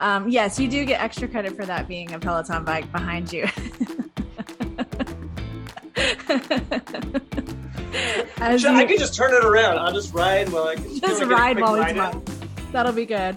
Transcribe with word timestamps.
Um, 0.00 0.28
yes, 0.28 0.58
you 0.58 0.66
do 0.66 0.84
get 0.86 1.00
extra 1.00 1.28
credit 1.28 1.54
for 1.54 1.66
that 1.66 1.86
being 1.86 2.12
a 2.12 2.18
Peloton 2.18 2.64
bike 2.64 2.90
behind 2.90 3.32
you. 3.32 3.44
As 8.38 8.64
I 8.64 8.86
can 8.86 8.96
just 8.98 9.14
turn 9.14 9.34
it 9.34 9.44
around. 9.44 9.78
I'll 9.78 9.92
just 9.92 10.14
ride 10.14 10.48
while 10.48 10.68
I 10.68 10.76
can. 10.76 10.98
just 10.98 11.22
ride 11.24 11.60
while 11.60 11.74
we 11.74 11.92
talk. 11.92 12.24
That'll 12.72 12.92
be 12.92 13.04
good. 13.04 13.36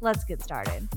let's 0.00 0.24
get 0.24 0.42
started. 0.42 0.88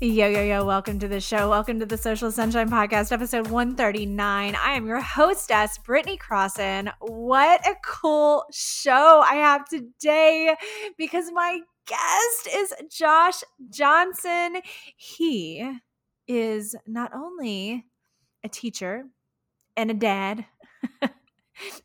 Yo, 0.00 0.26
yo, 0.26 0.42
yo, 0.42 0.64
welcome 0.64 0.98
to 0.98 1.06
the 1.06 1.20
show. 1.20 1.48
Welcome 1.48 1.78
to 1.78 1.86
the 1.86 1.96
Social 1.96 2.32
Sunshine 2.32 2.68
Podcast, 2.68 3.12
episode 3.12 3.46
139. 3.46 4.56
I 4.56 4.72
am 4.72 4.84
your 4.84 5.00
hostess, 5.00 5.78
Britney 5.78 6.18
Crossan. 6.18 6.90
What 7.00 7.64
a 7.64 7.76
cool 7.86 8.44
show 8.52 9.22
I 9.24 9.36
have 9.36 9.68
today 9.68 10.56
because 10.98 11.30
my 11.32 11.60
guest 11.86 12.48
is 12.52 12.74
Josh 12.90 13.44
Johnson. 13.70 14.56
He 14.96 15.64
is 16.26 16.74
not 16.88 17.14
only 17.14 17.86
a 18.42 18.48
teacher 18.48 19.04
and 19.76 19.88
a 19.92 19.94
dad. 19.94 20.46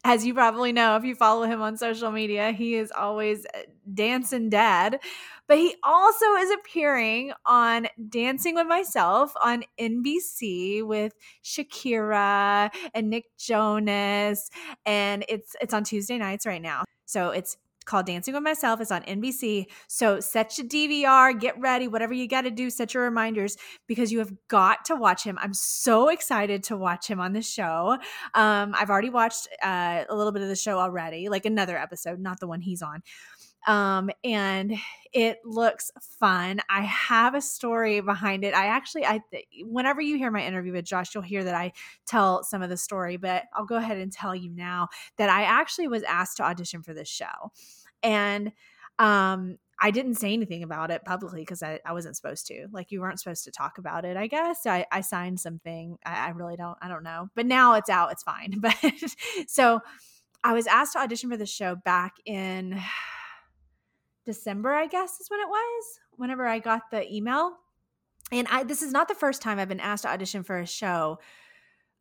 As 0.04 0.26
you 0.26 0.34
probably 0.34 0.72
know, 0.72 0.96
if 0.96 1.04
you 1.04 1.14
follow 1.14 1.44
him 1.44 1.62
on 1.62 1.78
social 1.78 2.10
media, 2.10 2.52
he 2.52 2.73
is 2.73 2.92
always 2.92 3.46
dancing 3.94 4.50
dad 4.50 5.00
but 5.48 5.58
he 5.58 5.76
also 5.84 6.26
is 6.36 6.52
appearing 6.52 7.34
on 7.45 7.88
Dancing 8.09 8.56
with 8.56 8.67
Myself 8.67 9.34
on 9.42 9.64
NBC 9.80 10.86
with 10.86 11.14
Shakira 11.44 12.70
and 12.94 13.09
Nick 13.09 13.26
Jonas, 13.38 14.50
and 14.86 15.26
it's 15.30 15.56
it's 15.62 15.73
on 15.73 15.84
Tuesday 15.84 16.17
nights 16.17 16.45
right 16.45 16.62
now. 16.62 16.84
So 17.06 17.30
it's 17.30 17.58
called 17.88 18.06
Dancing 18.06 18.34
with 18.34 18.44
Myself. 18.44 18.80
It's 18.81 18.92
on 18.92 19.02
NBC. 19.04 19.66
So 19.88 20.20
set 20.20 20.58
your 20.58 20.67
DVR, 20.67 21.39
get 21.39 21.59
ready, 21.59 21.88
whatever 21.88 22.14
you 22.14 22.28
got 22.28 22.42
to 22.42 22.52
do, 22.52 22.70
set 22.70 22.94
your 22.94 23.04
reminders 23.04 23.58
because 23.88 24.11
you 24.11 24.20
have 24.20 24.34
got 24.50 24.86
to 24.86 24.95
watch 24.95 25.23
him. 25.23 25.39
I'm 25.42 25.54
so 25.54 26.09
excited 26.09 26.64
to 26.66 26.78
watch 26.78 27.08
him 27.08 27.20
on 27.20 27.34
the 27.34 27.42
show. 27.42 27.98
Um, 28.36 28.76
I've 28.78 28.89
already 28.89 29.09
watched 29.09 29.48
uh, 29.64 30.04
a 30.08 30.16
little 30.16 30.34
bit 30.34 30.44
of 30.44 30.50
the 30.50 30.56
show 30.56 30.78
already, 30.78 31.30
like 31.30 31.45
another 31.45 31.78
episode, 31.78 32.20
not 32.20 32.39
the 32.39 32.48
one 32.48 32.61
he's 32.61 32.82
on. 32.82 33.02
Um, 33.68 34.10
and 34.23 34.76
it 35.12 35.40
looks 35.44 35.92
fun. 36.20 36.62
I 36.70 36.82
have 36.82 37.36
a 37.36 37.42
story 37.42 38.00
behind 38.00 38.46
it. 38.46 38.54
I 38.54 38.68
actually, 38.68 39.06
I 39.06 39.20
whenever 39.64 40.00
you 40.00 40.18
hear 40.18 40.32
my 40.32 40.46
interview 40.46 40.72
with 40.72 40.86
Josh, 40.86 41.14
you'll 41.14 41.23
hear 41.23 41.44
that 41.44 41.54
I 41.54 41.73
tell 42.06 42.44
some 42.44 42.62
of 42.62 42.70
the 42.70 42.78
story, 42.78 43.18
but 43.18 43.44
I'll 43.54 43.66
go 43.66 43.76
ahead 43.76 43.98
and 43.98 44.12
tell 44.12 44.34
you 44.34 44.50
now 44.50 44.88
that 45.18 45.30
I 45.30 45.44
actually 45.44 45.90
was 45.90 46.04
asked 46.04 46.38
to 46.38 46.44
audition 46.44 46.82
for 46.82 46.94
this 46.94 47.10
show, 47.10 47.52
and 48.02 48.54
um, 49.00 49.58
I 49.80 49.92
didn't 49.92 50.16
say 50.16 50.34
anything 50.34 50.64
about 50.64 50.90
it 50.90 51.04
publicly 51.06 51.42
because 51.42 51.62
I, 51.62 51.80
I 51.86 51.94
wasn't 51.94 52.16
supposed 52.16 52.48
to. 52.48 52.68
Like 52.72 52.92
you 52.92 53.02
weren't 53.02 53.20
supposed 53.20 53.44
to 53.44 53.52
talk 53.52 53.78
about 53.78 54.06
it. 54.06 54.18
I 54.18 54.28
guess 54.28 54.66
I, 54.66 54.86
I 54.92 55.02
signed 55.02 55.40
something. 55.40 55.98
I, 56.06 56.28
I 56.28 56.30
really 56.30 56.56
don't. 56.56 56.78
I 56.82 56.88
don't 56.88 57.04
know. 57.04 57.30
But 57.36 57.45
now 57.45 57.73
it's 57.76 57.90
out. 57.90 58.12
It's 58.12 58.23
fine. 58.23 58.60
But 58.61 58.76
so 59.48 59.82
I 60.44 60.54
was 60.54 60.67
asked 60.67 60.94
to 60.94 60.99
audition 60.99 61.30
for 61.30 61.38
the 61.38 61.45
show 61.45 61.76
back 61.76 62.14
in 62.26 62.82
December, 64.27 64.73
I 64.73 64.88
guess 64.88 65.20
is 65.21 65.30
when 65.30 65.39
it 65.39 65.48
was, 65.48 65.99
whenever 66.11 66.45
I 66.45 66.60
got 66.60 66.92
the 66.92 67.11
email. 67.11 67.54
And 68.30 68.45
I 68.52 68.64
this 68.64 68.83
is 68.83 68.92
not 68.92 69.08
the 69.08 69.15
first 69.15 69.42
time 69.42 69.58
I've 69.58 69.70
been 69.70 69.80
asked 69.80 70.04
to 70.04 70.10
audition 70.10 70.43
for 70.43 70.60
a 70.60 70.67
show 70.67 71.20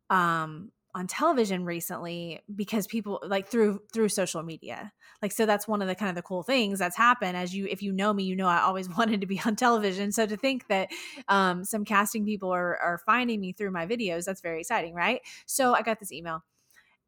um 0.09 0.71
on 0.93 1.07
television 1.07 1.63
recently 1.63 2.41
because 2.53 2.85
people 2.85 3.21
like 3.25 3.47
through 3.47 3.79
through 3.93 4.09
social 4.09 4.43
media. 4.43 4.91
Like 5.21 5.31
so 5.31 5.45
that's 5.45 5.69
one 5.69 5.81
of 5.81 5.87
the 5.87 5.95
kind 5.95 6.09
of 6.09 6.15
the 6.15 6.21
cool 6.21 6.43
things 6.43 6.79
that's 6.79 6.97
happened 6.97 7.37
as 7.37 7.55
you 7.55 7.65
if 7.69 7.81
you 7.81 7.93
know 7.93 8.13
me, 8.13 8.25
you 8.25 8.35
know 8.35 8.47
I 8.47 8.59
always 8.59 8.89
wanted 8.97 9.21
to 9.21 9.27
be 9.27 9.41
on 9.45 9.55
television. 9.55 10.11
So 10.11 10.25
to 10.25 10.35
think 10.35 10.67
that 10.67 10.89
um 11.29 11.63
some 11.63 11.85
casting 11.85 12.25
people 12.25 12.53
are 12.53 12.77
are 12.77 12.97
finding 13.05 13.39
me 13.39 13.53
through 13.53 13.71
my 13.71 13.87
videos, 13.87 14.25
that's 14.25 14.41
very 14.41 14.59
exciting, 14.59 14.93
right? 14.93 15.21
So 15.45 15.73
I 15.73 15.81
got 15.81 16.01
this 16.01 16.11
email 16.11 16.43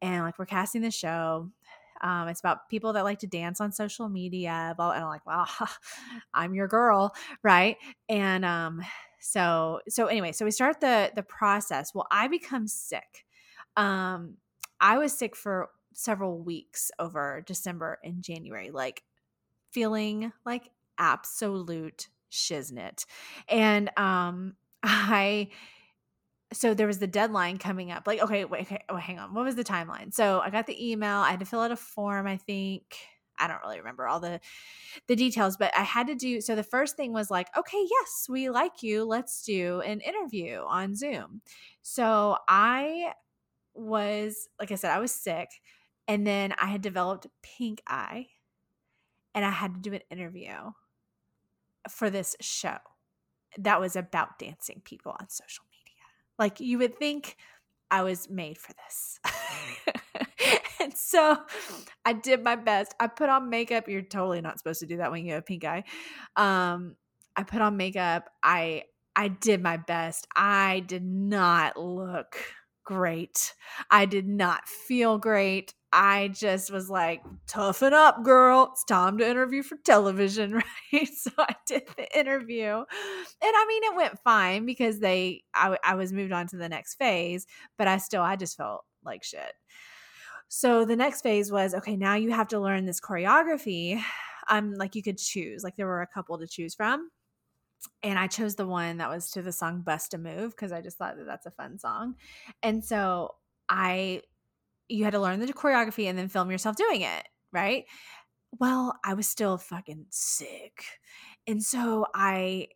and 0.00 0.24
like 0.24 0.38
we're 0.38 0.46
casting 0.46 0.80
the 0.80 0.90
show 0.90 1.50
um, 2.00 2.28
it's 2.28 2.40
about 2.40 2.68
people 2.68 2.92
that 2.94 3.04
like 3.04 3.18
to 3.20 3.26
dance 3.26 3.60
on 3.60 3.72
social 3.72 4.08
media. 4.08 4.74
Blah, 4.76 4.92
and 4.92 5.04
I'm 5.04 5.10
like, 5.10 5.26
wow, 5.26 5.46
I'm 6.34 6.54
your 6.54 6.68
girl, 6.68 7.14
right? 7.42 7.76
And 8.08 8.44
um, 8.44 8.82
so 9.20 9.80
so 9.88 10.06
anyway, 10.06 10.32
so 10.32 10.44
we 10.44 10.50
start 10.50 10.80
the 10.80 11.12
the 11.14 11.22
process. 11.22 11.94
Well, 11.94 12.06
I 12.10 12.28
become 12.28 12.66
sick. 12.66 13.24
Um, 13.76 14.36
I 14.80 14.98
was 14.98 15.12
sick 15.12 15.36
for 15.36 15.70
several 15.92 16.38
weeks 16.42 16.90
over 16.98 17.42
December 17.46 17.98
and 18.02 18.22
January, 18.22 18.70
like 18.70 19.02
feeling 19.70 20.32
like 20.44 20.70
absolute 20.98 22.08
shiznit. 22.30 23.04
And 23.48 23.90
um, 23.98 24.56
I 24.82 25.48
so 26.52 26.74
there 26.74 26.86
was 26.86 26.98
the 26.98 27.06
deadline 27.06 27.58
coming 27.58 27.92
up. 27.92 28.06
Like, 28.06 28.20
okay, 28.22 28.44
wait, 28.44 28.62
okay, 28.62 28.82
oh, 28.88 28.96
hang 28.96 29.18
on. 29.18 29.34
What 29.34 29.44
was 29.44 29.54
the 29.54 29.64
timeline? 29.64 30.12
So 30.12 30.40
I 30.40 30.50
got 30.50 30.66
the 30.66 30.90
email. 30.90 31.18
I 31.18 31.30
had 31.30 31.40
to 31.40 31.46
fill 31.46 31.60
out 31.60 31.70
a 31.70 31.76
form. 31.76 32.26
I 32.26 32.36
think 32.36 32.96
I 33.38 33.48
don't 33.48 33.62
really 33.62 33.78
remember 33.78 34.06
all 34.06 34.20
the 34.20 34.40
the 35.06 35.16
details, 35.16 35.56
but 35.56 35.72
I 35.76 35.82
had 35.82 36.08
to 36.08 36.14
do. 36.14 36.40
So 36.40 36.54
the 36.54 36.62
first 36.62 36.96
thing 36.96 37.12
was 37.12 37.30
like, 37.30 37.48
okay, 37.56 37.86
yes, 37.90 38.26
we 38.28 38.50
like 38.50 38.82
you. 38.82 39.04
Let's 39.04 39.42
do 39.42 39.80
an 39.80 40.00
interview 40.00 40.62
on 40.66 40.94
Zoom. 40.94 41.40
So 41.82 42.36
I 42.48 43.12
was, 43.74 44.48
like 44.58 44.72
I 44.72 44.74
said, 44.74 44.90
I 44.90 44.98
was 44.98 45.12
sick, 45.12 45.48
and 46.06 46.26
then 46.26 46.52
I 46.60 46.66
had 46.66 46.82
developed 46.82 47.28
pink 47.42 47.82
eye, 47.86 48.26
and 49.34 49.44
I 49.44 49.50
had 49.50 49.74
to 49.74 49.80
do 49.80 49.94
an 49.94 50.02
interview 50.10 50.72
for 51.88 52.10
this 52.10 52.36
show 52.40 52.76
that 53.58 53.80
was 53.80 53.96
about 53.96 54.38
dancing 54.38 54.82
people 54.84 55.16
on 55.18 55.28
social 55.28 55.64
like 56.40 56.58
you 56.60 56.78
would 56.78 56.98
think 56.98 57.36
I 57.90 58.02
was 58.02 58.28
made 58.30 58.58
for 58.58 58.72
this. 58.72 59.20
and 60.80 60.96
so 60.96 61.38
I 62.04 62.14
did 62.14 62.42
my 62.42 62.56
best. 62.56 62.94
I 62.98 63.06
put 63.06 63.28
on 63.28 63.50
makeup. 63.50 63.88
You're 63.88 64.02
totally 64.02 64.40
not 64.40 64.58
supposed 64.58 64.80
to 64.80 64.86
do 64.86 64.96
that 64.98 65.12
when 65.12 65.24
you 65.24 65.34
have 65.34 65.46
pink 65.46 65.64
eye. 65.64 65.84
Um, 66.36 66.96
I 67.36 67.44
put 67.44 67.60
on 67.60 67.76
makeup. 67.76 68.30
I 68.42 68.84
I 69.14 69.28
did 69.28 69.62
my 69.62 69.76
best. 69.76 70.26
I 70.34 70.80
did 70.80 71.04
not 71.04 71.76
look 71.76 72.36
great. 72.84 73.54
I 73.90 74.06
did 74.06 74.26
not 74.26 74.66
feel 74.68 75.18
great. 75.18 75.74
I 75.92 76.28
just 76.28 76.70
was 76.70 76.88
like, 76.88 77.22
toughen 77.46 77.92
up, 77.92 78.22
girl. 78.22 78.70
It's 78.72 78.84
time 78.84 79.18
to 79.18 79.28
interview 79.28 79.62
for 79.62 79.76
television, 79.84 80.54
right? 80.92 81.08
So 81.08 81.30
I 81.38 81.54
did 81.66 81.82
the 81.96 82.18
interview. 82.18 82.66
And 82.68 82.86
I 83.42 83.66
mean, 83.68 83.84
it 83.84 83.96
went 83.96 84.18
fine 84.20 84.66
because 84.66 85.00
they, 85.00 85.42
I, 85.54 85.76
I 85.84 85.94
was 85.96 86.12
moved 86.12 86.32
on 86.32 86.46
to 86.48 86.56
the 86.56 86.68
next 86.68 86.94
phase, 86.94 87.46
but 87.76 87.88
I 87.88 87.98
still, 87.98 88.22
I 88.22 88.36
just 88.36 88.56
felt 88.56 88.84
like 89.04 89.24
shit. 89.24 89.52
So 90.48 90.84
the 90.84 90.96
next 90.96 91.22
phase 91.22 91.50
was 91.50 91.74
okay, 91.74 91.96
now 91.96 92.14
you 92.14 92.32
have 92.32 92.48
to 92.48 92.60
learn 92.60 92.84
this 92.84 93.00
choreography. 93.00 94.02
Um, 94.48 94.74
like 94.74 94.94
you 94.94 95.02
could 95.02 95.18
choose, 95.18 95.62
like 95.62 95.76
there 95.76 95.86
were 95.86 96.02
a 96.02 96.06
couple 96.06 96.38
to 96.38 96.46
choose 96.46 96.74
from. 96.74 97.10
And 98.02 98.18
I 98.18 98.26
chose 98.26 98.56
the 98.56 98.66
one 98.66 98.98
that 98.98 99.08
was 99.08 99.30
to 99.30 99.42
the 99.42 99.52
song 99.52 99.80
Bust 99.80 100.14
a 100.14 100.18
Move 100.18 100.50
because 100.50 100.72
I 100.72 100.82
just 100.82 100.98
thought 100.98 101.16
that 101.16 101.26
that's 101.26 101.46
a 101.46 101.50
fun 101.50 101.78
song. 101.78 102.16
And 102.62 102.84
so 102.84 103.36
I 103.68 104.22
you 104.90 105.04
had 105.04 105.12
to 105.12 105.20
learn 105.20 105.40
the 105.40 105.46
choreography 105.52 106.06
and 106.08 106.18
then 106.18 106.28
film 106.28 106.50
yourself 106.50 106.76
doing 106.76 107.02
it, 107.02 107.28
right? 107.52 107.86
Well, 108.58 108.98
I 109.04 109.14
was 109.14 109.28
still 109.28 109.58
fucking 109.58 110.06
sick. 110.10 110.84
And 111.46 111.62
so 111.62 112.06
I 112.14 112.68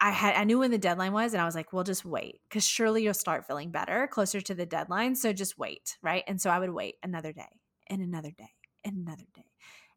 I 0.00 0.10
had 0.12 0.34
I 0.36 0.44
knew 0.44 0.58
when 0.60 0.70
the 0.72 0.78
deadline 0.78 1.12
was 1.12 1.34
and 1.34 1.42
I 1.42 1.46
was 1.46 1.54
like, 1.54 1.72
"Well, 1.72 1.84
just 1.84 2.04
wait 2.04 2.40
cuz 2.50 2.64
surely 2.66 3.02
you'll 3.04 3.14
start 3.14 3.46
feeling 3.46 3.70
better 3.70 4.08
closer 4.08 4.40
to 4.42 4.54
the 4.54 4.66
deadline, 4.66 5.14
so 5.16 5.32
just 5.32 5.58
wait," 5.58 5.98
right? 6.02 6.24
And 6.28 6.40
so 6.40 6.50
I 6.50 6.58
would 6.60 6.70
wait 6.72 6.96
another 7.02 7.32
day 7.32 7.60
and 7.88 8.02
another 8.02 8.30
day 8.32 8.50
and 8.84 8.96
another 8.98 9.26
day. 9.34 9.46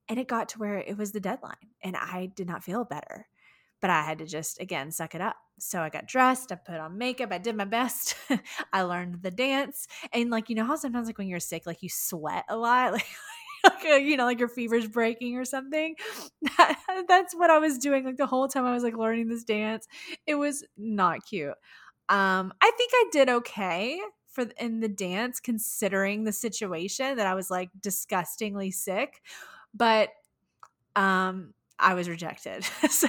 And 0.09 0.19
it 0.19 0.27
got 0.29 0.49
to 0.49 0.59
where 0.59 0.79
it 0.79 0.97
was 0.97 1.11
the 1.13 1.19
deadline 1.21 1.71
and 1.83 1.95
I 1.97 2.27
did 2.27 2.47
not 2.47 2.63
feel 2.63 2.85
better 2.85 3.27
but 3.81 3.89
I 3.91 4.03
had 4.03 4.19
to 4.19 4.25
just 4.27 4.59
again 4.61 4.91
suck 4.91 5.15
it 5.15 5.21
up. 5.21 5.37
So 5.59 5.81
I 5.81 5.89
got 5.89 6.07
dressed, 6.07 6.51
I 6.51 6.55
put 6.55 6.75
on 6.79 6.97
makeup, 6.97 7.31
I 7.31 7.37
did 7.37 7.55
my 7.55 7.65
best. 7.65 8.15
I 8.73 8.81
learned 8.81 9.21
the 9.21 9.31
dance. 9.31 9.87
And 10.11 10.29
like 10.29 10.49
you 10.49 10.55
know 10.55 10.65
how 10.65 10.75
sometimes 10.75 11.07
like 11.07 11.17
when 11.17 11.27
you're 11.27 11.39
sick, 11.39 11.65
like 11.65 11.83
you 11.83 11.89
sweat 11.89 12.45
a 12.49 12.57
lot, 12.57 12.93
like 12.93 13.05
like 13.63 13.83
you 14.03 14.17
know, 14.17 14.25
like 14.25 14.39
your 14.39 14.49
fever's 14.49 14.87
breaking 14.87 15.37
or 15.37 15.45
something. 15.45 15.95
that's 17.07 17.33
what 17.35 17.49
I 17.49 17.59
was 17.59 17.77
doing 17.77 18.03
like 18.03 18.17
the 18.17 18.25
whole 18.25 18.47
time 18.47 18.65
I 18.65 18.73
was 18.73 18.83
like 18.83 18.97
learning 18.97 19.29
this 19.29 19.43
dance. 19.43 19.87
It 20.27 20.35
was 20.35 20.63
not 20.77 21.25
cute. 21.25 21.53
Um, 22.09 22.53
I 22.61 22.71
think 22.77 22.91
I 22.93 23.05
did 23.11 23.29
okay 23.29 23.99
for 24.27 24.45
in 24.59 24.79
the 24.81 24.89
dance 24.89 25.39
considering 25.39 26.23
the 26.23 26.33
situation 26.33 27.17
that 27.17 27.27
I 27.27 27.35
was 27.35 27.49
like 27.49 27.69
disgustingly 27.79 28.71
sick, 28.71 29.21
but 29.73 30.09
um 30.95 31.53
I 31.83 31.93
was 31.95 32.09
rejected. 32.09 32.63
so 32.89 33.07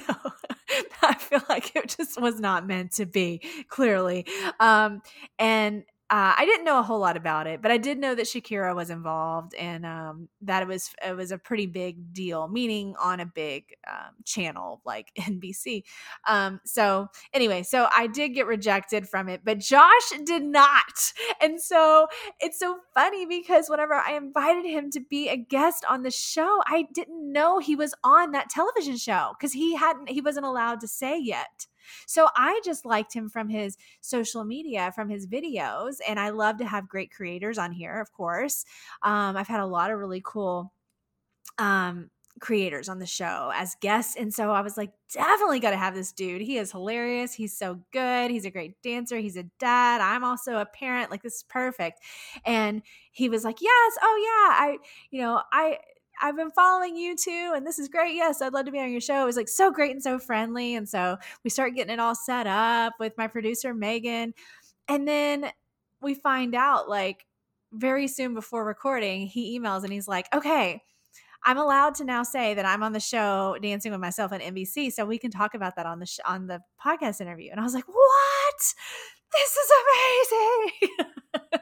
I 1.03 1.15
feel 1.15 1.43
like 1.49 1.75
it 1.76 1.94
just 1.97 2.21
was 2.21 2.41
not 2.41 2.67
meant 2.67 2.93
to 2.93 3.06
be, 3.06 3.41
clearly. 3.69 4.26
Um 4.61 5.03
and 5.38 5.85
uh, 6.11 6.35
I 6.37 6.45
didn't 6.45 6.67
know 6.67 6.79
a 6.79 6.83
whole 6.83 6.99
lot 6.99 7.17
about 7.17 7.47
it, 7.47 7.62
but 7.62 7.71
I 7.71 7.79
did 7.79 7.99
know 7.99 8.15
that 8.15 8.27
Shakira 8.27 8.75
was 8.75 8.91
involved 8.91 9.55
and 9.55 9.87
um, 9.87 10.29
that 10.43 10.62
it 10.62 10.69
was 10.69 10.91
it 11.05 11.17
was 11.17 11.33
a 11.33 11.39
pretty 11.39 11.65
big 11.65 12.12
deal, 12.12 12.47
meaning 12.47 12.95
on 13.03 13.21
a 13.21 13.27
big 13.27 13.75
um, 13.91 14.12
channel 14.23 14.83
like 14.85 15.12
NBC. 15.19 15.83
Um, 16.29 16.61
so 16.67 17.09
anyway, 17.33 17.62
so 17.62 17.89
I 17.97 18.06
did 18.06 18.31
get 18.31 18.47
rejected 18.47 19.09
from 19.09 19.31
it, 19.31 19.41
but 19.45 19.61
Josh 19.61 20.11
did 20.27 20.43
not, 20.43 21.12
and 21.41 21.61
so 21.61 22.07
it's 22.39 22.59
so 22.59 22.77
funny 22.93 23.25
because 23.25 23.71
whenever 23.71 23.95
I 23.95 24.12
invited 24.12 24.67
him 24.67 24.91
to 24.91 25.00
be 25.00 25.31
a 25.31 25.39
guest 25.39 25.87
on 25.89 26.03
the 26.03 26.11
show, 26.11 26.61
I 26.67 26.87
didn't 26.93 27.33
know 27.33 27.61
he 27.61 27.77
was 27.77 27.95
on 28.05 28.33
that 28.33 28.50
television 28.50 28.99
show 28.99 29.33
because 29.39 29.55
he 29.55 29.75
hadn't 29.75 30.11
he 30.11 30.21
wasn't 30.21 30.45
allowed 30.45 30.81
to 30.81 30.87
say 30.89 31.19
yet. 31.19 31.67
So 32.07 32.29
I 32.37 32.61
just 32.65 32.85
liked 32.85 33.13
him 33.13 33.29
from 33.29 33.49
his 33.49 33.77
social 34.01 34.45
media, 34.45 34.93
from 34.95 35.09
his 35.09 35.27
videos. 35.27 35.97
And 36.09 36.19
I 36.19 36.31
love 36.31 36.59
to 36.59 36.67
have 36.67 36.89
great 36.89 37.13
creators 37.13 37.59
on 37.59 37.73
here, 37.73 38.01
of 38.01 38.13
course. 38.13 38.65
Um, 39.03 39.37
I've 39.37 39.49
had 39.49 39.61
a 39.61 39.67
lot 39.67 39.91
of 39.91 39.99
really 39.99 40.23
cool 40.25 40.73
um, 41.59 42.11
creators 42.41 42.89
on 42.89 42.99
the 42.99 43.07
show 43.07 43.53
as 43.55 43.77
guests. 43.81 44.17
And 44.17 44.35
so 44.35 44.51
I 44.51 44.61
was 44.61 44.77
like, 44.77 44.91
definitely 45.13 45.61
got 45.61 45.71
to 45.71 45.77
have 45.77 45.95
this 45.95 46.13
dude. 46.13 46.43
He 46.43 46.59
is 46.59 46.73
hilarious. 46.73 47.33
He's 47.33 47.57
so 47.57 47.81
good. 47.93 48.31
He's 48.31 48.45
a 48.45 48.51
great 48.51 48.81
dancer. 48.83 49.19
He's 49.19 49.37
a 49.37 49.45
dad. 49.61 50.01
I'm 50.01 50.25
also 50.25 50.59
a 50.59 50.67
parent. 50.67 51.11
Like, 51.11 51.23
this 51.23 51.37
is 51.37 51.45
perfect. 51.45 52.01
And 52.45 52.83
he 53.13 53.29
was 53.29 53.45
like, 53.45 53.61
yes. 53.61 53.93
Oh, 54.03 54.17
yeah. 54.21 54.65
I, 54.67 54.79
you 55.11 55.23
know, 55.23 55.43
I, 55.53 55.79
I've 56.22 56.37
been 56.37 56.50
following 56.50 56.96
you 56.96 57.16
too, 57.16 57.52
and 57.55 57.66
this 57.66 57.78
is 57.78 57.88
great. 57.88 58.14
Yes, 58.14 58.40
I'd 58.40 58.52
love 58.52 58.66
to 58.66 58.72
be 58.72 58.81
on 58.81 58.90
your 58.90 59.00
show. 59.00 59.22
It 59.22 59.26
was 59.26 59.37
like 59.37 59.49
so 59.49 59.70
great 59.70 59.93
and 59.93 60.02
so 60.02 60.19
friendly. 60.19 60.75
And 60.75 60.88
so 60.88 61.16
we 61.43 61.50
start 61.50 61.75
getting 61.75 61.93
it 61.93 62.00
all 62.00 62.14
set 62.14 62.46
up 62.46 62.94
with 62.99 63.12
my 63.19 63.26
producer, 63.26 63.75
Megan. 63.75 64.34
And 64.88 65.06
then 65.08 65.50
we 66.00 66.14
find 66.14 66.55
out 66.55 66.88
like 66.88 67.26
very 67.72 68.08
soon 68.08 68.34
before 68.34 68.64
recording, 68.64 69.26
he 69.26 69.58
emails 69.58 69.82
and 69.84 69.93
he's 69.93 70.08
like, 70.08 70.26
okay, 70.34 70.81
I'm 71.44 71.58
allowed 71.58 71.94
to 71.96 72.05
now 72.05 72.22
say 72.22 72.55
that 72.55 72.64
I'm 72.64 72.82
on 72.82 72.93
the 72.93 73.00
show 73.00 73.56
Dancing 73.61 73.93
with 73.93 74.00
Myself 74.00 74.32
on 74.32 74.40
NBC, 74.40 74.93
so 74.93 75.05
we 75.05 75.19
can 75.19 75.31
talk 75.31 75.55
about 75.55 75.76
that 75.76 75.84
on 75.84 75.99
the 75.99 76.06
sh- 76.06 76.20
on 76.25 76.46
the 76.46 76.61
podcast 76.82 77.20
interview. 77.20 77.50
And 77.50 77.61
I 77.61 77.62
was 77.62 77.75
like, 77.75 77.87
"What? 77.87 78.75
This 79.32 79.56
is 79.56 79.70
amazing!" 80.32 81.50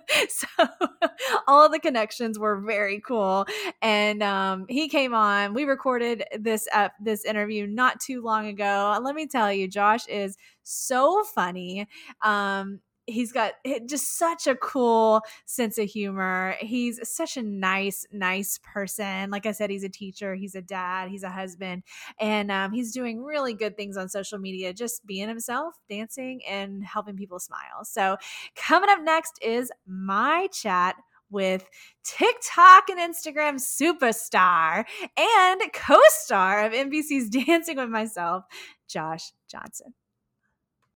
all 1.52 1.69
the 1.69 1.78
connections 1.78 2.38
were 2.38 2.60
very 2.60 3.00
cool, 3.00 3.44
and 3.82 4.22
um, 4.22 4.64
he 4.69 4.88
came 4.88 5.12
on. 5.12 5.52
We 5.52 5.64
recorded 5.64 6.25
this 6.38 6.66
uh, 6.72 6.88
this 7.00 7.25
interview 7.25 7.66
not 7.66 8.00
too 8.00 8.22
long 8.22 8.46
ago. 8.46 8.99
Let 9.02 9.14
me 9.14 9.26
tell 9.26 9.52
you, 9.52 9.69
Josh 9.69 10.06
is 10.08 10.38
so 10.62 11.22
funny. 11.34 11.87
Um, 12.22 12.81
he's 13.06 13.32
got 13.32 13.52
just 13.87 14.16
such 14.16 14.46
a 14.46 14.54
cool 14.54 15.20
sense 15.44 15.76
of 15.76 15.88
humor. 15.88 16.54
He's 16.60 17.00
such 17.08 17.37
a 17.37 17.43
nice, 17.43 18.06
nice 18.12 18.58
person. 18.62 19.31
Like 19.31 19.44
I 19.44 19.52
said, 19.52 19.70
he's 19.70 19.84
a 19.84 19.88
teacher, 19.88 20.34
he's 20.34 20.54
a 20.54 20.62
dad, 20.62 21.08
he's 21.08 21.22
a 21.22 21.31
husband, 21.31 21.82
and 22.20 22.50
um, 22.50 22.72
he's 22.72 22.93
doing 22.93 23.22
really 23.22 23.54
good 23.54 23.76
things 23.76 23.96
on 23.96 24.08
social 24.08 24.38
media, 24.38 24.72
just 24.72 25.04
being 25.04 25.28
himself, 25.28 25.75
dancing, 25.90 26.40
and 26.49 26.84
helping 26.84 27.16
people 27.16 27.38
smile. 27.40 27.84
So, 27.84 28.16
coming 28.56 28.88
up 28.88 29.00
next 29.02 29.38
is 29.43 29.70
my 29.87 30.49
chat 30.52 30.96
with 31.32 31.64
TikTok 32.05 32.84
and 32.90 33.00
Instagram 33.00 33.56
superstar 33.61 34.84
and 35.17 35.61
co 35.73 35.99
star 36.08 36.64
of 36.64 36.73
NBC's 36.73 37.29
Dancing 37.46 37.79
with 37.79 37.88
Myself, 37.88 38.44
Josh 38.88 39.32
Johnson. 39.50 39.94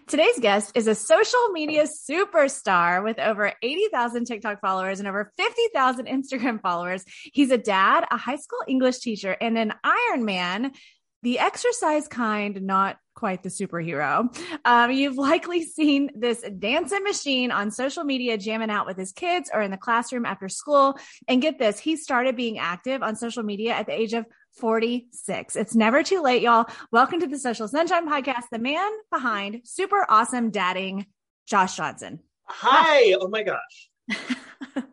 Today's 0.07 0.39
guest 0.39 0.73
is 0.75 0.85
a 0.85 0.93
social 0.93 1.49
media 1.51 1.85
superstar 1.85 3.03
with 3.03 3.17
over 3.17 3.51
80,000 3.63 4.25
TikTok 4.25 4.61
followers 4.61 4.99
and 4.99 5.07
over 5.07 5.31
50,000 5.35 6.05
Instagram 6.05 6.61
followers. 6.61 7.03
He's 7.33 7.49
a 7.49 7.57
dad, 7.57 8.05
a 8.11 8.17
high 8.17 8.35
school 8.35 8.59
English 8.67 8.99
teacher, 8.99 9.35
and 9.41 9.57
an 9.57 9.73
Ironman, 9.83 10.75
the 11.23 11.39
exercise 11.39 12.07
kind, 12.07 12.61
not 12.61 12.97
quite 13.15 13.41
the 13.44 13.50
superhero. 13.50 14.29
Um, 14.65 14.91
you've 14.91 15.17
likely 15.17 15.63
seen 15.63 16.12
this 16.15 16.41
dancing 16.59 17.03
machine 17.03 17.50
on 17.50 17.71
social 17.71 18.03
media 18.03 18.38
jamming 18.38 18.69
out 18.69 18.85
with 18.85 18.97
his 18.97 19.12
kids 19.12 19.50
or 19.53 19.62
in 19.62 19.71
the 19.71 19.77
classroom 19.77 20.25
after 20.25 20.50
school. 20.50 21.00
And 21.27 21.41
get 21.41 21.57
this, 21.57 21.79
he 21.79 21.95
started 21.95 22.35
being 22.35 22.59
active 22.59 23.01
on 23.01 23.15
social 23.15 23.44
media 23.44 23.73
at 23.73 23.88
the 23.88 23.94
age 23.94 24.13
of 24.13 24.25
46. 24.57 25.56
It's 25.56 25.75
never 25.75 26.03
too 26.03 26.21
late, 26.21 26.41
y'all. 26.41 26.65
Welcome 26.91 27.21
to 27.21 27.27
the 27.27 27.39
Social 27.39 27.67
Sunshine 27.67 28.07
Podcast, 28.07 28.44
the 28.51 28.59
man 28.59 28.91
behind 29.12 29.62
super 29.63 30.06
awesome 30.07 30.51
dadding, 30.51 31.06
Josh 31.47 31.77
Johnson. 31.77 32.19
Hi. 32.47 33.15
Oh 33.19 33.27
my 33.27 33.44
gosh. 33.44 33.89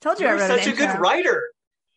Told 0.00 0.20
you 0.20 0.26
You're 0.26 0.36
I 0.36 0.48
wrote 0.48 0.60
such 0.60 0.72
a 0.72 0.76
good 0.76 0.98
writer. 0.98 1.42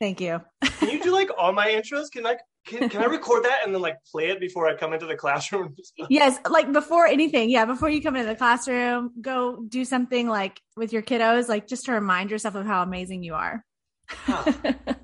Thank 0.03 0.19
you. 0.19 0.41
Can 0.79 0.89
you 0.89 1.01
do 1.01 1.13
like 1.13 1.29
all 1.37 1.53
my 1.53 1.69
intros? 1.69 2.11
Can 2.11 2.25
I 2.25 2.35
can, 2.67 2.89
can 2.89 3.01
I 3.01 3.05
record 3.05 3.45
that 3.45 3.61
and 3.63 3.73
then 3.73 3.81
like 3.81 4.03
play 4.11 4.31
it 4.31 4.41
before 4.41 4.67
I 4.67 4.75
come 4.75 4.91
into 4.91 5.05
the 5.05 5.15
classroom? 5.15 5.77
yes, 6.09 6.37
like 6.49 6.73
before 6.73 7.07
anything. 7.07 7.49
Yeah, 7.49 7.63
before 7.63 7.87
you 7.87 8.01
come 8.01 8.17
into 8.17 8.27
the 8.27 8.35
classroom, 8.35 9.11
go 9.21 9.63
do 9.65 9.85
something 9.85 10.27
like 10.27 10.59
with 10.75 10.91
your 10.91 11.03
kiddos, 11.03 11.47
like 11.47 11.67
just 11.67 11.85
to 11.85 11.93
remind 11.93 12.31
yourself 12.31 12.55
of 12.55 12.65
how 12.65 12.83
amazing 12.83 13.23
you 13.23 13.33
are. 13.33 13.63
Huh. 14.09 14.51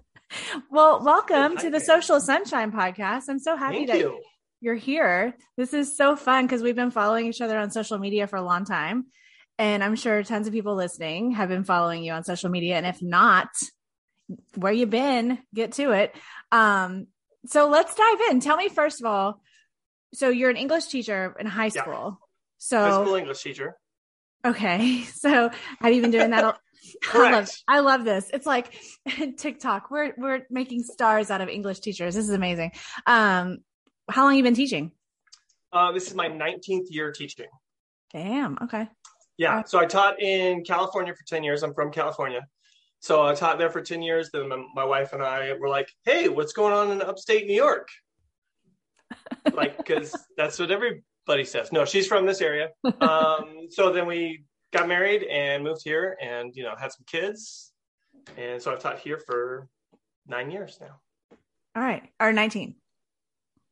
well, 0.69 1.01
welcome 1.01 1.55
to 1.55 1.69
the 1.69 1.79
Social 1.79 2.19
Sunshine 2.19 2.73
Podcast. 2.73 3.29
I'm 3.29 3.39
so 3.39 3.55
happy 3.55 3.77
Thank 3.77 3.87
that 3.91 3.99
you. 3.99 4.21
you're 4.59 4.75
here. 4.75 5.33
This 5.55 5.73
is 5.73 5.95
so 5.95 6.17
fun 6.17 6.45
because 6.45 6.61
we've 6.61 6.75
been 6.75 6.91
following 6.91 7.25
each 7.27 7.39
other 7.39 7.57
on 7.57 7.71
social 7.71 7.99
media 7.99 8.27
for 8.27 8.35
a 8.35 8.43
long 8.43 8.65
time. 8.65 9.05
And 9.57 9.81
I'm 9.81 9.95
sure 9.95 10.23
tons 10.23 10.47
of 10.47 10.51
people 10.51 10.75
listening 10.75 11.31
have 11.31 11.47
been 11.47 11.63
following 11.63 12.03
you 12.03 12.11
on 12.11 12.25
social 12.25 12.49
media. 12.49 12.75
And 12.75 12.85
if 12.85 13.01
not, 13.01 13.47
where 14.55 14.73
you 14.73 14.85
been, 14.85 15.39
get 15.53 15.73
to 15.73 15.91
it. 15.91 16.15
Um, 16.51 17.07
so 17.45 17.69
let's 17.69 17.95
dive 17.95 18.19
in. 18.29 18.39
Tell 18.39 18.57
me 18.57 18.69
first 18.69 19.01
of 19.01 19.05
all, 19.05 19.41
so 20.13 20.29
you're 20.29 20.49
an 20.49 20.57
English 20.57 20.87
teacher 20.87 21.35
in 21.39 21.45
high 21.45 21.69
school. 21.69 22.17
Yeah. 22.19 22.25
So 22.57 22.79
high 22.79 23.03
school 23.03 23.15
English 23.15 23.43
teacher. 23.43 23.77
Okay. 24.45 25.03
So 25.19 25.51
have 25.81 25.93
you 25.93 26.01
been 26.01 26.11
doing 26.11 26.31
that? 26.31 26.57
I 27.13 27.31
love, 27.31 27.49
I 27.67 27.79
love 27.81 28.05
this. 28.05 28.29
It's 28.33 28.45
like 28.45 28.73
TikTok. 29.37 29.91
We're 29.91 30.13
we're 30.17 30.45
making 30.49 30.83
stars 30.83 31.29
out 31.29 31.41
of 31.41 31.49
English 31.49 31.79
teachers. 31.79 32.15
This 32.15 32.23
is 32.25 32.33
amazing. 32.33 32.71
Um, 33.05 33.59
how 34.09 34.23
long 34.23 34.35
you 34.35 34.43
been 34.43 34.53
teaching? 34.53 34.91
Uh, 35.71 35.91
this 35.91 36.07
is 36.07 36.15
my 36.15 36.29
19th 36.29 36.85
year 36.89 37.11
teaching. 37.11 37.47
Damn. 38.11 38.57
Okay. 38.63 38.87
Yeah. 39.37 39.63
So 39.63 39.77
I 39.79 39.85
taught 39.85 40.21
in 40.21 40.63
California 40.63 41.13
for 41.13 41.23
10 41.27 41.43
years. 41.43 41.63
I'm 41.63 41.73
from 41.73 41.91
California. 41.91 42.41
So 42.99 43.25
I 43.25 43.33
taught 43.33 43.57
there 43.57 43.69
for 43.69 43.81
10 43.81 44.01
years. 44.01 44.29
Then 44.31 44.49
my, 44.75 44.83
wife 44.83 45.13
and 45.13 45.23
I 45.23 45.53
were 45.53 45.69
like, 45.69 45.89
hey, 46.03 46.27
what's 46.27 46.53
going 46.53 46.73
on 46.73 46.91
in 46.91 47.01
upstate 47.01 47.47
New 47.47 47.53
York? 47.53 47.87
like, 49.53 49.77
because 49.77 50.15
that's 50.35 50.59
what 50.59 50.69
everybody 50.69 51.45
says. 51.45 51.71
No, 51.71 51.85
she's 51.85 52.07
from 52.07 52.25
this 52.25 52.41
area. 52.41 52.69
Um, 52.99 53.67
so 53.69 53.91
then 53.91 54.05
we 54.05 54.43
got 54.73 54.87
married 54.87 55.23
and 55.23 55.63
moved 55.63 55.81
here 55.83 56.17
and, 56.21 56.55
you 56.55 56.63
know, 56.63 56.75
had 56.77 56.91
some 56.91 57.05
kids. 57.07 57.71
And 58.37 58.61
so 58.61 58.71
I've 58.71 58.79
taught 58.79 58.99
here 58.99 59.17
for 59.17 59.67
nine 60.27 60.51
years 60.51 60.77
now. 60.81 60.99
All 61.75 61.83
right. 61.83 62.03
Or 62.19 62.33
19. 62.33 62.75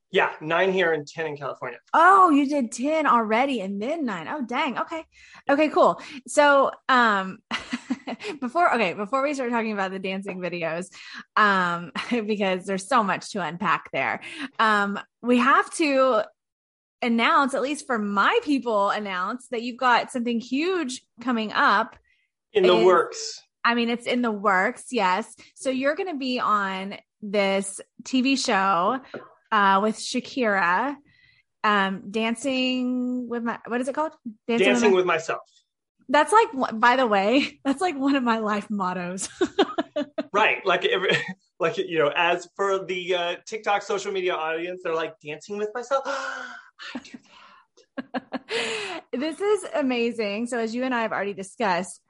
Yeah, 0.10 0.32
nine 0.40 0.72
here 0.72 0.94
and 0.94 1.06
10 1.06 1.28
in 1.28 1.38
California. 1.38 1.80
Oh, 1.94 2.30
you 2.30 2.48
did 2.48 2.72
10 2.72 3.06
already 3.06 3.60
and 3.60 3.82
then 3.82 4.06
nine. 4.06 4.28
Oh, 4.30 4.42
dang. 4.42 4.80
Okay. 4.80 5.04
Okay, 5.50 5.68
cool. 5.68 6.02
So, 6.28 6.72
um, 6.88 7.40
before, 8.42 8.74
okay, 8.76 8.94
before 8.94 9.24
we 9.24 9.34
start 9.34 9.52
talking 9.52 9.74
about 9.74 9.92
the 9.92 10.00
dancing 10.00 10.40
videos, 10.40 10.88
um, 11.36 11.92
because 12.26 12.66
there's 12.66 12.88
so 12.88 13.04
much 13.04 13.32
to 13.32 13.42
unpack 13.42 13.92
there, 13.92 14.22
um, 14.60 15.00
we 15.22 15.38
have 15.38 15.70
to 15.76 16.24
announce, 17.02 17.54
at 17.54 17.62
least 17.62 17.86
for 17.86 18.00
my 18.00 18.40
people, 18.44 18.90
announce 18.90 19.48
that 19.50 19.62
you've 19.62 19.78
got 19.78 20.12
something 20.12 20.40
huge 20.40 21.02
coming 21.22 21.52
up 21.54 21.96
in 22.54 22.64
the 22.64 22.76
works. 22.76 23.42
I 23.64 23.76
mean, 23.76 23.90
it's 23.90 24.08
in 24.08 24.22
the 24.22 24.32
works. 24.32 24.86
Yes. 24.92 25.36
So 25.56 25.70
you're 25.70 25.96
going 25.96 26.10
to 26.10 26.18
be 26.18 26.40
on 26.40 26.96
this 27.22 27.82
TV 28.04 28.38
show 28.38 29.00
uh, 29.52 29.80
with 29.82 29.98
Shakira, 29.98 30.96
um, 31.64 32.04
dancing 32.10 33.28
with 33.28 33.44
my 33.44 33.60
what 33.68 33.82
is 33.82 33.88
it 33.88 33.96
called? 33.96 34.14
Dancing, 34.48 34.68
dancing 34.68 34.92
with, 34.92 35.06
my, 35.06 35.16
with, 35.16 35.22
myself. 35.22 35.42
That's 36.10 36.32
like, 36.32 36.80
by 36.80 36.96
the 36.96 37.08
way, 37.08 37.60
that's 37.66 37.82
like 37.82 37.98
one 37.98 38.16
of 38.16 38.24
my 38.24 38.40
life 38.40 38.70
mottos. 38.70 39.30
right, 40.34 40.66
like 40.66 40.86
every, 40.86 41.10
like 41.60 41.78
you 41.78 42.00
know, 42.00 42.12
as 42.16 42.48
for 42.56 42.86
the 42.86 43.16
uh, 43.16 43.36
TikTok 43.46 43.82
social 43.82 44.12
media 44.12 44.34
audience, 44.34 44.82
they're 44.84 44.96
like 44.96 45.20
dancing 45.20 45.58
with 45.58 45.70
myself. 45.74 46.04
I 46.08 47.00
do 47.04 47.18
that. 48.14 49.04
this 49.12 49.42
is 49.42 49.66
amazing. 49.76 50.48
So 50.48 50.60
as 50.60 50.74
you 50.74 50.84
and 50.84 50.94
I 50.94 51.02
have 51.02 51.12
already 51.12 51.34
discussed, 51.34 52.02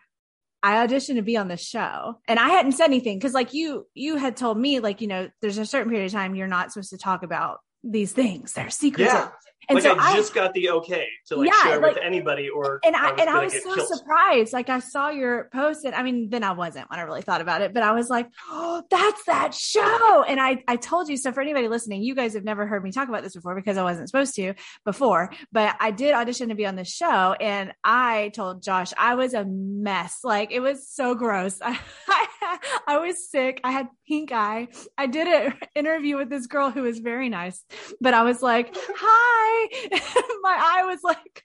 I 0.62 0.86
auditioned 0.86 1.16
to 1.16 1.22
be 1.22 1.38
on 1.38 1.48
the 1.48 1.58
show 1.58 2.20
and 2.28 2.40
I 2.40 2.50
hadn't 2.50 2.74
said 2.74 2.86
anything 2.86 3.18
because 3.18 3.34
like 3.34 3.54
you 3.54 3.88
you 3.94 4.16
had 4.16 4.36
told 4.36 4.58
me 4.58 4.80
like 4.80 5.02
you 5.02 5.08
know 5.08 5.30
there's 5.40 5.60
a 5.60 5.66
certain 5.66 5.90
period 5.90 6.08
of 6.08 6.12
time 6.12 6.36
you're 6.36 6.48
not 6.48 6.74
supposed 6.74 6.90
to 6.90 6.98
talk 6.98 7.24
about 7.24 7.60
these 7.84 8.12
things. 8.12 8.54
They're 8.54 8.70
secrets. 8.70 9.14
Yeah. 9.14 9.30
And 9.70 9.76
like 9.76 9.84
so 9.84 9.98
I 9.98 10.16
just 10.16 10.32
I, 10.32 10.36
got 10.36 10.54
the 10.54 10.70
okay 10.70 11.08
to 11.28 11.36
like 11.36 11.50
yeah, 11.50 11.64
share 11.64 11.82
like, 11.82 11.96
with 11.96 12.04
anybody 12.04 12.48
or 12.48 12.80
and 12.86 12.96
I, 12.96 13.10
I 13.10 13.16
and 13.16 13.30
I 13.30 13.44
was 13.44 13.54
so 13.54 13.76
killed. 13.76 13.88
surprised. 13.88 14.54
Like 14.54 14.70
I 14.70 14.80
saw 14.80 15.10
your 15.10 15.50
post 15.52 15.84
and 15.84 15.94
I 15.94 16.04
mean 16.04 16.30
then 16.30 16.44
I 16.44 16.54
wasn't 16.54 16.90
when 16.90 17.00
I 17.00 17.04
really 17.04 17.22
thought 17.22 17.42
about 17.42 17.62
it, 17.62 17.74
but 17.74 17.84
I 17.84 17.92
was 17.92 18.10
like, 18.10 18.30
oh, 18.50 18.84
that's 18.90 19.26
that 19.26 19.54
show. 19.54 20.24
And 20.24 20.40
I 20.40 20.64
I 20.70 20.78
told 20.78 21.10
you 21.10 21.18
so 21.18 21.34
for 21.34 21.42
anybody 21.42 21.68
listening, 21.68 22.02
you 22.02 22.16
guys 22.16 22.34
have 22.34 22.46
never 22.46 22.66
heard 22.66 22.82
me 22.82 22.92
talk 22.92 23.10
about 23.10 23.24
this 23.24 23.36
before 23.36 23.56
because 23.56 23.78
I 23.78 23.84
wasn't 23.84 24.08
supposed 24.08 24.36
to 24.36 24.54
before, 24.86 25.34
but 25.52 25.76
I 25.82 25.92
did 25.92 26.14
audition 26.14 26.48
to 26.48 26.56
be 26.56 26.66
on 26.66 26.78
the 26.78 26.86
show 26.86 27.34
and 27.34 27.74
I 27.84 28.32
told 28.36 28.64
Josh 28.64 28.94
I 28.98 29.16
was 29.16 29.34
a 29.34 29.44
mess. 29.44 30.20
Like 30.24 30.52
it 30.52 30.62
was 30.62 30.88
so 30.88 31.14
gross. 31.14 31.60
I, 31.62 31.78
I, 32.08 32.58
I 32.88 32.98
was 33.00 33.30
sick. 33.30 33.60
I 33.66 33.72
had 33.72 33.88
pink 34.08 34.32
eye. 34.32 34.70
I 34.98 35.08
did 35.08 35.28
an 35.28 35.54
interview 35.76 36.16
with 36.16 36.30
this 36.30 36.48
girl 36.48 36.72
who 36.72 36.84
was 36.84 37.00
very 37.00 37.28
nice, 37.28 37.66
but 38.00 38.14
I 38.14 38.24
was 38.24 38.42
like, 38.42 38.74
hi 38.74 39.57
my 40.42 40.56
eye 40.60 40.86
was 40.86 41.00
like 41.04 41.44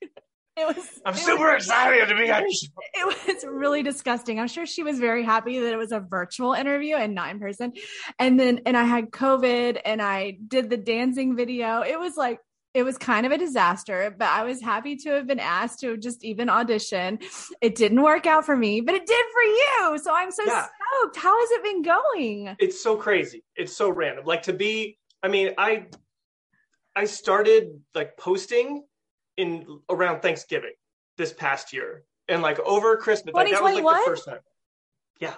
it 0.57 0.77
was 0.77 1.01
I'm 1.05 1.15
super 1.15 1.55
was, 1.55 1.65
excited 1.65 2.09
to 2.09 2.15
be 2.15 2.31
on 2.31 2.43
your 2.43 2.53
show. 2.53 2.69
It 2.95 3.27
was 3.27 3.45
really 3.45 3.83
disgusting. 3.83 4.39
I'm 4.39 4.49
sure 4.49 4.67
she 4.67 4.83
was 4.83 4.99
very 4.99 5.25
happy 5.25 5.59
that 5.59 5.73
it 5.73 5.77
was 5.77 5.93
a 5.93 6.01
virtual 6.01 6.53
interview 6.53 6.97
and 6.97 7.15
not 7.15 7.31
in 7.31 7.41
person. 7.41 7.73
And 8.19 8.39
then 8.39 8.61
and 8.67 8.77
I 8.77 8.85
had 8.85 9.11
COVID 9.11 9.81
and 9.85 10.03
I 10.03 10.37
did 10.47 10.69
the 10.69 10.77
dancing 10.77 11.37
video. 11.37 11.81
It 11.81 11.99
was 11.99 12.17
like 12.17 12.39
it 12.75 12.85
was 12.85 12.97
kind 12.97 13.27
of 13.27 13.33
a 13.33 13.39
disaster, 13.39 14.15
but 14.19 14.29
I 14.29 14.45
was 14.45 14.61
happy 14.63 14.97
to 14.97 15.11
have 15.11 15.27
been 15.27 15.41
asked 15.41 15.81
to 15.81 15.97
just 15.97 16.25
even 16.25 16.49
audition. 16.49 17.19
It 17.61 17.75
didn't 17.75 18.03
work 18.03 18.27
out 18.27 18.47
for 18.47 18.57
me, 18.57 18.81
but 18.81 18.95
it 18.95 19.07
did 19.07 19.27
for 19.33 19.43
you. 19.43 19.99
So 19.99 20.15
I'm 20.15 20.31
so 20.31 20.45
yeah. 20.45 20.67
stoked. 21.01 21.17
How 21.17 21.39
has 21.39 21.51
it 21.51 21.63
been 21.63 21.83
going? 21.83 22.57
It's 22.59 22.83
so 22.83 22.97
crazy. 22.97 23.43
It's 23.57 23.77
so 23.77 23.91
random. 23.91 24.25
Like 24.25 24.43
to 24.43 24.53
be, 24.55 24.99
I 25.23 25.29
mean, 25.29 25.53
I 25.59 25.87
I 26.95 27.05
started 27.05 27.81
like 27.95 28.17
posting 28.17 28.85
in 29.37 29.81
around 29.89 30.21
Thanksgiving 30.21 30.73
this 31.17 31.33
past 31.33 31.73
year, 31.73 32.05
and 32.29 32.43
like 32.43 32.59
over 32.61 32.97
Christmas, 32.97 33.35
like 33.35 33.51
that 33.51 33.63
was 33.63 33.75
like 33.75 33.85
the 33.85 34.03
first 34.05 34.27
time. 34.27 34.41
Yeah. 35.21 35.35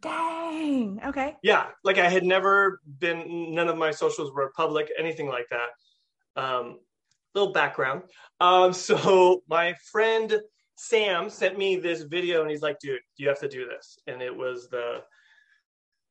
Dang. 0.00 1.00
Okay. 1.06 1.36
Yeah, 1.42 1.68
like 1.84 1.98
I 1.98 2.08
had 2.08 2.24
never 2.24 2.80
been. 2.98 3.54
None 3.54 3.68
of 3.68 3.78
my 3.78 3.92
socials 3.92 4.32
were 4.32 4.52
public, 4.56 4.90
anything 4.98 5.28
like 5.28 5.46
that. 5.50 6.42
Um, 6.42 6.80
little 7.34 7.52
background. 7.52 8.02
Um, 8.40 8.72
so 8.72 9.42
my 9.48 9.74
friend 9.90 10.40
Sam 10.76 11.30
sent 11.30 11.56
me 11.56 11.76
this 11.76 12.02
video, 12.02 12.42
and 12.42 12.50
he's 12.50 12.62
like, 12.62 12.80
"Dude, 12.80 13.00
you 13.16 13.28
have 13.28 13.40
to 13.40 13.48
do 13.48 13.66
this." 13.66 13.98
And 14.08 14.20
it 14.20 14.34
was 14.34 14.68
the 14.68 15.02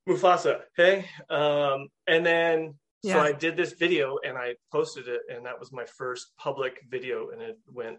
Mufasa. 0.08 0.62
Okay. 0.80 1.06
Um, 1.30 1.88
and 2.08 2.26
then 2.26 2.76
yeah. 3.04 3.14
So 3.14 3.20
I 3.22 3.32
did 3.32 3.58
this 3.58 3.74
video 3.74 4.18
and 4.26 4.38
I 4.38 4.56
posted 4.72 5.08
it, 5.08 5.22
and 5.30 5.46
that 5.46 5.60
was 5.60 5.72
my 5.72 5.86
first 5.86 6.34
public 6.38 6.82
video, 6.90 7.30
and 7.30 7.42
it 7.42 7.58
went 7.72 7.98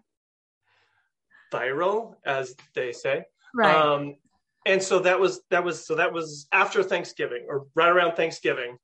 viral, 1.52 2.14
as 2.24 2.54
they 2.74 2.92
say. 2.92 3.24
Right. 3.54 3.74
Um, 3.74 4.16
and 4.64 4.82
so 4.82 5.00
that 5.00 5.18
was 5.18 5.40
that 5.50 5.64
was 5.64 5.84
so 5.84 5.96
that 5.96 6.12
was 6.12 6.46
after 6.52 6.82
Thanksgiving 6.82 7.46
or 7.48 7.66
right 7.74 7.88
around 7.88 8.14
Thanksgiving, 8.14 8.76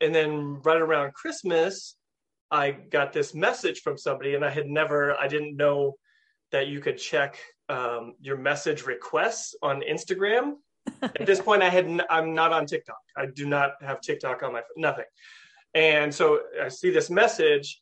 and 0.00 0.14
then 0.14 0.60
right 0.62 0.80
around 0.80 1.14
Christmas, 1.14 1.96
I 2.50 2.70
got 2.70 3.12
this 3.12 3.34
message 3.34 3.80
from 3.80 3.98
somebody, 3.98 4.34
and 4.34 4.44
I 4.44 4.50
had 4.50 4.68
never, 4.68 5.18
I 5.18 5.28
didn't 5.28 5.56
know 5.56 5.96
that 6.50 6.68
you 6.68 6.80
could 6.80 6.98
check 6.98 7.38
um, 7.68 8.14
your 8.20 8.36
message 8.36 8.86
requests 8.86 9.54
on 9.62 9.82
Instagram. 9.82 10.54
At 11.02 11.26
this 11.26 11.40
point, 11.40 11.62
I 11.62 11.68
had 11.68 11.84
n- 11.84 12.02
I'm 12.08 12.34
not 12.34 12.52
on 12.52 12.64
TikTok. 12.64 12.96
I 13.16 13.26
do 13.26 13.46
not 13.46 13.72
have 13.82 14.00
TikTok 14.00 14.42
on 14.42 14.54
my 14.54 14.62
nothing. 14.76 15.04
And 15.74 16.14
so 16.14 16.40
I 16.62 16.68
see 16.68 16.90
this 16.90 17.10
message 17.10 17.80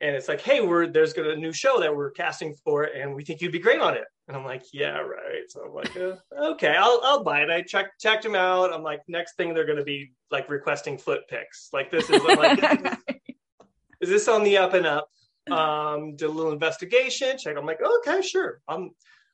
and 0.00 0.14
it's 0.14 0.28
like, 0.28 0.40
hey, 0.40 0.60
we're 0.60 0.86
there's 0.86 1.12
got 1.12 1.26
a 1.26 1.36
new 1.36 1.52
show 1.52 1.80
that 1.80 1.94
we're 1.94 2.10
casting 2.10 2.54
for, 2.64 2.84
and 2.84 3.14
we 3.14 3.24
think 3.24 3.40
you'd 3.40 3.52
be 3.52 3.58
great 3.58 3.80
on 3.80 3.94
it. 3.94 4.04
And 4.28 4.36
I'm 4.36 4.44
like, 4.44 4.62
yeah, 4.72 4.98
right. 4.98 5.44
So 5.48 5.64
I'm 5.64 5.72
like, 5.72 5.96
uh, 5.96 6.16
okay, 6.52 6.74
I'll 6.76 7.00
I'll 7.02 7.24
buy 7.24 7.40
it. 7.42 7.50
I 7.50 7.62
checked 7.62 8.00
checked 8.00 8.22
them 8.22 8.34
out. 8.34 8.72
I'm 8.72 8.82
like, 8.82 9.00
next 9.08 9.36
thing 9.36 9.54
they're 9.54 9.66
gonna 9.66 9.84
be 9.84 10.12
like 10.30 10.50
requesting 10.50 10.98
foot 10.98 11.22
pics. 11.28 11.70
Like 11.72 11.90
this 11.90 12.10
is 12.10 12.22
like, 12.22 12.98
is 14.00 14.08
this 14.10 14.28
on 14.28 14.44
the 14.44 14.58
up 14.58 14.74
and 14.74 14.86
up? 14.86 15.08
Um, 15.50 16.16
did 16.16 16.26
a 16.26 16.32
little 16.32 16.52
investigation, 16.52 17.38
check. 17.38 17.56
I'm 17.56 17.66
like, 17.66 17.80
okay, 17.80 18.20
sure. 18.20 18.60
I'm 18.68 18.90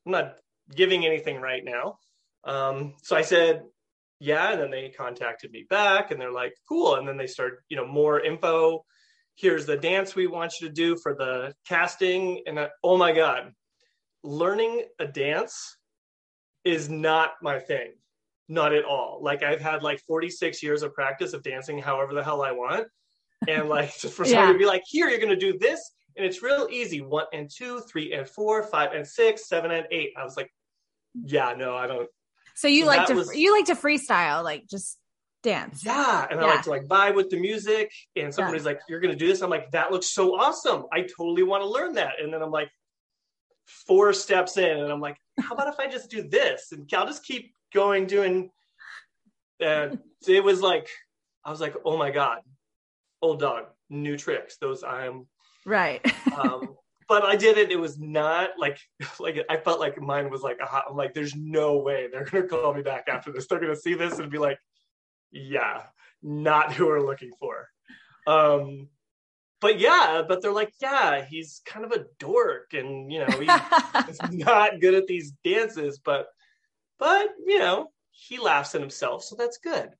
I'm 0.06 0.12
not 0.12 0.36
giving 0.74 1.04
anything 1.04 1.40
right 1.40 1.64
now. 1.64 1.98
Um, 2.44 2.94
so 3.02 3.16
I 3.16 3.22
said, 3.22 3.62
yeah 4.20 4.52
and 4.52 4.60
then 4.60 4.70
they 4.70 4.90
contacted 4.90 5.50
me 5.50 5.66
back 5.68 6.10
and 6.10 6.20
they're 6.20 6.30
like 6.30 6.54
cool. 6.68 6.94
And 6.96 7.08
then 7.08 7.16
they 7.16 7.26
start 7.26 7.64
you 7.68 7.76
know 7.76 7.86
more 7.86 8.20
info. 8.20 8.84
Here's 9.34 9.66
the 9.66 9.76
dance 9.76 10.14
we 10.14 10.26
want 10.26 10.60
you 10.60 10.68
to 10.68 10.74
do 10.74 10.96
for 10.96 11.14
the 11.14 11.54
casting. 11.66 12.42
And 12.46 12.60
I, 12.60 12.68
oh 12.84 12.96
my 12.96 13.12
god 13.12 13.52
learning 14.22 14.84
a 14.98 15.06
dance 15.06 15.78
is 16.62 16.90
not 16.90 17.30
my 17.40 17.58
thing. 17.58 17.92
Not 18.48 18.74
at 18.74 18.84
all. 18.84 19.20
Like 19.22 19.42
i've 19.42 19.60
had 19.60 19.82
like 19.82 20.00
46 20.06 20.62
years 20.62 20.82
of 20.82 20.94
practice 20.94 21.32
of 21.32 21.42
dancing 21.42 21.80
however 21.80 22.14
the 22.14 22.22
hell 22.22 22.42
i 22.42 22.52
want. 22.52 22.86
And 23.48 23.68
like 23.68 23.90
for 23.94 24.24
somebody 24.24 24.32
yeah. 24.32 24.52
to 24.52 24.58
be 24.58 24.66
like 24.66 24.82
here 24.86 25.08
you're 25.08 25.18
going 25.18 25.30
to 25.30 25.36
do 25.36 25.58
this 25.58 25.80
and 26.16 26.26
it's 26.26 26.42
real 26.42 26.68
easy. 26.70 27.00
One 27.00 27.26
and 27.32 27.48
two 27.50 27.80
three 27.80 28.12
and 28.12 28.28
four 28.28 28.62
five 28.64 28.92
and 28.92 29.06
six 29.06 29.48
seven 29.48 29.70
and 29.70 29.86
eight. 29.90 30.10
I 30.18 30.24
was 30.24 30.36
like 30.36 30.52
yeah 31.24 31.54
no 31.56 31.74
i 31.74 31.86
don't 31.86 32.08
so 32.54 32.68
you 32.68 32.82
so 32.82 32.88
like 32.88 33.06
to 33.06 33.14
was, 33.14 33.34
you 33.34 33.52
like 33.52 33.66
to 33.66 33.74
freestyle, 33.74 34.42
like 34.44 34.66
just 34.68 34.98
dance. 35.42 35.84
Yeah, 35.84 36.26
and 36.30 36.40
yeah. 36.40 36.46
I 36.46 36.50
like 36.50 36.62
to 36.62 36.70
like 36.70 36.86
vibe 36.86 37.14
with 37.14 37.30
the 37.30 37.38
music. 37.38 37.92
And 38.16 38.32
somebody's 38.32 38.62
yeah. 38.62 38.70
like, 38.70 38.80
"You're 38.88 39.00
gonna 39.00 39.16
do 39.16 39.26
this." 39.26 39.42
I'm 39.42 39.50
like, 39.50 39.70
"That 39.70 39.90
looks 39.90 40.10
so 40.10 40.34
awesome! 40.38 40.84
I 40.92 41.02
totally 41.02 41.42
want 41.42 41.62
to 41.62 41.68
learn 41.68 41.94
that." 41.94 42.20
And 42.20 42.32
then 42.32 42.42
I'm 42.42 42.50
like, 42.50 42.70
four 43.66 44.12
steps 44.12 44.56
in, 44.56 44.78
and 44.78 44.92
I'm 44.92 45.00
like, 45.00 45.16
"How 45.40 45.54
about 45.54 45.68
if 45.68 45.78
I 45.78 45.88
just 45.88 46.10
do 46.10 46.28
this?" 46.28 46.72
And 46.72 46.88
I'll 46.94 47.06
just 47.06 47.24
keep 47.24 47.54
going 47.72 48.06
doing. 48.06 48.50
And 49.60 49.98
it 50.26 50.42
was 50.42 50.62
like, 50.62 50.88
I 51.44 51.50
was 51.50 51.60
like, 51.60 51.74
"Oh 51.84 51.96
my 51.96 52.10
god, 52.10 52.40
old 53.22 53.40
dog, 53.40 53.66
new 53.88 54.16
tricks." 54.16 54.56
Those 54.58 54.82
I'm 54.82 55.26
right. 55.64 56.00
um, 56.38 56.76
but 57.10 57.24
I 57.24 57.34
did 57.34 57.58
it. 57.58 57.72
It 57.72 57.80
was 57.80 57.98
not 57.98 58.50
like 58.56 58.78
like 59.20 59.44
I 59.50 59.56
felt 59.56 59.80
like 59.80 60.00
mine 60.00 60.30
was 60.30 60.42
like 60.42 60.58
a 60.62 60.66
hot. 60.66 60.84
I'm 60.88 60.96
like, 60.96 61.12
there's 61.12 61.34
no 61.34 61.78
way 61.78 62.06
they're 62.10 62.24
gonna 62.24 62.46
call 62.46 62.72
me 62.72 62.82
back 62.82 63.08
after 63.08 63.32
this. 63.32 63.48
They're 63.48 63.58
gonna 63.58 63.74
see 63.74 63.94
this 63.94 64.20
and 64.20 64.30
be 64.30 64.38
like, 64.38 64.60
yeah, 65.32 65.82
not 66.22 66.72
who 66.72 66.86
we're 66.86 67.04
looking 67.04 67.32
for. 67.38 67.68
Um, 68.28 68.88
but 69.60 69.80
yeah, 69.80 70.22
but 70.26 70.40
they're 70.40 70.52
like, 70.52 70.72
yeah, 70.80 71.24
he's 71.24 71.60
kind 71.66 71.84
of 71.84 71.90
a 71.90 72.06
dork, 72.20 72.74
and 72.74 73.12
you 73.12 73.26
know, 73.26 73.40
he's 74.06 74.20
not 74.30 74.80
good 74.80 74.94
at 74.94 75.08
these 75.08 75.32
dances, 75.44 75.98
but 75.98 76.28
but 77.00 77.26
you 77.44 77.58
know, 77.58 77.90
he 78.12 78.38
laughs 78.38 78.76
at 78.76 78.80
himself, 78.80 79.24
so 79.24 79.34
that's 79.34 79.58
good 79.58 79.90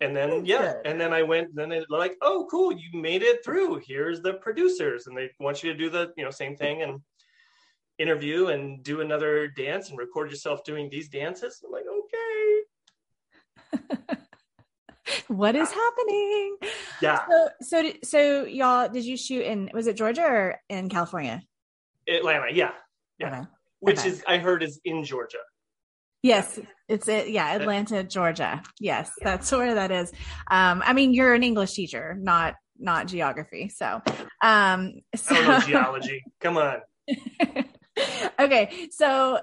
and 0.00 0.16
then 0.16 0.44
yeah 0.46 0.74
and 0.84 1.00
then 1.00 1.12
i 1.12 1.22
went 1.22 1.54
then 1.54 1.68
they're 1.68 1.84
like 1.90 2.16
oh 2.22 2.46
cool 2.50 2.72
you 2.72 2.88
made 2.92 3.22
it 3.22 3.44
through. 3.44 3.80
Here's 3.86 4.20
the 4.20 4.34
producers. 4.34 5.06
And 5.06 5.16
they 5.16 5.30
want 5.38 5.62
you 5.62 5.72
to 5.72 5.78
do 5.78 5.90
the 5.90 6.12
you 6.16 6.24
know 6.24 6.30
same 6.30 6.56
thing 6.56 6.82
and 6.82 7.00
interview 7.98 8.46
and 8.46 8.82
do 8.82 9.00
another 9.00 9.48
dance 9.48 9.90
and 9.90 9.98
record 9.98 10.30
yourself 10.30 10.64
doing 10.64 10.88
these 10.90 11.08
dances. 11.08 11.62
I'm 11.64 11.72
like 11.72 11.84
okay. 12.00 12.62
What 15.26 15.56
is 15.56 15.70
happening? 15.70 16.56
Yeah. 17.02 17.26
So 17.28 17.48
so, 17.60 17.92
so 18.04 18.44
y'all 18.44 18.88
did 18.88 19.04
you 19.04 19.16
shoot 19.16 19.42
in 19.42 19.70
was 19.74 19.86
it 19.86 19.96
georgia 19.96 20.22
or 20.22 20.60
in 20.68 20.88
california? 20.88 21.42
Atlanta 22.08 22.46
yeah. 22.52 22.72
Yeah. 23.18 23.28
Okay. 23.28 23.42
which 23.80 23.98
okay. 24.00 24.08
is 24.08 24.24
i 24.26 24.38
heard 24.38 24.62
is 24.62 24.80
in 24.84 25.04
georgia 25.04 25.38
Yes, 26.22 26.58
it's 26.88 27.08
it. 27.08 27.30
Yeah, 27.30 27.54
Atlanta, 27.54 28.04
Georgia. 28.04 28.62
Yes, 28.78 29.10
that's 29.22 29.50
where 29.52 29.74
that 29.74 29.90
is. 29.90 30.12
Um, 30.50 30.82
I 30.84 30.92
mean, 30.92 31.14
you're 31.14 31.34
an 31.34 31.42
English 31.42 31.72
teacher, 31.72 32.16
not 32.18 32.54
not 32.78 33.06
geography. 33.06 33.68
So, 33.68 34.02
um, 34.42 35.00
so... 35.14 35.34
I 35.34 35.40
don't 35.40 35.48
know 35.48 35.60
geology. 35.60 36.22
Come 36.40 36.58
on. 36.58 36.78
okay, 38.40 38.88
so 38.90 39.40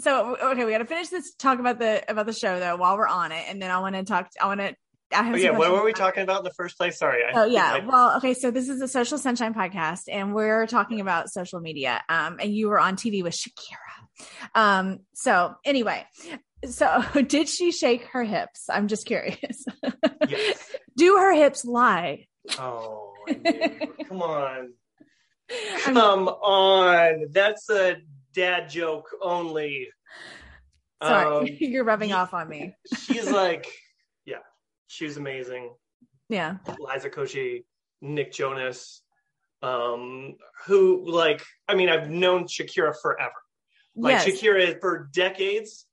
so 0.00 0.36
okay, 0.36 0.64
we 0.64 0.72
got 0.72 0.78
to 0.78 0.86
finish 0.86 1.08
this 1.08 1.34
talk 1.34 1.58
about 1.60 1.78
the 1.78 2.02
about 2.08 2.26
the 2.26 2.32
show 2.32 2.58
though 2.58 2.76
while 2.76 2.96
we're 2.96 3.08
on 3.08 3.32
it, 3.32 3.44
and 3.48 3.60
then 3.62 3.70
I 3.70 3.78
want 3.80 3.94
to 3.94 4.04
talk. 4.04 4.28
I 4.40 4.46
want 4.46 4.60
to 4.60 4.74
I 5.12 5.22
have 5.22 5.34
oh, 5.34 5.38
yeah, 5.38 5.50
what 5.50 5.72
were 5.72 5.84
we 5.84 5.92
talking 5.92 6.22
about 6.22 6.38
in 6.40 6.44
the 6.44 6.52
first 6.52 6.76
place? 6.76 6.98
Sorry. 6.98 7.22
I, 7.24 7.40
oh 7.40 7.46
yeah. 7.46 7.78
I, 7.82 7.86
well, 7.86 8.16
okay. 8.18 8.34
So 8.34 8.50
this 8.50 8.68
is 8.68 8.82
a 8.82 8.88
Social 8.88 9.16
Sunshine 9.16 9.54
podcast, 9.54 10.02
and 10.08 10.34
we're 10.34 10.66
talking 10.66 11.00
about 11.00 11.30
social 11.30 11.60
media. 11.60 12.02
Um, 12.08 12.38
and 12.40 12.54
you 12.54 12.68
were 12.68 12.78
on 12.78 12.96
TV 12.96 13.22
with 13.22 13.34
Shakira. 13.34 13.87
Um, 14.54 15.00
so 15.14 15.54
anyway, 15.64 16.04
So, 16.68 17.02
did 17.26 17.48
she 17.48 17.70
shake 17.72 18.04
her 18.12 18.24
hips? 18.24 18.68
I'm 18.68 18.88
just 18.88 19.06
curious. 19.06 19.64
Yes. 20.28 20.70
Do 20.96 21.16
her 21.18 21.32
hips 21.32 21.64
lie? 21.64 22.26
Oh, 22.58 23.14
come 24.08 24.22
on. 24.22 24.72
Come 25.84 26.28
on. 26.28 27.26
That's 27.30 27.70
a 27.70 27.96
dad 28.34 28.68
joke 28.68 29.08
only. 29.22 29.88
Sorry, 31.02 31.50
Um, 31.50 31.56
you're 31.60 31.84
rubbing 31.84 32.12
off 32.12 32.34
on 32.34 32.48
me. 32.48 32.74
she's 33.04 33.30
like, 33.30 33.66
yeah, 34.24 34.38
she 34.88 35.04
was 35.04 35.16
amazing. 35.16 35.70
Yeah. 36.28 36.56
Liza 36.80 37.08
Koshy, 37.10 37.64
Nick 38.02 38.32
Jonas, 38.32 39.02
um, 39.62 40.34
who 40.66 41.08
like, 41.10 41.44
I 41.68 41.74
mean, 41.76 41.88
I've 41.88 42.10
known 42.10 42.44
Shakira 42.46 42.92
forever. 43.00 43.32
Like 43.96 44.26
yes. 44.26 44.26
Shakira 44.26 44.80
for 44.80 45.08
decades 45.12 45.86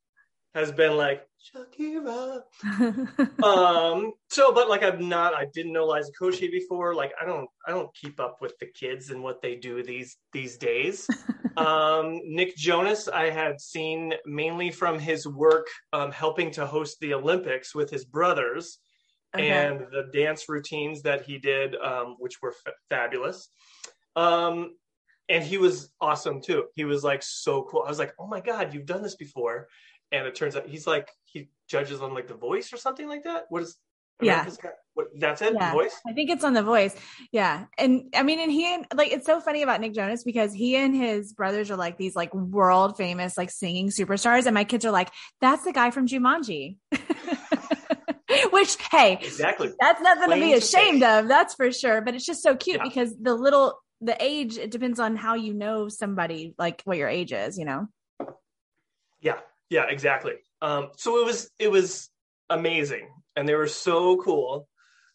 has 0.53 0.71
been 0.71 0.95
like 0.95 1.27
Shakira. 1.53 2.41
um, 3.43 4.13
so 4.29 4.53
but 4.53 4.69
like 4.69 4.83
I'm 4.83 5.07
not, 5.09 5.33
I 5.33 5.45
didn't 5.53 5.73
know 5.73 5.85
Liza 5.85 6.11
Koshy 6.19 6.49
before. 6.51 6.95
Like 6.95 7.11
I 7.21 7.25
don't, 7.25 7.47
I 7.67 7.71
don't 7.71 7.93
keep 7.95 8.19
up 8.19 8.37
with 8.41 8.57
the 8.59 8.67
kids 8.67 9.09
and 9.09 9.21
what 9.21 9.41
they 9.41 9.55
do 9.55 9.83
these 9.83 10.17
these 10.33 10.57
days. 10.57 11.07
um, 11.57 12.21
Nick 12.25 12.55
Jonas, 12.55 13.07
I 13.07 13.29
had 13.29 13.59
seen 13.59 14.13
mainly 14.25 14.71
from 14.71 14.99
his 14.99 15.27
work 15.27 15.67
um, 15.93 16.11
helping 16.11 16.51
to 16.51 16.65
host 16.65 16.97
the 16.99 17.13
Olympics 17.13 17.75
with 17.75 17.89
his 17.89 18.05
brothers 18.05 18.79
Okay. 19.35 19.49
and 19.49 19.81
the 19.91 20.09
dance 20.13 20.47
routines 20.47 21.01
that 21.01 21.23
he 21.23 21.37
did, 21.37 21.75
um, 21.75 22.15
which 22.19 22.41
were 22.41 22.53
fa- 22.53 22.71
fabulous. 22.89 23.49
Um, 24.15 24.75
and 25.29 25.43
he 25.43 25.57
was 25.57 25.91
awesome 25.99 26.41
too. 26.41 26.65
He 26.75 26.85
was 26.85 27.03
like 27.03 27.23
so 27.23 27.63
cool. 27.63 27.83
I 27.85 27.89
was 27.89 27.99
like, 27.99 28.13
oh 28.19 28.27
my 28.27 28.41
god, 28.41 28.73
you've 28.73 28.85
done 28.85 29.01
this 29.01 29.15
before. 29.15 29.67
And 30.11 30.27
it 30.27 30.35
turns 30.35 30.55
out 30.55 30.67
he's 30.67 30.85
like 30.87 31.09
he 31.25 31.49
judges 31.67 32.01
on 32.01 32.13
like 32.13 32.27
The 32.27 32.35
Voice 32.35 32.71
or 32.71 32.77
something 32.77 33.07
like 33.07 33.23
that. 33.23 33.45
What 33.49 33.63
is? 33.63 33.75
Yeah. 34.21 34.45
Got- 34.45 34.71
What, 34.93 35.07
that's 35.19 35.41
it. 35.41 35.53
Yeah. 35.53 35.71
The 35.71 35.77
Voice. 35.77 35.95
I 36.07 36.13
think 36.13 36.29
it's 36.29 36.43
on 36.45 36.53
The 36.53 36.63
Voice. 36.63 36.95
Yeah. 37.31 37.65
And 37.77 38.13
I 38.15 38.23
mean, 38.23 38.39
and 38.39 38.49
he 38.51 38.73
and 38.73 38.85
like, 38.95 39.11
it's 39.11 39.25
so 39.25 39.41
funny 39.41 39.61
about 39.61 39.81
Nick 39.81 39.93
Jonas 39.93 40.23
because 40.23 40.53
he 40.53 40.77
and 40.77 40.95
his 40.95 41.33
brothers 41.33 41.69
are 41.69 41.75
like 41.75 41.97
these 41.97 42.15
like 42.15 42.33
world 42.33 42.95
famous, 42.95 43.37
like 43.37 43.49
singing 43.49 43.89
superstars. 43.89 44.45
And 44.45 44.53
my 44.53 44.63
kids 44.63 44.85
are 44.85 44.91
like, 44.91 45.09
that's 45.41 45.65
the 45.65 45.73
guy 45.73 45.91
from 45.91 46.07
Jumanji. 46.07 46.77
Which, 48.51 48.77
hey, 48.91 49.13
Exactly. 49.21 49.71
that's 49.79 50.01
nothing 50.01 50.21
to 50.23 50.27
Plain 50.27 50.41
be 50.41 50.51
to 50.51 50.57
ashamed 50.57 51.03
of. 51.03 51.27
That's 51.27 51.53
for 51.55 51.71
sure. 51.71 52.01
But 52.01 52.15
it's 52.15 52.25
just 52.25 52.41
so 52.41 52.55
cute 52.55 52.77
Yeah. 52.77 52.83
because 52.83 53.13
the 53.21 53.33
little, 53.33 53.77
the 54.01 54.15
age, 54.19 54.57
it 54.57 54.71
depends 54.71 54.99
on 54.99 55.15
how 55.15 55.35
you 55.35 55.53
know 55.53 55.87
somebody, 55.89 56.53
like 56.57 56.81
what 56.85 56.97
your 56.97 57.09
age 57.09 57.31
is, 57.31 57.57
you 57.57 57.65
know? 57.65 57.87
Yeah, 59.21 59.39
yeah, 59.69 59.85
exactly. 59.89 60.33
Um, 60.61 60.89
so 60.97 61.19
it 61.19 61.25
was 61.25 61.49
it 61.59 61.71
was 61.71 62.09
amazing, 62.49 63.09
and 63.35 63.47
they 63.47 63.55
were 63.55 63.67
so 63.67 64.17
cool. 64.17 64.67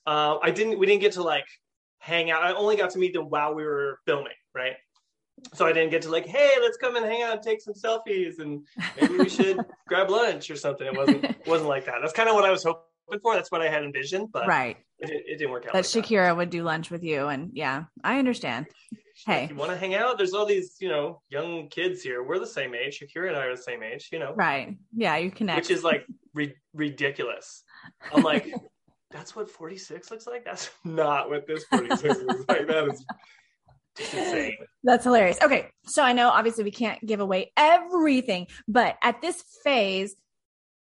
Uh, 0.06 0.38
I 0.42 0.50
didn't 0.50 0.78
we 0.78 0.86
didn't 0.86 1.02
get 1.02 1.12
to 1.12 1.22
like 1.22 1.46
hang 1.98 2.30
out. 2.30 2.42
I 2.42 2.52
only 2.52 2.76
got 2.76 2.90
to 2.90 2.98
meet 2.98 3.12
them 3.14 3.28
while 3.30 3.54
we 3.54 3.64
were 3.64 3.98
filming, 4.06 4.32
right? 4.54 4.74
So 5.54 5.66
I 5.66 5.72
didn't 5.72 5.90
get 5.90 6.02
to 6.02 6.10
like, 6.10 6.26
hey, 6.26 6.56
let's 6.60 6.76
come 6.76 6.96
and 6.96 7.04
hang 7.04 7.22
out 7.22 7.32
and 7.32 7.42
take 7.42 7.60
some 7.60 7.74
selfies, 7.74 8.38
and 8.40 8.66
maybe 9.00 9.16
we 9.16 9.28
should 9.28 9.58
grab 9.88 10.10
lunch 10.10 10.50
or 10.50 10.56
something. 10.56 10.86
It 10.86 10.96
wasn't 10.96 11.46
wasn't 11.46 11.68
like 11.68 11.86
that. 11.86 11.96
That's 12.00 12.12
kind 12.12 12.28
of 12.28 12.34
what 12.34 12.44
I 12.44 12.50
was 12.50 12.64
hoping 12.64 13.20
for. 13.22 13.34
That's 13.34 13.50
what 13.50 13.62
I 13.62 13.68
had 13.68 13.82
envisioned, 13.84 14.32
but 14.32 14.46
right. 14.46 14.76
It, 15.00 15.06
didn't- 15.06 15.22
it 15.26 15.36
didn't 15.38 15.50
work 15.50 15.66
out. 15.66 15.72
That 15.72 15.78
like 15.94 16.04
Shakira 16.04 16.36
would 16.36 16.50
do 16.50 16.62
lunch 16.62 16.90
with 16.90 17.02
you. 17.02 17.26
And 17.28 17.50
yeah, 17.54 17.84
I 18.04 18.18
understand. 18.18 18.66
Hey, 19.26 19.44
If 19.44 19.50
you 19.50 19.56
want 19.56 19.70
to 19.70 19.76
hang 19.76 19.94
out? 19.94 20.16
There's 20.16 20.32
all 20.32 20.46
these, 20.46 20.76
you 20.80 20.88
know, 20.88 21.20
young 21.28 21.68
kids 21.68 22.02
here. 22.02 22.22
We're 22.22 22.38
the 22.38 22.46
same 22.46 22.74
age. 22.74 23.00
Shakira 23.00 23.28
and 23.28 23.36
I 23.36 23.44
are 23.46 23.54
the 23.56 23.62
same 23.62 23.82
age. 23.82 24.08
You 24.12 24.18
know, 24.18 24.32
right. 24.34 24.76
Yeah, 24.96 25.16
you 25.18 25.30
connect. 25.30 25.56
which 25.58 25.70
is 25.70 25.84
like 25.84 26.06
ri- 26.34 26.54
ridiculous. 26.74 27.62
I'm 28.14 28.22
like, 28.22 28.50
that's 29.10 29.36
what 29.36 29.50
46 29.50 30.10
looks 30.10 30.26
like. 30.26 30.44
That's 30.44 30.70
not 30.84 31.28
what 31.28 31.46
this 31.46 31.64
46 31.64 32.18
looks 32.20 32.44
like. 32.48 32.66
That 32.66 32.88
is 32.88 33.04
insane. 33.98 34.56
That's 34.84 35.04
hilarious. 35.04 35.38
Okay. 35.42 35.68
So 35.84 36.02
I 36.02 36.12
know 36.14 36.28
obviously 36.30 36.64
we 36.64 36.70
can't 36.70 37.04
give 37.04 37.20
away 37.20 37.52
everything, 37.56 38.46
but 38.68 38.96
at 39.02 39.20
this 39.20 39.42
phase, 39.64 40.14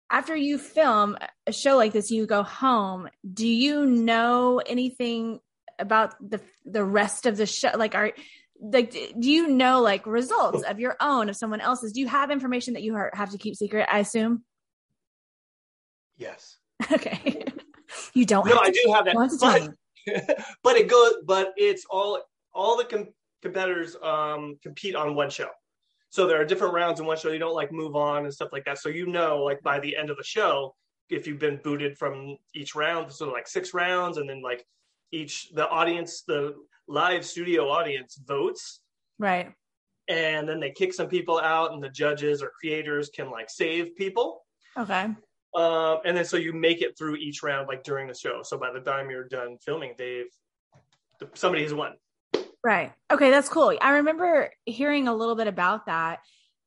after 0.10 0.36
you 0.36 0.58
film 0.58 1.18
a 1.46 1.52
show 1.52 1.76
like 1.76 1.94
this, 1.94 2.12
you 2.12 2.26
go 2.26 2.44
home. 2.44 3.10
Do 3.34 3.48
you 3.48 3.86
know 3.86 4.62
anything 4.66 5.40
about 5.80 6.16
the 6.28 6.40
the 6.66 6.84
rest 6.84 7.26
of 7.26 7.38
the 7.38 7.46
show? 7.46 7.72
Like, 7.76 7.96
are 7.96 8.14
like, 8.60 8.92
do 8.92 9.30
you 9.30 9.48
know 9.48 9.82
like 9.82 10.06
results 10.06 10.64
of 10.64 10.80
your 10.80 10.96
own, 11.00 11.30
of 11.30 11.36
someone 11.36 11.62
else's? 11.62 11.92
Do 11.92 12.00
you 12.00 12.08
have 12.08 12.32
information 12.32 12.74
that 12.74 12.84
you 12.84 12.96
are, 12.96 13.12
have 13.14 13.32
to 13.32 13.38
keep 13.38 13.56
secret? 13.56 13.88
I 13.92 14.00
assume. 14.00 14.44
Yes. 16.18 16.58
Okay. 16.92 17.44
you 18.14 18.26
don't. 18.26 18.46
No, 18.46 18.54
have 18.54 18.64
I 18.66 18.70
do 18.70 18.92
have 18.94 19.06
that. 19.06 19.16
want 19.16 19.32
to 19.32 19.38
tell 19.40 19.60
me. 19.60 19.70
But, 20.06 20.46
but 20.64 20.76
it 20.78 20.88
goes. 20.88 21.16
But 21.26 21.54
it's 21.58 21.86
all 21.90 22.22
all 22.54 22.78
the 22.78 22.86
com- 22.86 23.14
competitors 23.42 23.96
um, 24.02 24.58
compete 24.62 24.96
on 24.96 25.16
one 25.16 25.30
show. 25.32 25.50
So 26.10 26.26
there 26.26 26.40
are 26.40 26.46
different 26.46 26.74
rounds 26.74 27.00
in 27.00 27.06
one 27.06 27.18
show. 27.18 27.32
You 27.32 27.40
don't 27.40 27.54
like 27.56 27.72
move 27.72 27.96
on 27.96 28.24
and 28.26 28.34
stuff 28.34 28.50
like 28.52 28.66
that. 28.66 28.80
So 28.80 28.90
you 28.90 29.08
know, 29.08 29.44
like 29.44 29.62
by 29.62 29.80
the 29.80 29.96
end 29.96 30.10
of 30.10 30.18
the 30.18 30.24
show, 30.24 30.74
if 31.10 31.28
you've 31.28 31.40
been 31.40 31.60
booted 31.64 31.98
from 31.98 32.38
each 32.56 32.76
round, 32.76 33.12
so 33.12 33.30
like 33.30 33.48
six 33.48 33.74
rounds, 33.74 34.18
and 34.18 34.30
then 34.30 34.42
like 34.42 34.66
each 35.12 35.50
the 35.54 35.68
audience, 35.70 36.24
the 36.24 36.56
live 36.88 37.26
studio 37.26 37.70
audience 37.70 38.18
votes, 38.26 38.82
Right. 39.20 39.52
and 40.08 40.48
then 40.48 40.60
they 40.60 40.72
kick 40.72 40.94
some 40.94 41.08
people 41.08 41.40
out, 41.40 41.72
and 41.74 41.82
the 41.84 41.90
judges 41.90 42.42
or 42.42 42.52
creators 42.60 43.10
can 43.10 43.30
like 43.30 43.50
save 43.50 43.96
people. 43.96 44.44
Okay. 44.78 45.08
Um, 45.56 45.98
and 46.06 46.16
then 46.16 46.26
so 46.26 46.38
you 46.38 46.54
make 46.54 46.82
it 46.82 46.98
through 46.98 47.16
each 47.16 47.42
round 47.42 47.68
like 47.68 47.84
during 47.84 48.08
the 48.08 48.14
show. 48.14 48.42
So 48.44 48.58
by 48.58 48.72
the 48.72 48.80
time 48.82 49.10
you're 49.10 49.28
done 49.28 49.58
filming, 49.66 49.94
they've 49.98 50.28
somebody 51.34 51.64
has 51.64 51.74
won. 51.74 51.94
Right. 52.68 52.92
Okay, 53.10 53.30
that's 53.30 53.48
cool. 53.48 53.74
I 53.82 53.92
remember 53.92 54.52
hearing 54.66 55.08
a 55.08 55.16
little 55.16 55.36
bit 55.36 55.48
about 55.48 55.86
that 55.86 56.20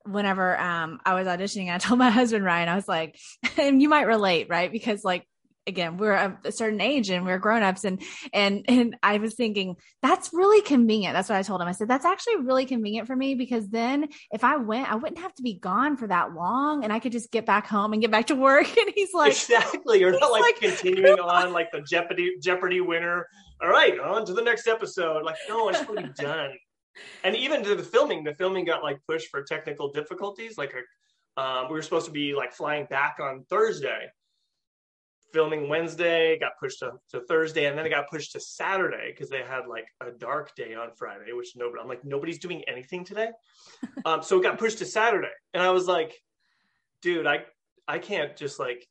whenever 0.06 0.58
um 0.58 0.98
I 1.04 1.12
was 1.12 1.26
auditioning. 1.26 1.70
I 1.70 1.76
told 1.76 1.98
my 1.98 2.08
husband 2.20 2.42
Ryan, 2.42 2.70
I 2.70 2.74
was 2.74 2.88
like, 2.88 3.18
and 3.58 3.82
you 3.82 3.90
might 3.90 4.06
relate, 4.06 4.46
right? 4.48 4.72
Because 4.72 5.04
like 5.04 5.26
again, 5.66 5.98
we're 5.98 6.14
a, 6.14 6.38
a 6.46 6.52
certain 6.52 6.80
age 6.80 7.10
and 7.10 7.26
we're 7.26 7.38
grown-ups 7.38 7.84
and 7.84 8.00
and 8.32 8.64
and 8.66 8.96
I 9.02 9.18
was 9.18 9.34
thinking 9.34 9.76
that's 10.00 10.32
really 10.32 10.62
convenient. 10.62 11.12
That's 11.12 11.28
what 11.28 11.36
I 11.36 11.42
told 11.42 11.60
him. 11.60 11.68
I 11.68 11.72
said 11.72 11.88
that's 11.88 12.06
actually 12.06 12.36
really 12.36 12.64
convenient 12.64 13.06
for 13.06 13.14
me 13.14 13.34
because 13.34 13.68
then 13.68 14.08
if 14.32 14.42
I 14.42 14.56
went, 14.56 14.90
I 14.90 14.94
wouldn't 14.94 15.20
have 15.20 15.34
to 15.34 15.42
be 15.42 15.58
gone 15.58 15.98
for 15.98 16.06
that 16.06 16.32
long 16.32 16.82
and 16.82 16.94
I 16.94 17.00
could 17.00 17.12
just 17.12 17.30
get 17.30 17.44
back 17.44 17.66
home 17.66 17.92
and 17.92 18.00
get 18.00 18.10
back 18.10 18.28
to 18.28 18.34
work. 18.34 18.68
And 18.80 18.90
he's 18.94 19.12
like, 19.12 19.32
exactly. 19.32 20.00
You're 20.00 20.18
not 20.18 20.32
like, 20.32 20.40
like, 20.40 20.60
continuing 20.60 21.20
on 21.20 21.52
like 21.52 21.70
the 21.72 21.82
Jeopardy 21.82 22.36
Jeopardy 22.42 22.80
winner. 22.80 23.26
All 23.62 23.68
right, 23.68 23.98
on 23.98 24.24
to 24.24 24.32
the 24.32 24.42
next 24.42 24.66
episode. 24.66 25.22
Like, 25.22 25.36
no, 25.48 25.68
I 25.68 25.72
just 25.72 25.88
want 25.88 26.00
to 26.00 26.06
be 26.06 26.12
done. 26.14 26.50
And 27.24 27.36
even 27.36 27.62
to 27.64 27.74
the 27.74 27.82
filming, 27.82 28.24
the 28.24 28.34
filming 28.34 28.64
got 28.64 28.82
like 28.82 28.98
pushed 29.06 29.28
for 29.28 29.42
technical 29.42 29.92
difficulties. 29.92 30.56
Like, 30.56 30.72
um, 31.36 31.68
we 31.68 31.74
were 31.74 31.82
supposed 31.82 32.06
to 32.06 32.12
be 32.12 32.34
like 32.34 32.52
flying 32.52 32.86
back 32.86 33.18
on 33.20 33.44
Thursday. 33.50 34.06
Filming 35.32 35.68
Wednesday 35.68 36.38
got 36.38 36.52
pushed 36.58 36.80
to, 36.80 36.92
to 37.10 37.20
Thursday, 37.26 37.66
and 37.66 37.78
then 37.78 37.86
it 37.86 37.90
got 37.90 38.10
pushed 38.10 38.32
to 38.32 38.40
Saturday 38.40 39.12
because 39.12 39.28
they 39.28 39.42
had 39.42 39.68
like 39.68 39.86
a 40.00 40.10
dark 40.10 40.54
day 40.56 40.74
on 40.74 40.90
Friday, 40.96 41.32
which 41.32 41.52
nobody. 41.54 41.80
I'm 41.80 41.88
like, 41.88 42.04
nobody's 42.04 42.40
doing 42.40 42.64
anything 42.66 43.04
today. 43.04 43.28
um, 44.04 44.22
so 44.22 44.40
it 44.40 44.42
got 44.42 44.58
pushed 44.58 44.78
to 44.78 44.86
Saturday, 44.86 45.28
and 45.54 45.62
I 45.62 45.70
was 45.70 45.86
like, 45.86 46.14
dude, 47.02 47.26
I 47.26 47.44
I 47.86 47.98
can't 47.98 48.36
just 48.36 48.58
like 48.58 48.84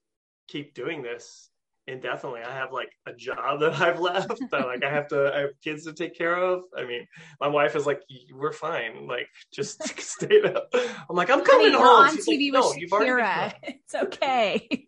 keep 0.47 0.73
doing 0.73 1.01
this 1.01 1.49
indefinitely. 1.89 2.41
I 2.41 2.53
have 2.53 2.71
like 2.71 2.91
a 3.05 3.13
job 3.13 3.59
that 3.61 3.79
I've 3.81 3.99
left. 4.09 4.39
that, 4.51 4.65
like 4.65 4.83
I 4.83 4.89
have 4.89 5.07
to 5.09 5.31
I 5.33 5.39
have 5.41 5.49
kids 5.63 5.85
to 5.85 5.93
take 5.93 6.17
care 6.17 6.35
of. 6.35 6.63
I 6.77 6.85
mean, 6.85 7.07
my 7.41 7.47
wife 7.47 7.75
is 7.75 7.85
like, 7.85 8.01
we're 8.33 8.53
fine. 8.53 9.07
Like 9.07 9.27
just 9.53 9.83
stay 9.99 10.41
up. 10.43 10.69
I'm 10.73 11.15
like, 11.15 11.29
I'm 11.29 11.43
coming 11.43 11.73
home. 11.73 11.83
on 11.83 12.15
She's 12.15 12.27
TV 12.27 12.51
like, 12.51 12.61
no, 12.61 12.73
you've 12.73 12.93
already 12.93 13.55
It's 13.63 13.95
okay. 13.95 14.87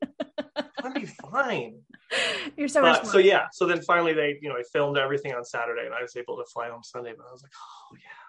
I'll 0.83 0.93
be 0.93 1.05
fine. 1.05 1.79
You're 2.57 2.67
so 2.67 2.81
But, 2.81 3.07
so 3.07 3.19
yeah, 3.19 3.45
so 3.53 3.65
then 3.65 3.81
finally 3.81 4.13
they, 4.13 4.37
you 4.41 4.49
know, 4.49 4.55
I 4.55 4.63
filmed 4.73 4.97
everything 4.97 5.33
on 5.33 5.45
Saturday 5.45 5.85
and 5.85 5.93
I 5.93 6.01
was 6.01 6.15
able 6.17 6.37
to 6.37 6.43
fly 6.51 6.69
home 6.69 6.83
Sunday, 6.83 7.13
but 7.17 7.25
I 7.27 7.31
was 7.31 7.41
like, 7.41 7.53
oh 7.55 7.95
yeah. 7.95 8.20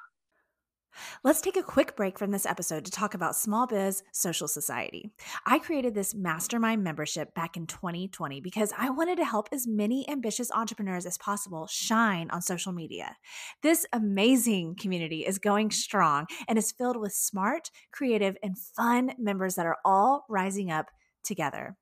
Let's 1.25 1.41
take 1.41 1.57
a 1.57 1.63
quick 1.63 1.97
break 1.97 2.19
from 2.19 2.31
this 2.31 2.47
episode 2.47 2.85
to 2.85 2.91
talk 2.91 3.15
about 3.15 3.37
Small 3.37 3.67
Biz 3.67 4.03
Social 4.13 4.49
Society. 4.49 5.11
I 5.47 5.59
created 5.59 5.95
this 5.95 6.15
mastermind 6.15 6.83
membership 6.83 7.35
back 7.35 7.57
in 7.57 7.67
2020 7.67 8.41
because 8.41 8.73
I 8.77 8.91
wanted 8.91 9.17
to 9.17 9.25
help 9.25 9.49
as 9.53 9.67
many 9.67 10.09
ambitious 10.09 10.51
entrepreneurs 10.53 11.07
as 11.07 11.19
possible 11.19 11.67
shine 11.67 12.31
on 12.31 12.43
social 12.43 12.73
media. 12.73 13.17
This 13.63 13.87
amazing 13.93 14.77
community 14.77 15.27
is 15.27 15.39
going 15.39 15.71
strong 15.71 16.27
and 16.49 16.59
is 16.59 16.73
filled 16.73 16.97
with 16.97 17.13
smart, 17.13 17.71
creative, 17.93 18.37
and 18.43 18.59
fun 18.59 19.13
members 19.19 19.55
that 19.55 19.67
are 19.67 19.79
all 19.85 20.25
rising 20.29 20.71
up 20.71 20.91
together. 21.25 21.77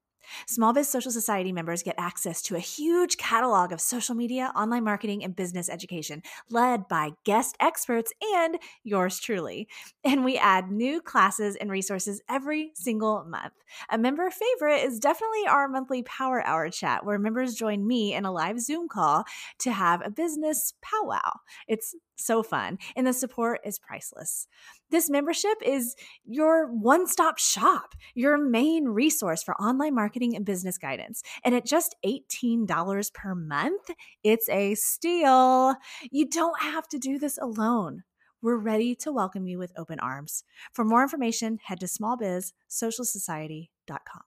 Small 0.47 0.73
Biz 0.73 0.89
Social 0.89 1.13
Society 1.13 1.53
members 1.53 1.83
get 1.83 1.95
access 1.99 2.43
to 2.43 2.57
a 2.57 2.61
huge 2.61 3.17
catalog 3.17 3.73
of 3.73 3.81
social 3.81 4.15
media, 4.15 4.53
online 4.57 4.85
marketing, 4.85 5.25
and 5.25 5.35
business 5.37 5.69
education 5.69 6.23
led 6.51 6.89
by 6.89 7.11
guest 7.25 7.57
experts 7.61 8.13
and 8.35 8.59
yours 8.85 9.19
truly. 9.19 9.69
And 10.05 10.25
we 10.25 10.39
add 10.39 10.71
new 10.71 11.01
classes 11.01 11.57
and 11.57 11.71
resources 11.71 12.21
every 12.29 12.73
single 12.75 13.25
month. 13.25 13.55
A 13.91 13.99
member 13.99 14.31
favorite 14.31 14.85
is 14.85 14.99
definitely 14.99 15.47
our 15.49 15.69
monthly 15.69 16.03
Power 16.03 16.45
Hour 16.47 16.71
chat, 16.71 17.05
where 17.05 17.19
members 17.19 17.55
join 17.55 17.87
me 17.87 18.15
in 18.15 18.25
a 18.25 18.33
live 18.33 18.61
Zoom 18.61 18.89
call 18.89 19.25
to 19.61 19.73
have 19.73 20.05
a 20.05 20.11
business 20.11 20.75
powwow. 20.83 21.39
It's 21.69 21.95
so 22.21 22.43
fun, 22.43 22.79
and 22.97 23.07
the 23.07 23.13
support 23.13 23.61
is 23.65 23.79
priceless. 23.79 24.47
This 24.91 25.11
membership 25.11 25.59
is 25.65 25.95
your 26.25 26.67
one 26.73 27.07
stop 27.07 27.39
shop, 27.39 27.95
your 28.15 28.39
main 28.39 28.87
resource 28.87 29.43
for 29.43 29.55
online 29.61 29.95
marketing 29.95 30.35
and 30.37 30.45
business 30.45 30.79
guidance. 30.79 31.23
And 31.45 31.55
at 31.55 31.65
just 31.65 31.95
$18 32.05 33.15
per 33.15 33.35
month, 33.35 33.91
it's 34.25 34.49
a 34.49 34.75
steal. 34.75 35.75
You 36.11 36.29
don't 36.29 36.61
have 36.61 36.89
to 36.89 36.99
do 36.99 37.19
this 37.19 37.39
alone. 37.39 38.03
We're 38.43 38.57
ready 38.57 38.95
to 38.97 39.13
welcome 39.13 39.47
you 39.47 39.59
with 39.59 39.71
open 39.77 40.01
arms. 40.01 40.45
For 40.73 40.85
more 40.85 41.03
information, 41.03 41.59
head 41.63 41.79
to 41.81 41.87
smallbizsocialsociety.com. 41.87 44.23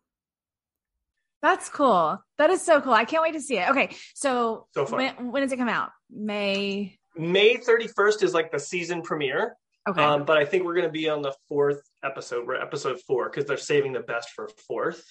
That's 1.41 1.67
cool. 1.67 2.23
That 2.37 2.49
is 2.51 2.61
so 2.61 2.79
cool. 2.79 2.93
I 2.93 3.03
can't 3.03 3.21
wait 3.21 3.33
to 3.33 3.41
see 3.41 3.57
it. 3.57 3.69
Okay, 3.69 3.97
so, 4.13 4.67
So 4.73 4.85
fun. 4.85 4.99
when, 4.99 5.31
when 5.31 5.41
does 5.43 5.51
it 5.51 5.57
come 5.57 5.67
out? 5.67 5.89
May. 6.09 6.97
May 7.15 7.57
31st 7.57 8.23
is 8.23 8.33
like 8.33 8.51
the 8.51 8.59
season 8.59 9.01
premiere. 9.01 9.55
Okay. 9.87 10.01
Um, 10.01 10.23
but 10.23 10.37
I 10.37 10.45
think 10.45 10.63
we're 10.63 10.75
going 10.75 10.85
to 10.87 10.91
be 10.91 11.09
on 11.09 11.21
the 11.21 11.33
fourth 11.49 11.81
episode. 12.03 12.47
We're 12.47 12.55
episode 12.55 13.01
four 13.01 13.29
because 13.29 13.45
they're 13.45 13.57
saving 13.57 13.91
the 13.93 13.99
best 13.99 14.29
for 14.29 14.49
fourth, 14.67 15.03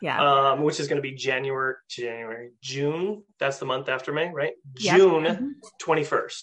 yeah. 0.00 0.52
um, 0.52 0.62
which 0.62 0.78
is 0.78 0.86
going 0.86 0.96
to 0.98 1.02
be 1.02 1.12
January, 1.16 1.74
January, 1.90 2.50
June. 2.62 3.24
That's 3.40 3.58
the 3.58 3.66
month 3.66 3.88
after 3.88 4.12
May, 4.12 4.30
right? 4.32 4.52
Yep. 4.78 4.96
June 4.96 5.24
Mhm. 5.24 5.50
21st. 5.82 6.42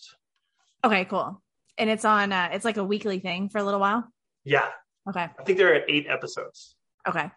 Okay, 0.83 1.05
cool. 1.05 1.41
And 1.77 1.89
it's 1.89 2.03
on. 2.05 2.33
Uh, 2.33 2.49
it's 2.51 2.65
like 2.65 2.77
a 2.77 2.83
weekly 2.83 3.19
thing 3.19 3.47
for 3.49 3.59
a 3.59 3.63
little 3.63 3.79
while. 3.79 4.03
Yeah. 4.43 4.67
Okay. 5.09 5.23
I 5.39 5.43
think 5.43 5.57
there 5.57 5.73
are 5.73 5.81
eight 5.87 6.05
episodes. 6.09 6.75
Okay. 7.07 7.31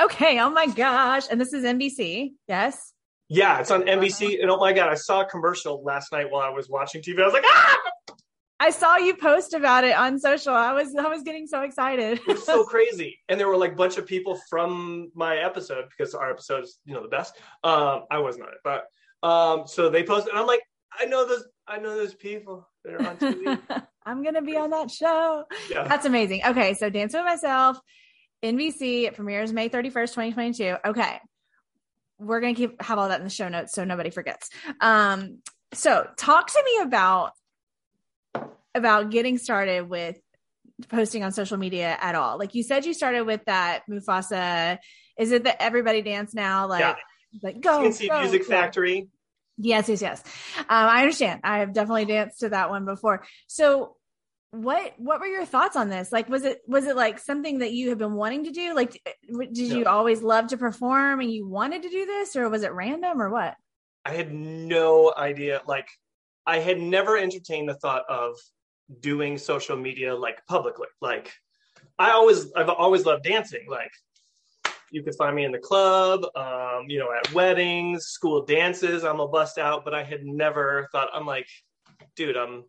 Okay. 0.00 0.38
Oh 0.40 0.50
my 0.50 0.66
gosh. 0.68 1.24
And 1.30 1.40
this 1.40 1.52
is 1.52 1.64
NBC. 1.64 2.34
Yes. 2.48 2.92
Yeah, 3.28 3.60
it's 3.60 3.70
on 3.70 3.82
NBC. 3.82 4.40
And 4.42 4.50
oh 4.50 4.58
my 4.58 4.72
God, 4.72 4.88
I 4.88 4.94
saw 4.94 5.22
a 5.22 5.24
commercial 5.26 5.82
last 5.82 6.12
night 6.12 6.30
while 6.30 6.42
I 6.42 6.50
was 6.50 6.68
watching 6.68 7.02
TV. 7.02 7.20
I 7.20 7.24
was 7.24 7.32
like, 7.32 7.44
ah! 7.46 7.80
I 8.60 8.70
saw 8.70 8.96
you 8.96 9.16
post 9.16 9.52
about 9.52 9.84
it 9.84 9.96
on 9.96 10.18
social. 10.18 10.54
I 10.54 10.72
was 10.72 10.94
I 10.94 11.08
was 11.08 11.22
getting 11.22 11.46
so 11.46 11.62
excited. 11.62 12.20
It's 12.28 12.46
so 12.46 12.64
crazy. 12.74 13.18
And 13.28 13.38
there 13.38 13.48
were 13.48 13.56
like 13.56 13.72
a 13.72 13.76
bunch 13.76 13.98
of 13.98 14.06
people 14.06 14.40
from 14.48 15.10
my 15.14 15.36
episode 15.38 15.86
because 15.90 16.14
our 16.14 16.30
episode 16.30 16.64
is, 16.64 16.78
you 16.84 16.94
know, 16.94 17.02
the 17.02 17.08
best. 17.08 17.34
Um, 17.62 18.04
I 18.10 18.18
wasn't 18.18 18.44
on 18.44 18.52
it, 18.52 18.60
but 18.62 18.84
um, 19.26 19.66
so 19.66 19.90
they 19.90 20.04
posted, 20.04 20.30
and 20.30 20.38
I'm 20.38 20.46
like, 20.46 20.62
I 20.98 21.06
know 21.06 21.26
those, 21.26 21.44
I 21.66 21.78
know 21.78 21.96
those 21.96 22.14
people 22.14 22.68
that 22.84 22.94
are 22.94 23.06
on 23.06 23.16
TV. 23.16 23.58
I'm 24.06 24.22
gonna 24.22 24.42
be 24.42 24.56
on 24.56 24.70
that 24.70 24.90
show. 24.90 25.44
yeah. 25.70 25.88
That's 25.88 26.06
amazing. 26.06 26.42
Okay, 26.46 26.74
so 26.74 26.90
Dance 26.90 27.14
with 27.14 27.24
Myself, 27.24 27.78
NBC. 28.42 29.04
It 29.04 29.14
premieres 29.14 29.52
May 29.52 29.68
31st, 29.68 30.14
2022. 30.14 30.76
Okay. 30.86 31.18
We're 32.18 32.40
gonna 32.40 32.54
keep 32.54 32.80
have 32.82 32.98
all 32.98 33.08
that 33.08 33.18
in 33.20 33.24
the 33.24 33.30
show 33.30 33.48
notes 33.48 33.72
so 33.72 33.84
nobody 33.84 34.10
forgets. 34.10 34.50
Um, 34.80 35.38
so 35.72 36.06
talk 36.16 36.50
to 36.52 36.62
me 36.64 36.82
about 36.82 37.32
about 38.74 39.10
getting 39.10 39.38
started 39.38 39.88
with 39.88 40.18
posting 40.88 41.22
on 41.22 41.32
social 41.32 41.56
media 41.56 41.96
at 42.00 42.14
all. 42.14 42.38
Like 42.38 42.54
you 42.54 42.62
said 42.62 42.84
you 42.84 42.94
started 42.94 43.22
with 43.22 43.44
that 43.46 43.82
Mufasa. 43.88 44.78
Is 45.18 45.32
it 45.32 45.44
that 45.44 45.62
everybody 45.62 46.02
dance 46.02 46.34
now? 46.34 46.68
Like 46.68 46.80
Yeah. 46.80 46.96
like 47.42 47.60
go, 47.60 47.82
go, 47.82 48.20
Music 48.22 48.42
go. 48.42 48.48
Factory. 48.48 49.08
Yes, 49.56 49.88
yes, 49.88 50.02
yes. 50.02 50.22
Um, 50.58 50.64
I 50.68 51.02
understand. 51.02 51.40
I 51.44 51.58
have 51.60 51.72
definitely 51.72 52.06
danced 52.06 52.40
to 52.40 52.48
that 52.48 52.70
one 52.70 52.84
before. 52.84 53.24
So 53.46 53.96
what 54.54 54.94
what 54.98 55.20
were 55.20 55.26
your 55.26 55.44
thoughts 55.44 55.76
on 55.76 55.88
this? 55.88 56.12
Like 56.12 56.28
was 56.28 56.44
it 56.44 56.60
was 56.66 56.86
it 56.86 56.96
like 56.96 57.18
something 57.18 57.58
that 57.58 57.72
you 57.72 57.90
have 57.90 57.98
been 57.98 58.14
wanting 58.14 58.44
to 58.44 58.50
do? 58.50 58.74
Like 58.74 59.00
did 59.28 59.58
you 59.58 59.84
No. 59.84 59.90
always 59.90 60.22
love 60.22 60.48
to 60.48 60.56
perform 60.56 61.20
and 61.20 61.30
you 61.30 61.46
wanted 61.46 61.82
to 61.82 61.88
do 61.90 62.06
this 62.06 62.36
or 62.36 62.48
was 62.48 62.62
it 62.62 62.72
random 62.72 63.20
or 63.20 63.30
what? 63.30 63.56
I 64.04 64.12
had 64.12 64.32
no 64.32 65.14
idea. 65.16 65.62
Like, 65.66 65.88
I 66.46 66.58
had 66.58 66.78
never 66.78 67.16
entertained 67.16 67.68
the 67.68 67.74
thought 67.74 68.04
of 68.08 68.36
doing 69.00 69.38
social 69.38 69.76
media 69.76 70.14
like 70.14 70.44
publicly. 70.46 70.88
Like, 71.00 71.32
I 71.98 72.10
always, 72.10 72.52
I've 72.52 72.68
always 72.68 73.06
loved 73.06 73.24
dancing. 73.24 73.66
Like, 73.68 73.90
you 74.90 75.02
could 75.02 75.14
find 75.14 75.34
me 75.34 75.44
in 75.44 75.52
the 75.52 75.58
club, 75.58 76.24
um, 76.36 76.84
you 76.88 76.98
know, 76.98 77.10
at 77.12 77.32
weddings, 77.32 78.06
school 78.06 78.44
dances. 78.44 79.04
I'm 79.04 79.20
a 79.20 79.26
bust 79.26 79.58
out, 79.58 79.84
but 79.84 79.94
I 79.94 80.04
had 80.04 80.24
never 80.24 80.88
thought. 80.92 81.08
I'm 81.14 81.26
like, 81.26 81.48
dude, 82.14 82.36
I'm 82.36 82.64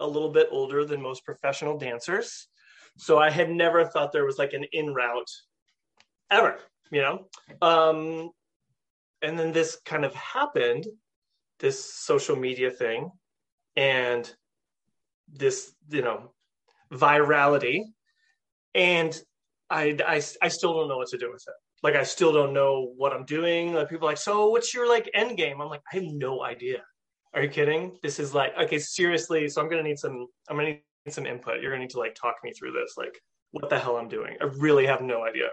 a 0.00 0.06
little 0.06 0.30
bit 0.30 0.48
older 0.50 0.84
than 0.84 1.00
most 1.00 1.24
professional 1.24 1.78
dancers, 1.78 2.48
so 2.98 3.18
I 3.18 3.30
had 3.30 3.50
never 3.50 3.84
thought 3.84 4.12
there 4.12 4.24
was 4.24 4.38
like 4.38 4.52
an 4.52 4.64
in 4.72 4.94
route 4.94 5.30
ever. 6.30 6.58
You 6.90 7.02
know. 7.02 7.26
Um, 7.62 8.30
and 9.22 9.38
then 9.38 9.52
this 9.52 9.78
kind 9.84 10.04
of 10.04 10.14
happened 10.14 10.86
this 11.58 11.82
social 11.94 12.36
media 12.36 12.70
thing 12.70 13.10
and 13.76 14.30
this 15.32 15.74
you 15.88 16.02
know 16.02 16.32
virality. 16.92 17.82
And 18.74 19.18
I, 19.70 19.96
I 20.06 20.22
i 20.42 20.48
still 20.48 20.74
don't 20.74 20.88
know 20.88 20.98
what 20.98 21.08
to 21.08 21.18
do 21.18 21.30
with 21.32 21.42
it. 21.46 21.54
Like 21.82 21.96
i 21.96 22.02
still 22.02 22.32
don't 22.32 22.52
know 22.52 22.92
what 22.96 23.12
i'm 23.12 23.24
doing. 23.24 23.74
Like 23.74 23.88
people 23.88 24.06
like 24.06 24.18
so 24.18 24.48
what's 24.50 24.74
your 24.74 24.88
like 24.88 25.10
end 25.14 25.36
game? 25.36 25.60
I'm 25.60 25.68
like 25.68 25.82
i 25.92 25.96
have 25.96 26.04
no 26.04 26.42
idea 26.42 26.82
are 27.36 27.42
you 27.42 27.48
kidding 27.48 27.96
this 28.02 28.18
is 28.18 28.34
like 28.34 28.52
okay 28.58 28.78
seriously 28.78 29.48
so 29.48 29.60
i'm 29.60 29.68
gonna 29.68 29.82
need 29.82 29.98
some 29.98 30.26
i'm 30.48 30.56
gonna 30.56 30.70
need 30.70 30.82
some 31.10 31.26
input 31.26 31.60
you're 31.60 31.70
gonna 31.70 31.82
need 31.82 31.90
to 31.90 31.98
like 31.98 32.14
talk 32.14 32.36
me 32.42 32.52
through 32.52 32.72
this 32.72 32.94
like 32.96 33.20
what 33.52 33.70
the 33.70 33.78
hell 33.78 33.96
i'm 33.96 34.08
doing 34.08 34.36
i 34.40 34.44
really 34.44 34.86
have 34.86 35.00
no 35.00 35.24
idea 35.24 35.48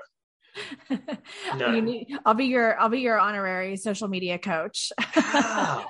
No. 1.57 1.71
You 1.73 2.05
I'll 2.25 2.33
be 2.33 2.45
your 2.45 2.79
I'll 2.79 2.89
be 2.89 2.99
your 2.99 3.19
honorary 3.19 3.75
social 3.77 4.07
media 4.07 4.37
coach. 4.37 4.91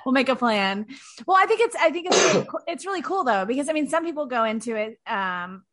We'll 0.06 0.12
make 0.12 0.28
a 0.28 0.36
plan. 0.36 0.86
Well, 1.26 1.36
I 1.36 1.46
think 1.46 1.60
it's 1.60 1.76
I 1.76 1.90
think 1.90 2.06
it's 2.06 2.34
really, 2.34 2.46
it's 2.66 2.86
really 2.86 3.02
cool 3.02 3.24
though 3.24 3.44
because 3.44 3.68
I 3.68 3.72
mean 3.72 3.88
some 3.88 4.04
people 4.04 4.26
go 4.26 4.44
into 4.44 4.74
it 4.76 4.98
um 5.06 5.64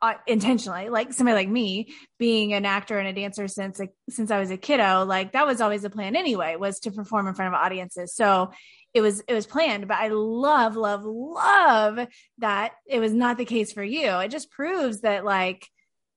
uh, 0.00 0.14
intentionally 0.26 0.88
like 0.88 1.12
somebody 1.12 1.34
like 1.34 1.48
me 1.48 1.92
being 2.18 2.52
an 2.52 2.64
actor 2.64 2.98
and 2.98 3.08
a 3.08 3.12
dancer 3.12 3.48
since 3.48 3.80
a, 3.80 3.88
since 4.08 4.30
I 4.30 4.38
was 4.38 4.50
a 4.50 4.56
kiddo 4.56 5.04
like 5.04 5.32
that 5.32 5.46
was 5.46 5.60
always 5.60 5.82
the 5.82 5.90
plan 5.90 6.14
anyway 6.16 6.56
was 6.56 6.78
to 6.80 6.92
perform 6.92 7.26
in 7.26 7.34
front 7.34 7.52
of 7.52 7.60
audiences 7.60 8.14
so 8.14 8.52
it 8.94 9.00
was 9.00 9.20
it 9.28 9.34
was 9.34 9.46
planned 9.46 9.86
but 9.88 9.98
I 9.98 10.08
love 10.08 10.76
love 10.76 11.04
love 11.04 12.06
that 12.38 12.72
it 12.86 13.00
was 13.00 13.12
not 13.12 13.36
the 13.38 13.44
case 13.44 13.72
for 13.72 13.84
you 13.84 14.08
it 14.20 14.30
just 14.30 14.50
proves 14.50 15.00
that 15.02 15.24
like 15.24 15.68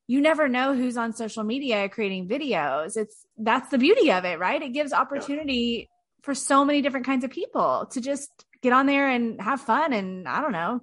you 0.08 0.22
never 0.22 0.48
know 0.50 0.74
who's 0.76 0.98
on 0.98 1.14
social 1.14 1.44
media 1.44 1.88
creating 1.90 2.28
videos 2.28 2.98
it's 2.98 3.26
that's 3.38 3.70
the 3.70 3.78
beauty 3.78 4.12
of 4.12 4.26
it 4.26 4.40
right 4.40 4.62
it 4.62 4.74
gives 4.74 4.94
opportunity 4.94 5.90
for 6.24 6.36
so 6.36 6.64
many 6.64 6.82
different 6.82 7.06
kinds 7.06 7.24
of 7.24 7.32
people 7.32 7.88
to 7.92 8.00
just 8.02 8.30
get 8.62 8.74
on 8.74 8.86
there 8.86 9.10
and 9.10 9.42
have 9.42 9.60
fun 9.62 9.92
and 9.92 10.28
I 10.28 10.40
don't 10.42 10.52
know, 10.52 10.82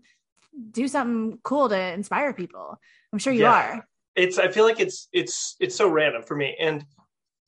do 0.72 0.88
something 0.88 1.38
cool 1.44 1.68
to 1.68 1.81
inspire 1.92 2.33
people. 2.33 2.79
I'm 3.12 3.18
sure 3.20 3.33
you 3.33 3.44
Yeah. 3.44 3.53
are. 3.53 3.87
it's 4.16 4.37
i 4.38 4.48
feel 4.48 4.64
like 4.64 4.81
it's 4.81 5.09
it's 5.12 5.55
it's 5.61 5.77
so 5.77 5.88
random 5.88 6.22
for 6.24 6.35
me 6.35 6.57
and 6.59 6.85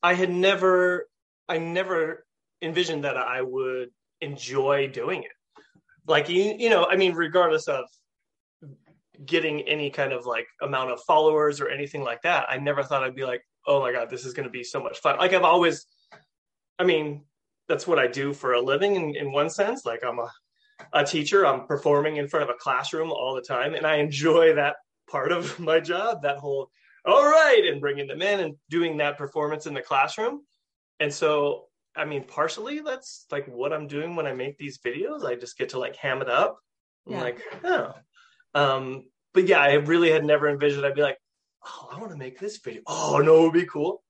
i 0.05 0.15
had 0.15 0.31
never 0.31 1.09
i 1.49 1.59
never 1.59 2.25
envisioned 2.63 3.03
that 3.05 3.17
i 3.17 3.43
would 3.43 3.91
enjoy 4.21 4.89
doing 4.89 5.23
it. 5.23 5.31
Like 6.07 6.29
you 6.29 6.57
you 6.59 6.71
know 6.71 6.87
i 6.91 6.97
mean 6.97 7.15
regardless 7.15 7.69
of 7.69 7.85
getting 9.25 9.61
any 9.63 9.91
kind 9.91 10.13
of 10.13 10.27
like 10.27 10.47
amount 10.63 10.91
of 10.91 11.01
followers 11.07 11.61
or 11.61 11.69
anything 11.69 12.03
like 12.03 12.23
that 12.23 12.47
i 12.49 12.57
never 12.57 12.83
thought 12.83 13.03
i'd 13.03 13.15
be 13.15 13.25
like 13.25 13.43
oh 13.67 13.81
my 13.81 13.93
god 13.93 14.09
this 14.09 14.25
is 14.25 14.33
going 14.33 14.45
to 14.45 14.51
be 14.51 14.65
so 14.65 14.83
much 14.83 14.99
fun. 15.01 15.19
Like 15.19 15.35
i've 15.35 15.43
always 15.43 15.87
i 16.79 16.85
mean 16.85 17.25
that's 17.69 17.87
what 17.87 17.99
i 17.99 18.07
do 18.07 18.33
for 18.33 18.55
a 18.55 18.61
living 18.61 18.97
in, 18.97 19.15
in 19.15 19.33
one 19.33 19.51
sense. 19.51 19.85
Like 19.85 20.03
i'm 20.05 20.19
a 20.19 20.31
a 20.95 21.05
teacher. 21.05 21.47
I'm 21.47 21.67
performing 21.67 22.17
in 22.17 22.27
front 22.27 22.49
of 22.49 22.49
a 22.49 22.59
classroom 22.59 23.13
all 23.13 23.35
the 23.35 23.43
time 23.43 23.75
and 23.75 23.87
i 23.87 23.97
enjoy 23.97 24.55
that 24.55 24.77
part 25.09 25.31
of 25.31 25.59
my 25.71 25.79
job 25.79 26.23
that 26.23 26.39
whole 26.39 26.71
all 27.05 27.25
right 27.25 27.65
and 27.71 27.81
bringing 27.81 28.07
them 28.07 28.23
in 28.23 28.41
and 28.41 28.55
doing 28.69 28.97
that 28.99 29.19
performance 29.19 29.67
in 29.67 29.75
the 29.75 29.83
classroom. 29.83 30.43
And 30.99 31.13
so 31.13 31.67
i 31.97 32.05
mean 32.05 32.25
partially 32.25 32.81
that's 32.81 33.27
like 33.31 33.47
what 33.49 33.73
i'm 33.73 33.87
doing 33.87 34.15
when 34.17 34.27
i 34.27 34.33
make 34.33 34.57
these 34.59 34.79
videos. 34.79 35.25
I 35.25 35.35
just 35.35 35.59
get 35.59 35.71
to 35.71 35.79
like 35.79 35.97
ham 35.97 36.23
it 36.23 36.29
up. 36.29 36.59
I'm 37.07 37.13
Yeah. 37.15 37.21
like 37.23 37.41
oh. 37.65 37.93
Um 38.55 39.05
but 39.35 39.47
yeah 39.47 39.61
i 39.61 39.75
really 39.75 40.11
had 40.11 40.25
never 40.25 40.49
envisioned 40.49 40.85
i'd 40.87 40.95
be 40.95 41.03
like 41.03 41.19
oh 41.67 41.89
i 41.93 41.99
want 41.99 42.11
to 42.13 42.17
make 42.19 42.39
this 42.39 42.59
video. 42.59 42.83
Oh 42.87 43.21
no 43.23 43.41
it 43.41 43.43
would 43.45 43.53
be 43.53 43.67
cool. 43.67 44.03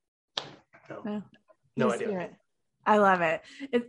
No. 0.88 1.03
No. 1.05 1.23
no 1.77 1.93
idea. 1.93 2.09
spirit. 2.09 2.33
I 2.87 2.97
love 2.99 3.21
it. 3.21 3.43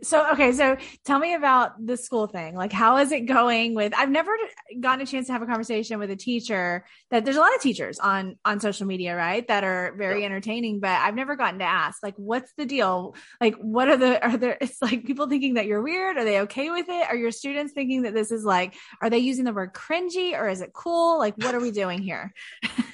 So, 0.04 0.30
okay. 0.32 0.52
So 0.52 0.76
tell 1.04 1.18
me 1.18 1.34
about 1.34 1.84
the 1.84 1.96
school 1.96 2.26
thing. 2.26 2.54
Like, 2.54 2.72
how 2.72 2.98
is 2.98 3.10
it 3.10 3.22
going 3.22 3.74
with, 3.74 3.94
I've 3.96 4.10
never 4.10 4.32
gotten 4.80 5.00
a 5.00 5.06
chance 5.06 5.26
to 5.26 5.32
have 5.32 5.42
a 5.42 5.46
conversation 5.46 5.98
with 5.98 6.10
a 6.10 6.16
teacher 6.16 6.84
that 7.10 7.24
there's 7.24 7.36
a 7.36 7.40
lot 7.40 7.54
of 7.54 7.60
teachers 7.60 7.98
on, 7.98 8.36
on 8.44 8.60
social 8.60 8.86
media, 8.86 9.16
right. 9.16 9.46
That 9.48 9.64
are 9.64 9.94
very 9.96 10.20
yeah. 10.20 10.26
entertaining, 10.26 10.80
but 10.80 10.90
I've 10.90 11.14
never 11.14 11.36
gotten 11.36 11.58
to 11.60 11.64
ask 11.64 12.02
like, 12.02 12.14
what's 12.16 12.52
the 12.58 12.66
deal? 12.66 13.16
Like, 13.40 13.56
what 13.56 13.88
are 13.88 13.96
the, 13.96 14.22
are 14.24 14.36
there, 14.36 14.58
it's 14.60 14.82
like 14.82 15.04
people 15.04 15.26
thinking 15.26 15.54
that 15.54 15.66
you're 15.66 15.82
weird. 15.82 16.18
Are 16.18 16.24
they 16.24 16.40
okay 16.40 16.70
with 16.70 16.86
it? 16.88 17.08
Are 17.08 17.16
your 17.16 17.30
students 17.30 17.72
thinking 17.72 18.02
that 18.02 18.14
this 18.14 18.30
is 18.30 18.44
like, 18.44 18.74
are 19.00 19.08
they 19.08 19.18
using 19.18 19.44
the 19.44 19.54
word 19.54 19.72
cringy 19.72 20.38
or 20.38 20.48
is 20.48 20.60
it 20.60 20.72
cool? 20.74 21.18
Like, 21.18 21.36
what 21.38 21.54
are 21.54 21.60
we 21.60 21.70
doing 21.70 22.00
here? 22.02 22.32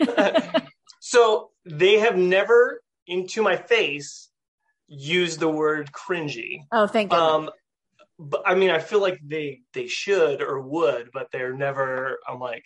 so 1.01 1.51
they 1.65 1.99
have 1.99 2.17
never 2.17 2.83
into 3.07 3.43
my 3.43 3.57
face 3.57 4.28
use 4.89 5.37
the 5.37 5.49
word 5.49 5.91
cringy. 5.93 6.63
Oh, 6.73 6.87
thank 6.87 7.13
you. 7.13 7.19
Um, 7.19 7.51
but 8.19 8.43
I 8.45 8.55
mean, 8.55 8.71
I 8.71 8.79
feel 8.81 9.01
like 9.01 9.21
they 9.25 9.61
they 9.75 9.87
should 9.87 10.43
or 10.43 10.61
would, 10.61 11.11
but 11.13 11.29
they're 11.31 11.55
never. 11.55 12.19
I'm 12.27 12.41
like, 12.41 12.65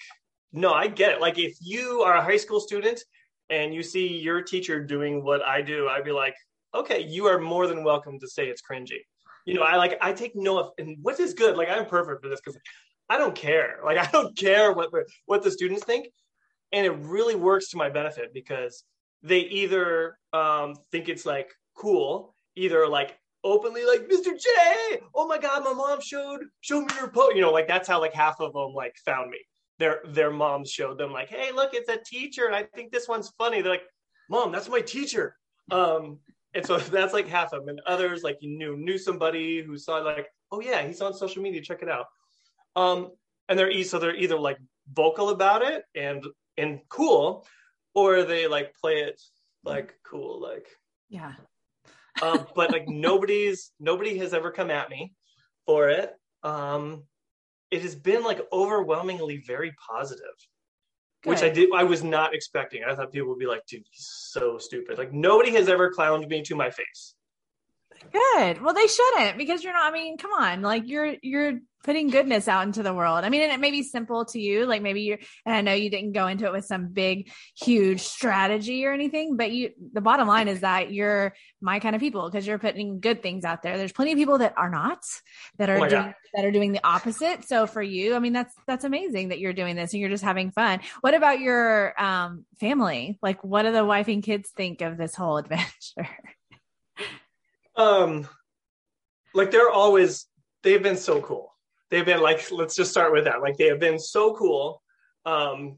no, 0.52 0.72
I 0.72 0.86
get 0.88 1.12
it. 1.12 1.20
Like, 1.20 1.38
if 1.38 1.56
you 1.60 2.02
are 2.02 2.14
a 2.14 2.22
high 2.22 2.36
school 2.36 2.60
student 2.60 3.02
and 3.50 3.74
you 3.74 3.82
see 3.82 4.06
your 4.06 4.40
teacher 4.40 4.82
doing 4.82 5.22
what 5.22 5.42
I 5.42 5.60
do, 5.60 5.88
I'd 5.88 6.04
be 6.04 6.12
like, 6.12 6.34
okay, 6.74 7.02
you 7.02 7.26
are 7.26 7.38
more 7.38 7.66
than 7.66 7.84
welcome 7.84 8.18
to 8.20 8.28
say 8.28 8.46
it's 8.46 8.62
cringy. 8.62 9.00
You 9.44 9.54
know, 9.54 9.62
I 9.62 9.76
like 9.76 9.98
I 10.00 10.12
take 10.12 10.34
no 10.34 10.58
offense, 10.58 10.74
and 10.78 10.96
what 11.02 11.20
is 11.20 11.34
good. 11.34 11.56
Like, 11.56 11.68
I'm 11.68 11.86
perfect 11.86 12.22
for 12.22 12.28
this 12.28 12.40
because 12.40 12.58
I 13.08 13.18
don't 13.18 13.34
care. 13.34 13.80
Like, 13.84 13.98
I 13.98 14.10
don't 14.10 14.36
care 14.36 14.72
what 14.72 14.90
what 15.26 15.42
the 15.42 15.50
students 15.50 15.84
think, 15.84 16.06
and 16.72 16.86
it 16.86 16.92
really 16.92 17.34
works 17.34 17.70
to 17.70 17.76
my 17.76 17.90
benefit 17.90 18.32
because 18.32 18.84
they 19.22 19.40
either 19.40 20.18
um, 20.32 20.76
think 20.90 21.08
it's 21.08 21.26
like 21.26 21.50
cool, 21.82 22.34
either 22.54 22.86
like 22.86 23.18
openly 23.44 23.84
like 23.84 24.08
Mr. 24.08 24.38
J, 24.38 25.00
oh 25.14 25.26
my 25.26 25.36
god, 25.38 25.64
my 25.64 25.72
mom 25.72 26.00
showed 26.00 26.44
showed 26.60 26.86
me 26.86 26.94
your 26.98 27.08
post. 27.08 27.34
You 27.34 27.42
know, 27.42 27.50
like 27.50 27.66
that's 27.66 27.88
how 27.88 28.00
like 28.00 28.14
half 28.14 28.40
of 28.40 28.52
them 28.52 28.72
like 28.74 28.94
found 29.04 29.30
me. 29.30 29.38
Their 29.78 30.00
their 30.06 30.30
moms 30.30 30.70
showed 30.70 30.98
them 30.98 31.12
like, 31.12 31.28
hey, 31.28 31.50
look, 31.52 31.74
it's 31.74 31.88
a 31.88 31.98
teacher, 32.06 32.46
and 32.46 32.54
I 32.54 32.62
think 32.62 32.92
this 32.92 33.08
one's 33.08 33.32
funny. 33.36 33.60
They're 33.60 33.72
like, 33.72 33.88
mom, 34.30 34.52
that's 34.52 34.68
my 34.68 34.80
teacher. 34.80 35.36
Um, 35.70 36.18
and 36.54 36.64
so 36.64 36.78
that's 36.96 37.12
like 37.12 37.26
half 37.26 37.52
of 37.52 37.60
them, 37.60 37.70
and 37.70 37.80
others 37.86 38.22
like 38.22 38.38
you 38.40 38.56
knew 38.56 38.76
knew 38.76 38.98
somebody 38.98 39.62
who 39.62 39.76
saw 39.76 39.96
like, 39.96 40.28
oh 40.52 40.60
yeah, 40.60 40.86
he's 40.86 41.00
on 41.00 41.12
social 41.12 41.42
media, 41.42 41.60
check 41.60 41.82
it 41.82 41.88
out. 41.88 42.06
Um, 42.76 43.10
and 43.48 43.58
they're 43.58 43.82
so 43.82 43.98
they're 43.98 44.14
either 44.14 44.38
like 44.38 44.58
vocal 44.92 45.30
about 45.30 45.62
it 45.62 45.84
and 45.96 46.24
and 46.56 46.80
cool, 46.88 47.44
or 47.94 48.22
they 48.22 48.46
like 48.46 48.74
play 48.80 49.00
it 49.00 49.20
like 49.64 49.94
cool, 50.04 50.40
like 50.40 50.68
yeah 51.08 51.32
um, 52.20 52.46
but 52.54 52.70
like 52.70 52.88
nobody's 52.88 53.72
nobody 53.80 54.18
has 54.18 54.34
ever 54.34 54.50
come 54.50 54.70
at 54.70 54.90
me 54.90 55.12
for 55.66 55.88
it. 55.88 56.12
Um, 56.42 57.04
it 57.70 57.82
has 57.82 57.94
been 57.94 58.22
like 58.22 58.40
overwhelmingly 58.52 59.42
very 59.46 59.74
positive, 59.90 60.24
Good. 61.22 61.30
which 61.30 61.42
I 61.42 61.48
did 61.48 61.70
I 61.74 61.84
was 61.84 62.04
not 62.04 62.34
expecting. 62.34 62.82
I 62.84 62.94
thought 62.94 63.12
people 63.12 63.28
would 63.28 63.38
be 63.38 63.46
like, 63.46 63.64
"Dude, 63.66 63.84
he's 63.90 64.08
so 64.30 64.58
stupid." 64.58 64.98
Like 64.98 65.12
nobody 65.12 65.52
has 65.52 65.68
ever 65.68 65.90
clowned 65.90 66.28
me 66.28 66.42
to 66.42 66.54
my 66.54 66.70
face. 66.70 67.14
Good. 68.12 68.60
Well, 68.60 68.74
they 68.74 68.86
shouldn't 68.86 69.38
because 69.38 69.62
you're 69.62 69.72
not. 69.72 69.92
I 69.92 69.92
mean, 69.92 70.18
come 70.18 70.32
on, 70.32 70.62
like 70.62 70.82
you're 70.86 71.14
you're 71.22 71.60
putting 71.82 72.08
goodness 72.08 72.48
out 72.48 72.66
into 72.66 72.82
the 72.82 72.94
world. 72.94 73.24
I 73.24 73.28
mean, 73.28 73.42
and 73.42 73.52
it 73.52 73.60
may 73.60 73.70
be 73.70 73.82
simple 73.82 74.24
to 74.26 74.40
you, 74.40 74.66
like 74.66 74.82
maybe 74.82 75.02
you're, 75.02 75.18
and 75.44 75.54
I 75.54 75.60
know 75.60 75.74
you 75.74 75.90
didn't 75.90 76.12
go 76.12 76.26
into 76.26 76.46
it 76.46 76.52
with 76.52 76.64
some 76.64 76.88
big, 76.88 77.30
huge 77.56 78.00
strategy 78.00 78.86
or 78.86 78.92
anything, 78.92 79.36
but 79.36 79.50
you, 79.50 79.70
the 79.92 80.00
bottom 80.00 80.28
line 80.28 80.48
is 80.48 80.60
that 80.60 80.92
you're 80.92 81.34
my 81.60 81.80
kind 81.80 81.94
of 81.94 82.00
people 82.00 82.30
because 82.30 82.46
you're 82.46 82.58
putting 82.58 83.00
good 83.00 83.22
things 83.22 83.44
out 83.44 83.62
there. 83.62 83.76
There's 83.76 83.92
plenty 83.92 84.12
of 84.12 84.18
people 84.18 84.38
that 84.38 84.54
are 84.56 84.70
not, 84.70 85.04
that 85.58 85.70
are 85.70 85.76
oh 85.76 85.88
doing, 85.88 85.90
God. 85.90 86.14
that 86.34 86.44
are 86.44 86.50
doing 86.52 86.72
the 86.72 86.86
opposite. 86.86 87.44
So 87.46 87.66
for 87.66 87.82
you, 87.82 88.14
I 88.14 88.20
mean, 88.20 88.32
that's, 88.32 88.54
that's 88.66 88.84
amazing 88.84 89.28
that 89.28 89.40
you're 89.40 89.52
doing 89.52 89.74
this 89.74 89.92
and 89.92 90.00
you're 90.00 90.10
just 90.10 90.24
having 90.24 90.52
fun. 90.52 90.80
What 91.00 91.14
about 91.14 91.40
your 91.40 92.00
um, 92.00 92.44
family? 92.60 93.18
Like, 93.22 93.42
what 93.42 93.62
do 93.62 93.72
the 93.72 93.84
wife 93.84 94.08
and 94.08 94.22
kids 94.22 94.50
think 94.50 94.82
of 94.82 94.96
this 94.96 95.14
whole 95.14 95.36
adventure? 95.38 96.08
um, 97.76 98.28
like 99.34 99.50
they're 99.50 99.70
always, 99.70 100.26
they've 100.62 100.82
been 100.82 100.96
so 100.96 101.20
cool 101.20 101.51
they've 101.92 102.06
been 102.06 102.22
like 102.22 102.50
let's 102.50 102.74
just 102.74 102.90
start 102.90 103.12
with 103.12 103.24
that. 103.24 103.42
Like 103.42 103.58
they 103.58 103.68
have 103.68 103.78
been 103.78 104.00
so 104.00 104.34
cool. 104.34 104.82
Um 105.24 105.76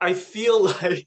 i 0.00 0.14
feel 0.14 0.64
like 0.82 1.06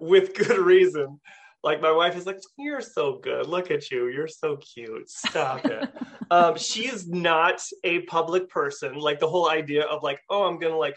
with 0.00 0.34
good 0.34 0.58
reason. 0.58 1.20
Like 1.62 1.82
my 1.82 1.90
wife 1.90 2.16
is 2.16 2.24
like 2.24 2.40
you're 2.56 2.80
so 2.80 3.18
good. 3.18 3.46
Look 3.46 3.70
at 3.70 3.90
you. 3.90 4.08
You're 4.08 4.28
so 4.28 4.56
cute. 4.56 5.10
Stop 5.10 5.66
it. 5.66 5.90
Um 6.30 6.56
she 6.56 6.88
is 6.88 7.06
not 7.06 7.60
a 7.84 8.00
public 8.00 8.48
person. 8.48 8.94
Like 8.94 9.20
the 9.20 9.28
whole 9.28 9.50
idea 9.50 9.82
of 9.84 10.02
like 10.02 10.20
oh 10.30 10.44
i'm 10.44 10.58
gonna 10.58 10.76
like 10.76 10.96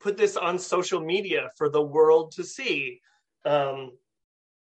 put 0.00 0.18
this 0.18 0.36
on 0.36 0.58
social 0.58 1.00
media 1.00 1.48
for 1.56 1.70
the 1.70 1.80
world 1.80 2.32
to 2.32 2.44
see 2.44 3.00
um 3.46 3.92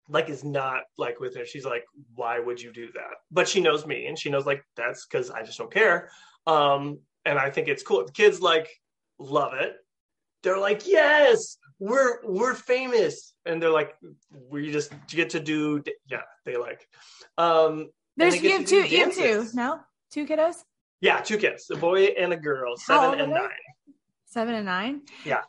like 0.10 0.28
is 0.30 0.44
not 0.44 0.82
like 0.98 1.20
with 1.20 1.36
her. 1.38 1.46
She's 1.46 1.66
like 1.66 1.86
why 2.16 2.40
would 2.40 2.62
you 2.62 2.74
do 2.74 2.88
that? 2.94 3.14
But 3.32 3.48
she 3.48 3.62
knows 3.62 3.86
me 3.86 4.08
and 4.08 4.20
she 4.20 4.30
knows 4.30 4.46
like 4.46 4.64
that's 4.76 5.06
because 5.06 5.30
i 5.32 5.42
just 5.42 5.58
don't 5.58 5.74
care 5.74 6.10
um, 6.48 7.00
and 7.26 7.38
I 7.38 7.50
think 7.50 7.68
it's 7.68 7.84
cool. 7.84 8.06
The 8.06 8.12
kids 8.12 8.42
like 8.42 8.70
love 9.18 9.54
it. 9.54 9.76
They're 10.44 10.58
like, 10.58 10.88
yes, 10.88 11.58
we're 11.80 12.20
we're 12.24 12.54
famous, 12.54 13.34
and 13.46 13.62
they're 13.62 13.70
like, 13.70 13.94
we 14.32 14.72
just 14.72 14.94
get 15.08 15.32
to 15.32 15.40
do. 15.40 15.84
Yeah, 16.10 16.22
they 16.46 16.58
like. 16.58 16.88
Um, 17.38 17.90
There's 18.18 18.42
you 18.42 18.52
have 18.52 18.66
two, 18.66 18.88
you 18.88 19.06
have 19.06 19.14
two, 19.14 19.48
no, 19.54 19.80
two 20.12 20.26
kiddos. 20.26 20.56
Yeah, 21.02 21.20
two 21.22 21.38
kids, 21.38 21.70
a 21.72 21.78
boy 21.78 22.06
and 22.06 22.34
a 22.34 22.38
girl, 22.38 22.76
seven 22.78 23.20
and 23.20 23.32
nine. 23.32 23.50
Seven 24.26 24.56
and 24.56 24.66
nine. 24.66 25.02
Yeah. 25.26 25.42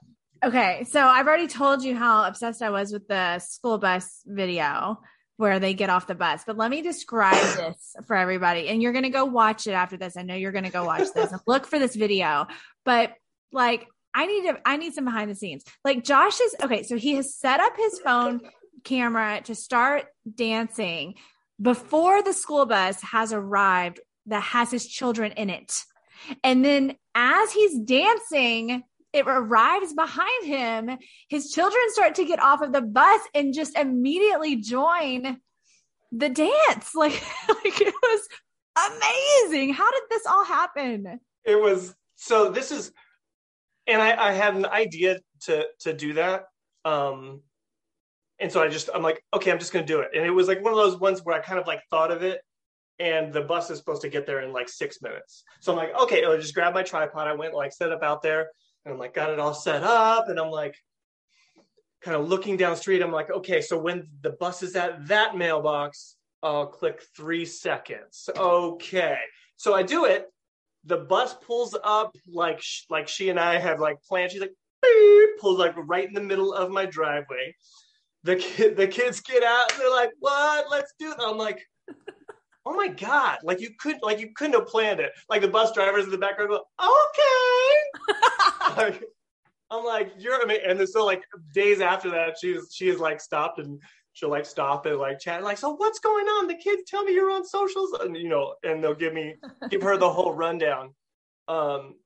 Okay, 0.42 0.84
so 0.84 1.04
I've 1.04 1.26
already 1.26 1.48
told 1.48 1.82
you 1.82 1.94
how 1.94 2.24
obsessed 2.24 2.62
I 2.62 2.70
was 2.70 2.92
with 2.92 3.06
the 3.08 3.38
school 3.40 3.78
bus 3.78 4.22
video 4.24 4.98
where 5.40 5.58
they 5.58 5.72
get 5.72 5.88
off 5.88 6.06
the 6.06 6.14
bus. 6.14 6.42
But 6.46 6.58
let 6.58 6.70
me 6.70 6.82
describe 6.82 7.56
this 7.56 7.96
for 8.06 8.14
everybody. 8.14 8.68
And 8.68 8.82
you're 8.82 8.92
going 8.92 9.04
to 9.04 9.10
go 9.10 9.24
watch 9.24 9.66
it 9.66 9.72
after 9.72 9.96
this. 9.96 10.18
I 10.18 10.22
know 10.22 10.34
you're 10.34 10.52
going 10.52 10.64
to 10.64 10.70
go 10.70 10.84
watch 10.84 11.08
this 11.14 11.32
and 11.32 11.40
look 11.46 11.66
for 11.66 11.78
this 11.78 11.96
video. 11.96 12.46
But 12.84 13.14
like, 13.50 13.86
I 14.12 14.26
need 14.26 14.42
to, 14.42 14.58
I 14.66 14.76
need 14.76 14.92
some 14.92 15.06
behind 15.06 15.30
the 15.30 15.34
scenes. 15.34 15.64
Like 15.82 16.04
Josh 16.04 16.38
is 16.40 16.54
okay. 16.62 16.82
So 16.82 16.98
he 16.98 17.14
has 17.14 17.34
set 17.34 17.58
up 17.58 17.74
his 17.74 17.98
phone 18.00 18.42
camera 18.84 19.40
to 19.44 19.54
start 19.54 20.04
dancing 20.32 21.14
before 21.60 22.22
the 22.22 22.34
school 22.34 22.66
bus 22.66 23.00
has 23.00 23.32
arrived 23.32 23.98
that 24.26 24.42
has 24.42 24.70
his 24.70 24.86
children 24.86 25.32
in 25.32 25.48
it. 25.48 25.72
And 26.44 26.62
then 26.62 26.96
as 27.14 27.50
he's 27.50 27.78
dancing, 27.78 28.82
it 29.12 29.26
arrives 29.26 29.92
behind 29.92 30.44
him. 30.44 30.98
His 31.28 31.50
children 31.50 31.82
start 31.88 32.14
to 32.16 32.24
get 32.24 32.40
off 32.40 32.62
of 32.62 32.72
the 32.72 32.82
bus 32.82 33.20
and 33.34 33.52
just 33.54 33.76
immediately 33.76 34.56
join 34.56 35.38
the 36.12 36.28
dance. 36.28 36.92
Like, 36.94 37.22
like 37.48 37.80
it 37.80 37.94
was 38.02 38.28
amazing. 38.76 39.72
How 39.72 39.90
did 39.90 40.02
this 40.10 40.26
all 40.26 40.44
happen? 40.44 41.20
It 41.44 41.60
was 41.60 41.94
so 42.16 42.50
this 42.50 42.70
is 42.70 42.92
and 43.86 44.00
I, 44.00 44.28
I 44.28 44.32
had 44.32 44.54
an 44.54 44.66
idea 44.66 45.18
to 45.42 45.66
to 45.80 45.92
do 45.92 46.14
that. 46.14 46.44
Um 46.84 47.42
and 48.38 48.50
so 48.50 48.62
I 48.62 48.68
just 48.68 48.90
I'm 48.94 49.02
like, 49.02 49.22
okay, 49.34 49.50
I'm 49.50 49.58
just 49.58 49.72
gonna 49.72 49.86
do 49.86 50.00
it. 50.00 50.10
And 50.14 50.24
it 50.24 50.30
was 50.30 50.46
like 50.46 50.62
one 50.62 50.72
of 50.72 50.78
those 50.78 51.00
ones 51.00 51.20
where 51.24 51.36
I 51.36 51.40
kind 51.40 51.58
of 51.58 51.66
like 51.66 51.80
thought 51.90 52.10
of 52.10 52.22
it 52.22 52.42
and 52.98 53.32
the 53.32 53.40
bus 53.40 53.70
is 53.70 53.78
supposed 53.78 54.02
to 54.02 54.08
get 54.08 54.26
there 54.26 54.40
in 54.40 54.52
like 54.52 54.68
six 54.68 55.00
minutes. 55.00 55.42
So 55.60 55.72
I'm 55.72 55.78
like, 55.78 55.98
okay, 56.02 56.22
I'll 56.24 56.36
just 56.36 56.54
grab 56.54 56.74
my 56.74 56.82
tripod. 56.82 57.26
I 57.26 57.32
went 57.32 57.54
like 57.54 57.72
set 57.72 57.92
up 57.92 58.02
out 58.02 58.22
there 58.22 58.50
and 58.84 58.94
I'm 58.94 58.98
like, 58.98 59.14
got 59.14 59.30
it 59.30 59.38
all 59.38 59.54
set 59.54 59.82
up. 59.82 60.28
And 60.28 60.38
I'm 60.38 60.50
like, 60.50 60.76
kind 62.00 62.16
of 62.16 62.28
looking 62.28 62.56
down 62.56 62.76
street. 62.76 63.02
I'm 63.02 63.12
like, 63.12 63.30
okay, 63.30 63.60
so 63.60 63.78
when 63.78 64.08
the 64.22 64.30
bus 64.30 64.62
is 64.62 64.74
at 64.76 65.06
that 65.08 65.36
mailbox, 65.36 66.16
I'll 66.42 66.66
click 66.66 67.02
three 67.14 67.44
seconds. 67.44 68.28
Okay. 68.34 69.18
So 69.56 69.74
I 69.74 69.82
do 69.82 70.06
it. 70.06 70.26
The 70.84 70.96
bus 70.96 71.34
pulls 71.34 71.76
up 71.84 72.16
like 72.26 72.62
like 72.88 73.06
she 73.06 73.28
and 73.28 73.38
I 73.38 73.58
have 73.58 73.80
like 73.80 74.02
planned. 74.02 74.32
She's 74.32 74.40
like, 74.40 74.54
beep, 74.80 75.38
pulls 75.38 75.58
like 75.58 75.74
right 75.76 76.08
in 76.08 76.14
the 76.14 76.22
middle 76.22 76.54
of 76.54 76.70
my 76.70 76.86
driveway. 76.86 77.54
The 78.22 78.36
kid, 78.36 78.76
the 78.76 78.88
kids 78.88 79.20
get 79.20 79.42
out. 79.42 79.70
And 79.72 79.80
they're 79.80 79.90
like, 79.90 80.12
"What? 80.18 80.70
Let's 80.70 80.94
do 80.98 81.10
it." 81.10 81.18
I'm 81.20 81.36
like, 81.36 81.66
"Oh 82.66 82.74
my 82.74 82.88
god!" 82.88 83.38
Like 83.42 83.60
you 83.60 83.70
could, 83.78 83.96
like 84.02 84.20
you 84.20 84.30
couldn't 84.34 84.54
have 84.54 84.66
planned 84.66 85.00
it. 85.00 85.12
Like 85.28 85.42
the 85.42 85.48
bus 85.48 85.72
drivers 85.72 86.04
in 86.04 86.10
the 86.10 86.18
background 86.18 86.50
go, 86.50 86.64
"Okay." 86.80 88.76
like, 88.76 89.04
I'm 89.70 89.84
like, 89.84 90.12
you're 90.18 90.44
mean, 90.46 90.60
and 90.66 90.88
so 90.88 91.04
like 91.04 91.22
days 91.52 91.80
after 91.80 92.10
that, 92.10 92.36
she's 92.40 92.68
she 92.72 92.88
is 92.88 92.98
like 92.98 93.20
stopped 93.20 93.58
and 93.58 93.80
she'll 94.12 94.30
like 94.30 94.46
stop 94.46 94.86
and 94.86 94.98
like 94.98 95.18
chat 95.18 95.42
like, 95.42 95.58
so 95.58 95.74
what's 95.74 96.00
going 96.00 96.26
on? 96.26 96.46
The 96.46 96.56
kids 96.56 96.82
tell 96.86 97.04
me 97.04 97.14
you're 97.14 97.30
on 97.30 97.46
socials, 97.46 97.92
and 98.00 98.16
you 98.16 98.28
know, 98.28 98.54
and 98.62 98.82
they'll 98.82 98.94
give 98.94 99.14
me 99.14 99.36
give 99.70 99.82
her 99.82 99.96
the 99.96 100.10
whole 100.10 100.32
rundown. 100.32 100.94
Um, 101.48 101.96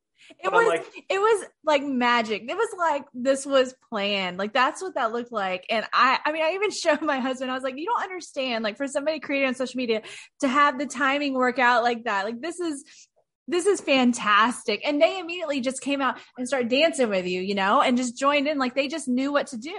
It 0.42 0.52
was 0.52 0.66
like, 0.66 0.86
it 1.08 1.18
was 1.18 1.46
like 1.64 1.82
magic. 1.82 2.42
It 2.48 2.56
was 2.56 2.68
like 2.78 3.04
this 3.14 3.46
was 3.46 3.74
planned. 3.88 4.38
Like 4.38 4.52
that's 4.52 4.82
what 4.82 4.94
that 4.94 5.12
looked 5.12 5.32
like. 5.32 5.66
And 5.70 5.84
I 5.92 6.18
I 6.24 6.32
mean 6.32 6.42
I 6.42 6.52
even 6.52 6.70
showed 6.72 7.02
my 7.02 7.20
husband, 7.20 7.50
I 7.50 7.54
was 7.54 7.62
like, 7.62 7.76
you 7.76 7.86
don't 7.86 8.02
understand, 8.02 8.64
like 8.64 8.76
for 8.76 8.88
somebody 8.88 9.20
created 9.20 9.46
on 9.46 9.54
social 9.54 9.78
media 9.78 10.02
to 10.40 10.48
have 10.48 10.78
the 10.78 10.86
timing 10.86 11.34
work 11.34 11.58
out 11.58 11.82
like 11.82 12.04
that. 12.04 12.24
Like 12.24 12.40
this 12.40 12.60
is 12.60 12.84
this 13.46 13.66
is 13.66 13.80
fantastic. 13.80 14.80
And 14.86 15.00
they 15.00 15.18
immediately 15.18 15.60
just 15.60 15.82
came 15.82 16.00
out 16.00 16.18
and 16.38 16.48
started 16.48 16.68
dancing 16.68 17.10
with 17.10 17.26
you, 17.26 17.40
you 17.40 17.54
know, 17.54 17.82
and 17.82 17.96
just 17.96 18.16
joined 18.16 18.48
in. 18.48 18.58
Like 18.58 18.74
they 18.74 18.88
just 18.88 19.08
knew 19.08 19.32
what 19.32 19.48
to 19.48 19.58
do. 19.58 19.78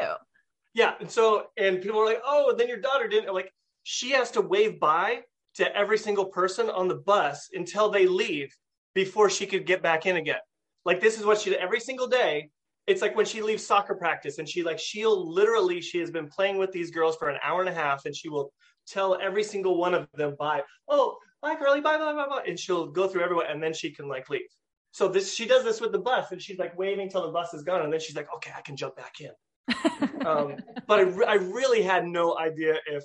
Yeah. 0.73 0.93
And 0.99 1.09
so, 1.09 1.47
and 1.57 1.81
people 1.81 1.99
are 1.99 2.05
like, 2.05 2.21
oh, 2.25 2.53
then 2.55 2.67
your 2.67 2.79
daughter 2.79 3.07
didn't. 3.07 3.33
Like 3.33 3.51
she 3.83 4.11
has 4.11 4.31
to 4.31 4.41
wave 4.41 4.79
bye 4.79 5.21
to 5.55 5.75
every 5.75 5.97
single 5.97 6.25
person 6.25 6.69
on 6.69 6.87
the 6.87 6.95
bus 6.95 7.49
until 7.53 7.89
they 7.89 8.07
leave 8.07 8.55
before 8.95 9.29
she 9.29 9.45
could 9.45 9.67
get 9.67 9.83
back 9.83 10.07
in 10.07 10.15
again. 10.15 10.39
Like 10.85 10.99
this 10.99 11.19
is 11.19 11.25
what 11.25 11.39
she 11.39 11.51
did 11.51 11.59
every 11.59 11.79
single 11.79 12.07
day. 12.07 12.49
It's 12.87 13.01
like 13.01 13.15
when 13.15 13.25
she 13.25 13.41
leaves 13.41 13.65
soccer 13.65 13.95
practice 13.95 14.37
and 14.39 14.47
she 14.47 14.63
like 14.63 14.79
she'll 14.79 15.31
literally 15.31 15.81
she 15.81 15.99
has 15.99 16.09
been 16.09 16.27
playing 16.27 16.57
with 16.57 16.71
these 16.71 16.91
girls 16.91 17.15
for 17.17 17.29
an 17.29 17.39
hour 17.43 17.59
and 17.59 17.69
a 17.69 17.73
half 17.73 18.05
and 18.05 18.15
she 18.15 18.29
will 18.29 18.51
tell 18.87 19.19
every 19.21 19.43
single 19.43 19.77
one 19.77 19.93
of 19.93 20.07
them 20.13 20.35
bye. 20.39 20.61
Oh, 20.87 21.17
bye, 21.41 21.55
Carly, 21.55 21.81
bye, 21.81 21.97
bye, 21.97 22.13
bye, 22.13 22.27
bye. 22.27 22.43
And 22.47 22.59
she'll 22.59 22.87
go 22.87 23.07
through 23.07 23.23
everyone 23.23 23.47
and 23.49 23.61
then 23.61 23.73
she 23.73 23.91
can 23.91 24.07
like 24.07 24.29
leave. 24.29 24.47
So 24.91 25.07
this 25.09 25.33
she 25.33 25.45
does 25.45 25.63
this 25.63 25.81
with 25.81 25.91
the 25.91 25.99
bus 25.99 26.31
and 26.31 26.41
she's 26.41 26.57
like 26.57 26.77
waving 26.77 27.09
till 27.09 27.23
the 27.23 27.31
bus 27.31 27.53
is 27.53 27.63
gone 27.63 27.81
and 27.81 27.91
then 27.91 27.99
she's 27.99 28.15
like, 28.15 28.27
okay, 28.35 28.51
I 28.55 28.61
can 28.61 28.77
jump 28.77 28.95
back 28.95 29.15
in. 29.19 29.31
um, 30.25 30.57
but 30.87 30.99
I, 30.99 31.31
I 31.31 31.35
really 31.35 31.81
had 31.81 32.05
no 32.05 32.37
idea 32.37 32.75
if, 32.85 33.03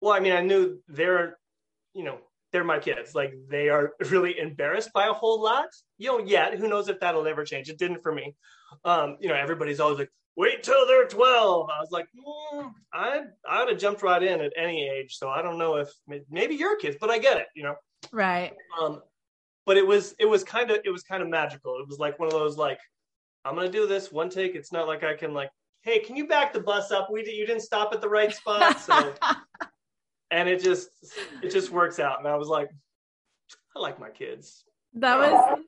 well, 0.00 0.12
I 0.12 0.20
mean, 0.20 0.32
I 0.32 0.40
knew 0.40 0.78
they're, 0.88 1.38
you 1.94 2.04
know, 2.04 2.18
they're 2.56 2.64
my 2.64 2.78
kids. 2.78 3.14
Like 3.14 3.34
they 3.50 3.68
are 3.68 3.92
really 4.10 4.38
embarrassed 4.38 4.90
by 4.94 5.08
a 5.08 5.12
whole 5.12 5.42
lot. 5.42 5.68
You 5.98 6.08
know, 6.08 6.24
yet 6.24 6.54
who 6.58 6.68
knows 6.68 6.88
if 6.88 6.98
that'll 7.00 7.26
ever 7.26 7.44
change? 7.44 7.68
It 7.68 7.76
didn't 7.76 8.02
for 8.02 8.14
me. 8.14 8.34
Um, 8.82 9.18
you 9.20 9.28
know, 9.28 9.34
everybody's 9.34 9.78
always 9.78 9.98
like, 9.98 10.10
wait 10.36 10.62
till 10.62 10.86
they're 10.86 11.06
12. 11.06 11.68
I 11.68 11.78
was 11.78 11.90
like, 11.90 12.06
mm, 12.16 12.72
I 12.94 13.24
I 13.46 13.60
would 13.60 13.68
have 13.72 13.78
jumped 13.78 14.02
right 14.02 14.22
in 14.22 14.40
at 14.40 14.54
any 14.56 14.88
age. 14.88 15.18
So 15.18 15.28
I 15.28 15.42
don't 15.42 15.58
know 15.58 15.76
if 15.76 15.90
maybe 16.30 16.54
your 16.54 16.78
kids, 16.78 16.96
but 16.98 17.10
I 17.10 17.18
get 17.18 17.36
it, 17.36 17.48
you 17.54 17.62
know. 17.62 17.74
Right. 18.10 18.54
Um, 18.80 19.02
but 19.66 19.76
it 19.76 19.86
was 19.86 20.14
it 20.18 20.26
was 20.26 20.42
kind 20.42 20.70
of 20.70 20.78
it 20.82 20.90
was 20.90 21.02
kind 21.02 21.22
of 21.22 21.28
magical. 21.28 21.78
It 21.78 21.86
was 21.86 21.98
like 21.98 22.18
one 22.18 22.28
of 22.28 22.32
those 22.32 22.56
like, 22.56 22.80
I'm 23.44 23.54
gonna 23.54 23.68
do 23.68 23.86
this 23.86 24.10
one 24.10 24.30
take. 24.30 24.54
It's 24.54 24.72
not 24.72 24.86
like 24.86 25.04
I 25.04 25.12
can 25.12 25.34
like, 25.34 25.50
hey, 25.82 25.98
can 25.98 26.16
you 26.16 26.26
back 26.26 26.54
the 26.54 26.60
bus 26.60 26.90
up? 26.90 27.08
We 27.12 27.20
you 27.30 27.46
didn't 27.46 27.64
stop 27.64 27.92
at 27.92 28.00
the 28.00 28.08
right 28.08 28.34
spot. 28.34 28.80
So 28.80 29.12
and 30.30 30.48
it 30.48 30.62
just 30.62 30.88
it 31.42 31.50
just 31.50 31.70
works 31.70 31.98
out. 31.98 32.18
And 32.18 32.28
I 32.28 32.36
was 32.36 32.48
like, 32.48 32.70
I 33.76 33.78
like 33.78 34.00
my 34.00 34.10
kids. 34.10 34.64
That 34.94 35.18
was 35.18 35.58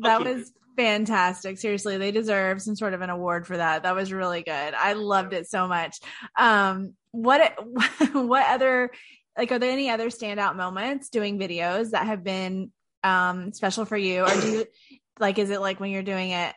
that 0.00 0.24
was 0.24 0.52
fantastic. 0.76 1.58
Seriously, 1.58 1.98
they 1.98 2.10
deserve 2.10 2.62
some 2.62 2.76
sort 2.76 2.94
of 2.94 3.02
an 3.02 3.10
award 3.10 3.46
for 3.46 3.56
that. 3.56 3.82
That 3.82 3.94
was 3.94 4.12
really 4.12 4.42
good. 4.42 4.74
I 4.74 4.94
loved 4.94 5.32
it 5.32 5.48
so 5.48 5.68
much. 5.68 5.98
Um, 6.38 6.94
what 7.10 7.56
what 8.12 8.46
other 8.46 8.90
like 9.36 9.52
are 9.52 9.58
there 9.58 9.70
any 9.70 9.90
other 9.90 10.08
standout 10.08 10.56
moments 10.56 11.10
doing 11.10 11.38
videos 11.38 11.90
that 11.90 12.06
have 12.06 12.24
been 12.24 12.72
um 13.04 13.52
special 13.52 13.84
for 13.84 13.96
you, 13.96 14.22
or 14.22 14.40
do 14.40 14.50
you 14.50 14.64
like 15.20 15.38
is 15.38 15.50
it 15.50 15.60
like 15.60 15.80
when 15.80 15.90
you're 15.90 16.02
doing 16.02 16.30
it 16.30 16.54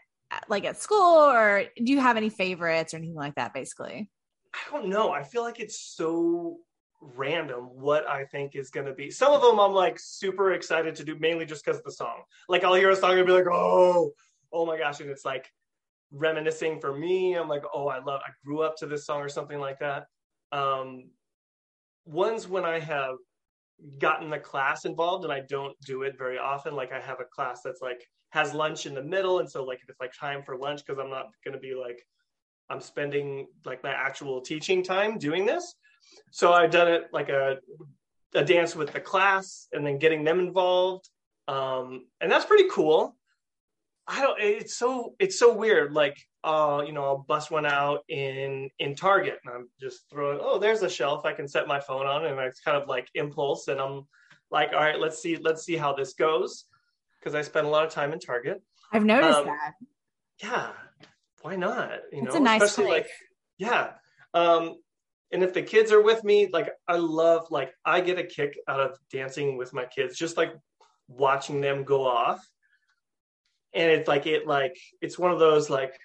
like 0.47 0.65
at 0.65 0.82
school, 0.82 1.30
or 1.30 1.65
do 1.76 1.91
you 1.91 2.00
have 2.00 2.17
any 2.17 2.30
favorites 2.30 2.93
or 2.93 2.97
anything 2.97 3.15
like 3.15 3.36
that? 3.36 3.54
Basically, 3.54 4.10
I 4.54 4.71
don't 4.71 4.89
know. 4.89 5.12
I 5.12 5.24
feel 5.24 5.43
like 5.43 5.60
it's 5.60 5.80
so 5.80 6.58
random 7.01 7.69
what 7.73 8.07
I 8.07 8.25
think 8.25 8.55
is 8.55 8.69
going 8.69 8.85
to 8.85 8.93
be. 8.93 9.09
Some 9.09 9.33
of 9.33 9.41
them 9.41 9.59
I'm 9.59 9.73
like 9.73 9.97
super 9.99 10.53
excited 10.53 10.95
to 10.95 11.03
do, 11.03 11.17
mainly 11.19 11.45
just 11.45 11.65
because 11.65 11.79
of 11.79 11.83
the 11.83 11.91
song. 11.91 12.21
Like 12.47 12.63
I'll 12.63 12.75
hear 12.75 12.89
a 12.89 12.95
song 12.95 13.17
and 13.17 13.25
be 13.25 13.33
like, 13.33 13.47
oh, 13.51 14.11
oh 14.53 14.65
my 14.65 14.77
gosh, 14.77 14.99
and 14.99 15.09
it's 15.09 15.25
like 15.25 15.51
reminiscing 16.11 16.79
for 16.79 16.95
me. 16.95 17.33
I'm 17.33 17.49
like, 17.49 17.63
oh, 17.73 17.87
I 17.87 17.99
love, 17.99 18.21
I 18.25 18.31
grew 18.45 18.61
up 18.61 18.77
to 18.77 18.85
this 18.85 19.05
song 19.05 19.21
or 19.21 19.29
something 19.29 19.59
like 19.59 19.79
that. 19.79 20.05
Um, 20.51 21.09
ones 22.05 22.47
when 22.47 22.65
I 22.65 22.79
have 22.79 23.15
gotten 23.97 24.29
the 24.29 24.39
class 24.39 24.85
involved, 24.85 25.23
and 25.23 25.33
I 25.33 25.41
don't 25.49 25.79
do 25.81 26.03
it 26.03 26.17
very 26.17 26.37
often. 26.37 26.75
Like 26.75 26.91
I 26.91 26.99
have 26.99 27.19
a 27.19 27.25
class 27.25 27.61
that's 27.63 27.81
like 27.81 28.05
has 28.29 28.53
lunch 28.53 28.85
in 28.85 28.93
the 28.93 29.03
middle, 29.03 29.39
and 29.39 29.49
so 29.49 29.63
like 29.63 29.79
if 29.81 29.89
it's 29.89 29.99
like 29.99 30.13
time 30.13 30.43
for 30.43 30.57
lunch, 30.57 30.85
because 30.85 30.99
I'm 30.99 31.09
not 31.09 31.27
going 31.43 31.53
to 31.53 31.59
be 31.59 31.73
like 31.73 32.05
I'm 32.69 32.81
spending 32.81 33.47
like 33.65 33.83
my 33.83 33.91
actual 33.91 34.41
teaching 34.41 34.83
time 34.83 35.17
doing 35.17 35.45
this 35.45 35.75
so 36.31 36.53
I've 36.53 36.71
done 36.71 36.87
it 36.87 37.07
like 37.11 37.29
a 37.29 37.57
a 38.33 38.43
dance 38.43 38.75
with 38.75 38.93
the 38.93 38.99
class 38.99 39.67
and 39.73 39.85
then 39.85 39.99
getting 39.99 40.23
them 40.23 40.39
involved. 40.39 41.09
Um, 41.47 42.05
and 42.21 42.31
that's 42.31 42.45
pretty 42.45 42.69
cool. 42.71 43.15
I 44.07 44.21
don't 44.21 44.39
it's 44.39 44.75
so 44.77 45.15
it's 45.19 45.37
so 45.37 45.53
weird. 45.53 45.93
Like 45.93 46.17
uh, 46.43 46.83
you 46.85 46.91
know, 46.93 47.03
I'll 47.03 47.25
bust 47.27 47.51
one 47.51 47.65
out 47.65 47.99
in 48.09 48.69
in 48.79 48.95
Target 48.95 49.39
and 49.43 49.53
I'm 49.53 49.69
just 49.79 50.09
throwing, 50.09 50.39
oh, 50.41 50.57
there's 50.57 50.81
a 50.81 50.89
shelf 50.89 51.25
I 51.25 51.33
can 51.33 51.47
set 51.47 51.67
my 51.67 51.79
phone 51.79 52.07
on, 52.07 52.25
and 52.25 52.39
it's 52.39 52.61
kind 52.61 52.81
of 52.81 52.87
like 52.87 53.07
impulse, 53.13 53.67
and 53.67 53.79
I'm 53.79 54.07
like, 54.49 54.73
all 54.73 54.79
right, 54.79 54.99
let's 54.99 55.21
see, 55.21 55.37
let's 55.37 55.63
see 55.63 55.77
how 55.77 55.93
this 55.93 56.13
goes. 56.13 56.65
Because 57.19 57.35
I 57.35 57.43
spend 57.43 57.67
a 57.67 57.69
lot 57.69 57.85
of 57.85 57.91
time 57.91 58.13
in 58.13 58.19
Target. 58.19 58.61
I've 58.91 59.05
noticed 59.05 59.39
um, 59.39 59.45
that. 59.45 59.73
Yeah. 60.41 60.69
Why 61.43 61.55
not? 61.55 61.91
You 62.11 62.23
it's 62.23 62.33
know, 62.33 62.39
a 62.39 62.43
nice 62.43 62.63
especially 62.63 62.89
place. 62.89 63.03
like 63.03 63.11
yeah. 63.57 63.91
Um, 64.33 64.77
and 65.31 65.43
if 65.43 65.53
the 65.53 65.61
kids 65.61 65.91
are 65.91 66.01
with 66.01 66.23
me 66.23 66.49
like 66.51 66.69
i 66.87 66.95
love 66.95 67.47
like 67.49 67.73
i 67.85 68.01
get 68.01 68.19
a 68.19 68.23
kick 68.23 68.57
out 68.67 68.79
of 68.79 68.97
dancing 69.11 69.57
with 69.57 69.73
my 69.73 69.85
kids 69.85 70.17
just 70.17 70.37
like 70.37 70.53
watching 71.17 71.61
them 71.61 71.83
go 71.83 72.05
off. 72.05 72.45
And 73.73 73.89
it's 73.91 74.07
like 74.07 74.25
it 74.27 74.47
like 74.47 74.77
it's 75.01 75.17
one 75.17 75.31
of 75.31 75.39
those 75.39 75.69
like 75.69 75.97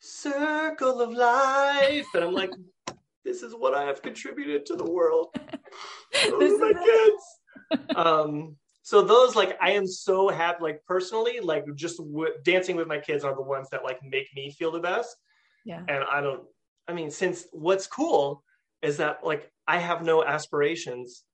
circle 0.00 1.00
of 1.00 1.12
life. 1.12 2.06
And 2.14 2.24
i'm 2.24 2.32
like 2.32 2.52
this 3.24 3.42
is 3.42 3.54
what 3.54 3.74
i 3.74 3.84
have 3.84 4.02
contributed 4.02 4.66
to 4.66 4.76
the 4.76 4.90
world. 4.90 5.28
Those 6.30 6.60
are 6.60 6.72
my 6.72 6.72
kids. 6.72 7.24
Um 7.96 8.56
so 8.82 9.02
those 9.02 9.34
like 9.34 9.58
i 9.60 9.72
am 9.72 9.88
so 9.88 10.28
happy 10.28 10.62
like 10.62 10.80
personally 10.86 11.40
like 11.40 11.64
just 11.74 11.96
w- 11.96 12.34
dancing 12.44 12.76
with 12.76 12.86
my 12.86 12.98
kids 12.98 13.24
are 13.24 13.34
the 13.34 13.42
ones 13.42 13.68
that 13.70 13.82
like 13.82 13.98
make 14.04 14.28
me 14.36 14.52
feel 14.52 14.70
the 14.70 14.78
best. 14.78 15.16
Yeah. 15.64 15.80
And 15.88 16.04
i 16.12 16.20
don't 16.20 16.42
i 16.86 16.92
mean 16.92 17.10
since 17.10 17.46
what's 17.50 17.88
cool 17.88 18.44
is 18.86 18.98
that 18.98 19.18
like 19.24 19.50
I 19.66 19.78
have 19.78 20.02
no 20.02 20.24
aspirations 20.24 21.24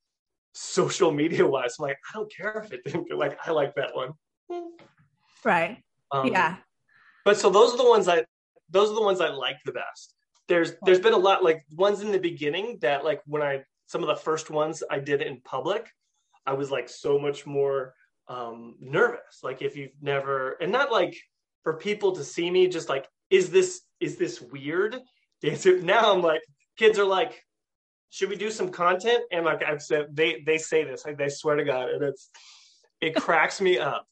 social 0.55 1.11
media 1.13 1.47
wise. 1.47 1.77
I'm 1.79 1.87
like, 1.87 1.99
I 2.11 2.17
don't 2.17 2.33
care 2.35 2.63
if 2.65 2.73
it 2.73 2.83
didn't 2.85 3.07
like 3.17 3.39
I 3.47 3.51
like 3.51 3.75
that 3.75 3.95
one. 3.95 4.13
Right. 5.45 5.79
Um, 6.11 6.29
yeah. 6.29 6.57
But 7.25 7.37
so 7.37 7.51
those 7.51 7.75
are 7.75 7.77
the 7.77 7.89
ones 7.89 8.09
I 8.09 8.25
those 8.71 8.91
are 8.91 8.95
the 8.95 9.03
ones 9.03 9.21
I 9.21 9.29
like 9.29 9.59
the 9.65 9.73
best. 9.73 10.15
There's 10.49 10.73
there's 10.85 10.99
been 10.99 11.13
a 11.13 11.19
lot 11.19 11.45
like 11.45 11.63
ones 11.77 12.01
in 12.01 12.11
the 12.11 12.19
beginning 12.19 12.79
that 12.81 13.05
like 13.05 13.21
when 13.27 13.43
I 13.43 13.63
some 13.87 14.03
of 14.03 14.09
the 14.09 14.17
first 14.17 14.51
ones 14.51 14.83
I 14.91 14.99
did 14.99 15.21
in 15.21 15.41
public, 15.43 15.91
I 16.47 16.55
was 16.55 16.71
like 16.71 16.89
so 16.89 17.19
much 17.19 17.47
more 17.47 17.95
um 18.29 18.77
nervous. 18.81 19.41
Like 19.43 19.61
if 19.61 19.77
you've 19.77 19.93
never 20.01 20.53
and 20.61 20.73
not 20.73 20.91
like 20.91 21.17
for 21.65 21.75
people 21.75 22.13
to 22.13 22.25
see 22.25 22.51
me 22.51 22.67
just 22.67 22.89
like 22.89 23.07
is 23.29 23.51
this 23.51 23.83
is 24.01 24.17
this 24.17 24.41
weird? 24.41 24.97
Now 25.43 26.13
I'm 26.13 26.23
like 26.23 26.41
kids 26.77 26.99
are 26.99 27.05
like, 27.05 27.45
should 28.11 28.29
we 28.29 28.37
do 28.37 28.51
some 28.51 28.71
content? 28.71 29.25
And 29.33 29.45
like 29.45 29.63
I've 29.65 29.83
said, 29.83 30.15
they 30.15 30.43
they 30.45 30.59
say 30.59 30.85
this, 30.85 31.05
like 31.07 31.19
they 31.19 31.29
swear 31.29 31.57
to 31.57 31.65
God, 31.65 31.89
and 31.91 32.03
it's 32.03 32.31
it 33.01 33.15
cracks 33.15 33.61
me 33.61 33.79
up. 33.79 34.07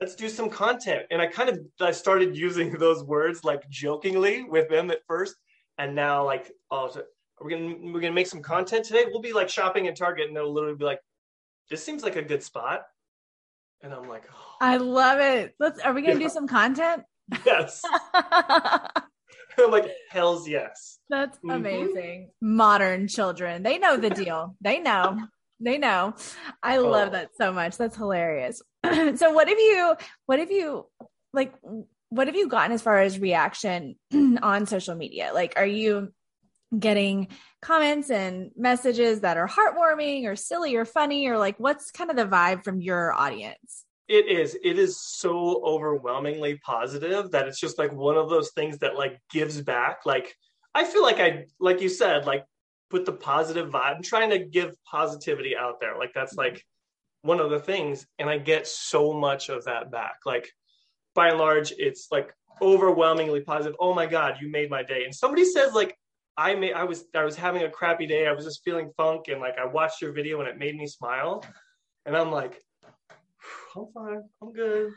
Let's 0.00 0.14
do 0.14 0.28
some 0.28 0.48
content. 0.48 1.06
And 1.10 1.20
I 1.20 1.26
kind 1.26 1.48
of 1.48 1.58
I 1.80 1.90
started 1.90 2.36
using 2.36 2.70
those 2.78 3.02
words 3.02 3.44
like 3.44 3.68
jokingly 3.68 4.44
with 4.44 4.68
them 4.68 4.90
at 4.90 5.00
first, 5.06 5.34
and 5.78 5.94
now 5.94 6.24
like 6.24 6.52
oh, 6.70 6.90
we're 7.40 7.50
gonna 7.50 7.74
we're 7.92 8.00
gonna 8.00 8.12
make 8.12 8.28
some 8.28 8.42
content 8.42 8.84
today. 8.84 9.04
We'll 9.08 9.20
be 9.20 9.32
like 9.32 9.48
shopping 9.48 9.88
at 9.88 9.96
Target, 9.96 10.28
and 10.28 10.36
they'll 10.36 10.52
literally 10.52 10.76
be 10.76 10.84
like, 10.84 11.00
this 11.70 11.84
seems 11.84 12.02
like 12.02 12.16
a 12.16 12.22
good 12.22 12.42
spot. 12.42 12.82
And 13.82 13.92
I'm 13.92 14.08
like, 14.08 14.24
oh. 14.32 14.54
I 14.60 14.76
love 14.76 15.20
it. 15.20 15.54
Let's. 15.58 15.80
Are 15.80 15.92
we 15.92 16.02
gonna 16.02 16.14
yeah. 16.14 16.26
do 16.26 16.28
some 16.28 16.48
content? 16.48 17.02
Yes. 17.44 17.82
Like, 19.70 19.90
hell's 20.10 20.48
yes. 20.48 20.98
That's 21.10 21.36
mm-hmm. 21.38 21.50
amazing. 21.50 22.30
Modern 22.40 23.08
children, 23.08 23.62
they 23.62 23.78
know 23.78 23.96
the 23.96 24.10
deal. 24.10 24.56
they 24.60 24.80
know. 24.80 25.18
They 25.60 25.78
know. 25.78 26.14
I 26.62 26.76
oh. 26.76 26.88
love 26.88 27.12
that 27.12 27.30
so 27.36 27.52
much. 27.52 27.76
That's 27.76 27.96
hilarious. 27.96 28.62
so 28.84 29.32
what 29.32 29.48
have 29.48 29.58
you 29.58 29.96
what 30.26 30.38
have 30.38 30.52
you 30.52 30.86
like 31.32 31.52
what 32.10 32.28
have 32.28 32.36
you 32.36 32.48
gotten 32.48 32.72
as 32.72 32.80
far 32.82 33.00
as 33.00 33.18
reaction 33.18 33.96
on 34.42 34.66
social 34.66 34.94
media? 34.94 35.32
Like 35.34 35.54
are 35.56 35.66
you 35.66 36.12
getting 36.76 37.28
comments 37.60 38.10
and 38.10 38.52
messages 38.56 39.20
that 39.20 39.36
are 39.36 39.48
heartwarming 39.48 40.26
or 40.26 40.36
silly 40.36 40.76
or 40.76 40.84
funny 40.84 41.26
or 41.26 41.38
like 41.38 41.56
what's 41.58 41.90
kind 41.90 42.10
of 42.10 42.16
the 42.16 42.26
vibe 42.26 42.62
from 42.62 42.80
your 42.80 43.12
audience? 43.12 43.84
It 44.08 44.26
is. 44.26 44.56
It 44.64 44.78
is 44.78 44.98
so 44.98 45.62
overwhelmingly 45.64 46.58
positive 46.64 47.30
that 47.32 47.46
it's 47.46 47.60
just 47.60 47.78
like 47.78 47.92
one 47.92 48.16
of 48.16 48.30
those 48.30 48.50
things 48.52 48.78
that 48.78 48.96
like 48.96 49.20
gives 49.30 49.60
back. 49.60 50.06
Like 50.06 50.34
I 50.74 50.84
feel 50.84 51.02
like 51.02 51.20
I, 51.20 51.44
like 51.60 51.80
you 51.80 51.88
said, 51.88 52.26
like 52.26 52.44
put 52.88 53.04
the 53.04 53.12
positive 53.12 53.70
vibe. 53.70 53.96
I'm 53.96 54.02
trying 54.02 54.30
to 54.30 54.38
give 54.38 54.74
positivity 54.84 55.56
out 55.56 55.80
there. 55.80 55.98
Like 55.98 56.12
that's 56.14 56.32
mm-hmm. 56.32 56.54
like 56.54 56.64
one 57.22 57.40
of 57.40 57.50
the 57.50 57.58
things, 57.58 58.06
and 58.18 58.30
I 58.30 58.38
get 58.38 58.66
so 58.66 59.12
much 59.12 59.48
of 59.50 59.64
that 59.64 59.90
back. 59.90 60.16
Like 60.24 60.48
by 61.14 61.28
and 61.28 61.38
large, 61.38 61.72
it's 61.76 62.08
like 62.10 62.32
overwhelmingly 62.62 63.40
positive. 63.40 63.76
Oh 63.80 63.92
my 63.92 64.06
God, 64.06 64.36
you 64.40 64.50
made 64.50 64.70
my 64.70 64.82
day. 64.82 65.04
And 65.04 65.14
somebody 65.14 65.44
says 65.44 65.74
like, 65.74 65.96
I 66.36 66.54
made, 66.54 66.72
I 66.72 66.84
was, 66.84 67.04
I 67.14 67.24
was 67.24 67.36
having 67.36 67.64
a 67.64 67.70
crappy 67.70 68.06
day. 68.06 68.26
I 68.26 68.32
was 68.32 68.44
just 68.44 68.62
feeling 68.64 68.90
funk, 68.96 69.28
and 69.28 69.40
like 69.40 69.58
I 69.58 69.66
watched 69.66 70.00
your 70.00 70.12
video 70.12 70.40
and 70.40 70.48
it 70.48 70.58
made 70.58 70.76
me 70.76 70.86
smile. 70.86 71.44
And 72.06 72.16
I'm 72.16 72.30
like, 72.30 72.62
I'm 73.78 73.92
fine, 73.92 74.22
I'm 74.42 74.52
good. 74.52 74.92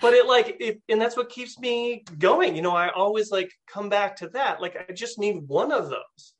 but 0.00 0.14
it 0.14 0.26
like 0.26 0.56
it, 0.60 0.80
and 0.88 1.00
that's 1.00 1.16
what 1.16 1.28
keeps 1.30 1.58
me 1.58 2.04
going. 2.18 2.54
You 2.56 2.62
know, 2.62 2.74
I 2.74 2.90
always 2.90 3.30
like 3.30 3.50
come 3.66 3.88
back 3.88 4.16
to 4.16 4.28
that. 4.30 4.60
Like 4.60 4.76
I 4.88 4.92
just 4.92 5.18
need 5.18 5.46
one 5.46 5.72
of 5.72 5.88
those, 5.88 6.34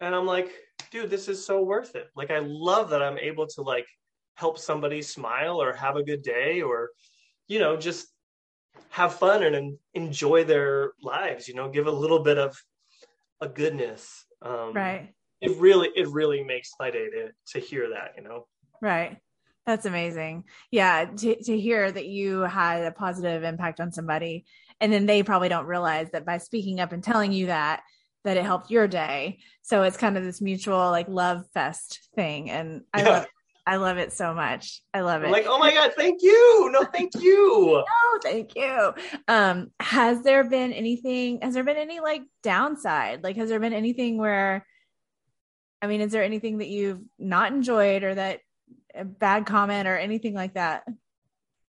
and 0.00 0.14
I'm 0.14 0.26
like, 0.26 0.50
dude, 0.90 1.10
this 1.10 1.28
is 1.28 1.44
so 1.44 1.62
worth 1.62 1.94
it. 1.94 2.08
Like 2.14 2.30
I 2.30 2.38
love 2.40 2.90
that 2.90 3.02
I'm 3.02 3.18
able 3.18 3.46
to 3.48 3.62
like 3.62 3.86
help 4.34 4.58
somebody 4.58 5.02
smile 5.02 5.60
or 5.60 5.72
have 5.72 5.96
a 5.96 6.02
good 6.02 6.22
day 6.22 6.62
or, 6.62 6.90
you 7.48 7.58
know, 7.58 7.76
just 7.76 8.06
have 8.90 9.14
fun 9.14 9.42
and 9.42 9.76
enjoy 9.94 10.44
their 10.44 10.92
lives. 11.02 11.48
You 11.48 11.54
know, 11.54 11.68
give 11.68 11.86
a 11.86 11.92
little 11.92 12.20
bit 12.20 12.38
of 12.38 12.56
a 13.40 13.48
goodness. 13.48 14.24
Um, 14.42 14.72
right. 14.74 15.12
It 15.40 15.56
really, 15.58 15.90
it 15.94 16.08
really 16.08 16.42
makes 16.42 16.70
my 16.78 16.90
day 16.90 17.08
to 17.10 17.30
to 17.52 17.58
hear 17.58 17.90
that. 17.90 18.12
You 18.16 18.22
know. 18.22 18.46
Right. 18.80 19.18
That's 19.68 19.84
amazing. 19.84 20.44
Yeah, 20.70 21.04
to 21.04 21.42
to 21.42 21.60
hear 21.60 21.92
that 21.92 22.06
you 22.06 22.40
had 22.40 22.84
a 22.84 22.90
positive 22.90 23.42
impact 23.42 23.80
on 23.80 23.92
somebody 23.92 24.46
and 24.80 24.90
then 24.90 25.04
they 25.04 25.22
probably 25.22 25.50
don't 25.50 25.66
realize 25.66 26.08
that 26.12 26.24
by 26.24 26.38
speaking 26.38 26.80
up 26.80 26.92
and 26.92 27.04
telling 27.04 27.32
you 27.32 27.48
that 27.48 27.82
that 28.24 28.38
it 28.38 28.44
helped 28.44 28.70
your 28.70 28.88
day. 28.88 29.40
So 29.60 29.82
it's 29.82 29.98
kind 29.98 30.16
of 30.16 30.24
this 30.24 30.40
mutual 30.40 30.90
like 30.90 31.06
love 31.06 31.44
fest 31.52 32.08
thing 32.14 32.48
and 32.48 32.80
I 32.94 33.02
yeah. 33.02 33.08
love 33.10 33.26
I 33.66 33.76
love 33.76 33.98
it 33.98 34.14
so 34.14 34.32
much. 34.32 34.80
I 34.94 35.02
love 35.02 35.22
it. 35.22 35.30
Like, 35.30 35.44
oh 35.46 35.58
my 35.58 35.74
God, 35.74 35.92
thank 35.94 36.22
you. 36.22 36.70
No, 36.72 36.84
thank 36.84 37.12
you. 37.20 37.84
no, 38.14 38.18
thank 38.22 38.56
you. 38.56 38.94
Um, 39.28 39.70
has 39.80 40.22
there 40.22 40.48
been 40.48 40.72
anything, 40.72 41.40
has 41.42 41.52
there 41.52 41.64
been 41.64 41.76
any 41.76 42.00
like 42.00 42.22
downside? 42.42 43.22
Like, 43.22 43.36
has 43.36 43.50
there 43.50 43.60
been 43.60 43.74
anything 43.74 44.16
where, 44.16 44.64
I 45.82 45.88
mean, 45.88 46.00
is 46.00 46.12
there 46.12 46.24
anything 46.24 46.58
that 46.58 46.68
you've 46.68 47.02
not 47.18 47.52
enjoyed 47.52 48.04
or 48.04 48.14
that 48.14 48.40
a 48.94 49.04
bad 49.04 49.46
comment 49.46 49.88
or 49.88 49.96
anything 49.96 50.34
like 50.34 50.54
that? 50.54 50.84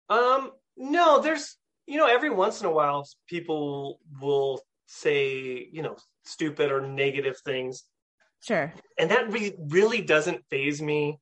Um, 0.10 0.52
no, 0.78 1.22
there's 1.22 1.58
you 1.88 1.98
know 1.98 2.08
every 2.08 2.30
once 2.30 2.62
in 2.62 2.68
a 2.68 2.72
while 2.72 3.08
people 3.28 4.00
will 4.22 4.62
say 4.88 5.68
you 5.72 5.82
know 5.82 5.98
stupid 6.24 6.72
or 6.72 6.82
negative 6.82 7.38
things. 7.44 7.84
Sure. 8.42 8.72
And 9.00 9.10
that 9.10 9.32
re- 9.32 9.56
really 9.58 10.02
doesn't 10.02 10.46
phase 10.50 10.82
me 10.82 11.20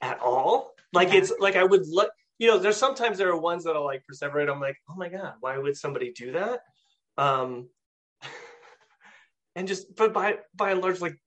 at 0.00 0.20
all. 0.20 0.72
Like 0.92 1.08
yeah. 1.08 1.18
it's 1.18 1.32
like 1.38 1.56
I 1.56 1.64
would 1.64 1.86
look, 1.86 2.10
you 2.38 2.48
know, 2.48 2.58
there's 2.58 2.76
sometimes 2.76 3.18
there 3.18 3.30
are 3.30 3.36
ones 3.36 3.64
that 3.64 3.76
are 3.76 3.84
like 3.84 4.02
perseverate. 4.10 4.50
I'm 4.50 4.60
like, 4.60 4.76
oh 4.88 4.94
my 4.94 5.08
god, 5.08 5.34
why 5.40 5.58
would 5.58 5.76
somebody 5.76 6.12
do 6.12 6.32
that? 6.32 6.60
Um, 7.18 7.68
and 9.56 9.68
just 9.68 9.94
but 9.94 10.12
by 10.12 10.38
by 10.54 10.70
and 10.70 10.80
large, 10.80 11.00
like 11.00 11.18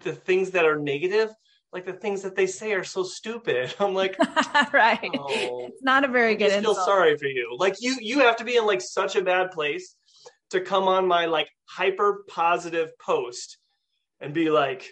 the 0.00 0.12
things 0.12 0.50
that 0.50 0.64
are 0.64 0.78
negative, 0.78 1.30
like 1.72 1.86
the 1.86 1.92
things 1.92 2.22
that 2.22 2.36
they 2.36 2.46
say 2.46 2.72
are 2.72 2.84
so 2.84 3.02
stupid. 3.02 3.74
I'm 3.80 3.94
like, 3.94 4.16
right. 4.72 5.10
Oh, 5.18 5.66
it's 5.68 5.82
not 5.82 6.04
a 6.04 6.08
very 6.08 6.32
I 6.32 6.34
good. 6.34 6.52
I 6.52 6.60
feel 6.60 6.74
sorry 6.74 7.16
for 7.16 7.26
you. 7.26 7.56
Like 7.58 7.76
you, 7.80 7.96
you 8.00 8.20
have 8.20 8.36
to 8.36 8.44
be 8.44 8.56
in 8.56 8.66
like 8.66 8.80
such 8.80 9.16
a 9.16 9.22
bad 9.22 9.50
place 9.50 9.96
to 10.50 10.60
come 10.60 10.84
on 10.84 11.08
my 11.08 11.26
like 11.26 11.48
hyper 11.64 12.24
positive 12.28 12.90
post 12.98 13.58
and 14.20 14.34
be 14.34 14.50
like, 14.50 14.88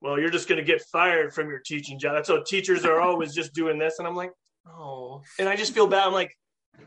well, 0.00 0.18
you're 0.18 0.30
just 0.30 0.48
going 0.48 0.58
to 0.58 0.64
get 0.64 0.80
fired 0.92 1.34
from 1.34 1.48
your 1.48 1.60
teaching 1.64 1.98
job. 1.98 2.14
That's 2.14 2.28
how 2.28 2.42
teachers 2.42 2.84
are 2.84 3.00
always 3.00 3.34
just 3.34 3.52
doing 3.52 3.78
this. 3.78 3.98
And 3.98 4.08
I'm 4.08 4.16
like, 4.16 4.30
oh, 4.66 5.22
and 5.38 5.48
I 5.48 5.56
just 5.56 5.74
feel 5.74 5.86
bad. 5.86 6.06
I'm 6.06 6.12
like, 6.12 6.34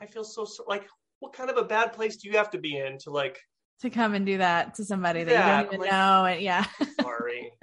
I 0.01 0.07
feel 0.07 0.23
so, 0.23 0.45
so 0.45 0.63
like, 0.67 0.87
what 1.19 1.33
kind 1.33 1.49
of 1.49 1.57
a 1.57 1.63
bad 1.63 1.93
place 1.93 2.17
do 2.17 2.29
you 2.29 2.37
have 2.37 2.49
to 2.51 2.57
be 2.57 2.77
in 2.77 2.97
to 2.99 3.11
like 3.11 3.39
to 3.81 3.89
come 3.89 4.13
and 4.13 4.25
do 4.25 4.37
that 4.37 4.75
to 4.75 4.85
somebody 4.85 5.23
that 5.23 5.31
yeah, 5.31 5.57
you 5.59 5.63
don't 5.63 5.73
even 5.73 5.79
like, 5.81 5.91
know? 5.91 6.25
And 6.25 6.41
yeah, 6.41 6.65
sorry. 7.01 7.51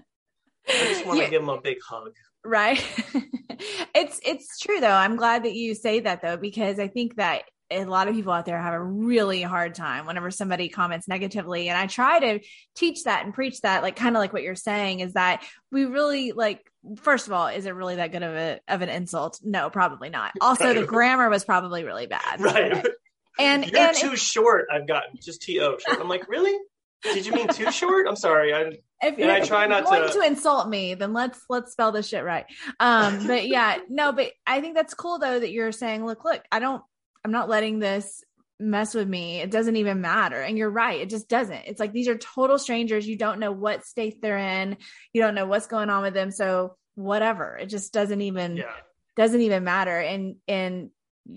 I 0.69 0.73
just 0.89 1.07
want 1.07 1.19
to 1.19 1.25
yeah. 1.25 1.31
give 1.31 1.43
him 1.43 1.49
a 1.49 1.61
big 1.61 1.79
hug. 1.87 2.13
Right. 2.45 2.83
it's 3.95 4.21
it's 4.25 4.59
true 4.59 4.81
though. 4.81 4.89
I'm 4.89 5.17
glad 5.17 5.45
that 5.45 5.55
you 5.55 5.75
say 5.75 6.01
that 6.01 6.23
though 6.23 6.37
because 6.37 6.79
I 6.79 6.89
think 6.89 7.17
that 7.17 7.43
a 7.71 7.85
lot 7.85 8.09
of 8.09 8.15
people 8.15 8.33
out 8.33 8.47
there 8.47 8.61
have 8.61 8.75
a 8.75 8.83
really 8.83 9.43
hard 9.43 9.75
time 9.75 10.07
whenever 10.07 10.31
somebody 10.31 10.69
comments 10.69 11.07
negatively 11.07 11.69
and 11.69 11.79
I 11.79 11.87
try 11.87 12.19
to 12.19 12.41
teach 12.75 13.05
that 13.05 13.25
and 13.25 13.33
preach 13.33 13.61
that 13.61 13.83
like 13.83 13.95
kind 13.95 14.17
of 14.17 14.21
like 14.21 14.33
what 14.33 14.43
you're 14.43 14.57
saying 14.57 15.01
is 15.01 15.13
that 15.13 15.45
we 15.71 15.85
really 15.85 16.33
like 16.33 16.61
first 16.97 17.29
of 17.29 17.33
all 17.33 17.47
is 17.47 17.67
it 17.67 17.75
really 17.75 17.97
that 17.97 18.11
good 18.11 18.23
of 18.23 18.35
a 18.35 18.61
of 18.67 18.83
an 18.83 18.89
insult? 18.89 19.39
No, 19.43 19.71
probably 19.71 20.11
not. 20.11 20.33
Also 20.41 20.65
right. 20.65 20.77
the 20.77 20.87
grammar 20.87 21.29
was 21.29 21.45
probably 21.45 21.85
really 21.85 22.07
bad. 22.07 22.41
Right. 22.41 22.87
And 23.39 23.65
you're 23.65 23.81
and 23.81 23.97
too 23.97 24.17
short. 24.17 24.67
I've 24.71 24.87
gotten 24.87 25.19
just 25.19 25.41
to. 25.43 25.79
I'm 25.89 26.09
like, 26.09 26.29
really? 26.29 26.55
Did 27.03 27.25
you 27.25 27.33
mean 27.33 27.49
too 27.49 27.71
short? 27.73 28.07
I'm 28.07 28.17
sorry. 28.17 28.53
I 28.53 28.77
if 29.03 29.19
you're, 29.19 29.31
I 29.31 29.41
try 29.41 29.67
not 29.67 29.85
going 29.85 30.07
to... 30.07 30.13
to 30.13 30.27
insult 30.27 30.69
me, 30.69 30.95
then 30.95 31.13
let's 31.13 31.41
let's 31.49 31.73
spell 31.73 31.93
this 31.93 32.09
shit 32.09 32.25
right. 32.25 32.47
Um, 32.79 33.27
but 33.27 33.47
yeah, 33.47 33.79
no, 33.89 34.13
but 34.13 34.33
I 34.47 34.61
think 34.61 34.75
that's 34.75 34.95
cool 34.95 35.19
though 35.19 35.39
that 35.39 35.51
you're 35.51 35.73
saying, 35.73 36.05
look, 36.05 36.25
look, 36.25 36.43
I 36.53 36.59
don't, 36.59 36.83
I'm 37.25 37.33
not 37.33 37.49
letting 37.49 37.79
this 37.79 38.23
mess 38.59 38.95
with 38.95 39.09
me. 39.09 39.41
It 39.41 39.51
doesn't 39.51 39.77
even 39.77 40.01
matter. 40.01 40.41
And 40.41 40.57
you're 40.59 40.71
right, 40.71 41.01
it 41.01 41.11
just 41.11 41.29
doesn't. 41.29 41.65
It's 41.67 41.81
like 41.81 41.93
these 41.93 42.09
are 42.09 42.17
total 42.17 42.59
strangers. 42.59 43.07
You 43.07 43.17
don't 43.17 43.41
know 43.41 43.53
what 43.53 43.87
state 43.87 44.21
they're 44.21 44.39
in. 44.39 44.77
You 45.13 45.23
don't 45.23 45.35
know 45.35 45.47
what's 45.47 45.67
going 45.67 45.91
on 45.91 46.03
with 46.03 46.15
them. 46.15 46.31
So 46.31 46.77
whatever. 46.95 47.57
It 47.57 47.67
just 47.67 47.93
doesn't 47.93 48.21
even 48.21 48.59
yeah. 48.59 48.73
doesn't 49.17 49.41
even 49.41 49.65
matter. 49.65 49.99
And 49.99 50.37
and 50.47 50.91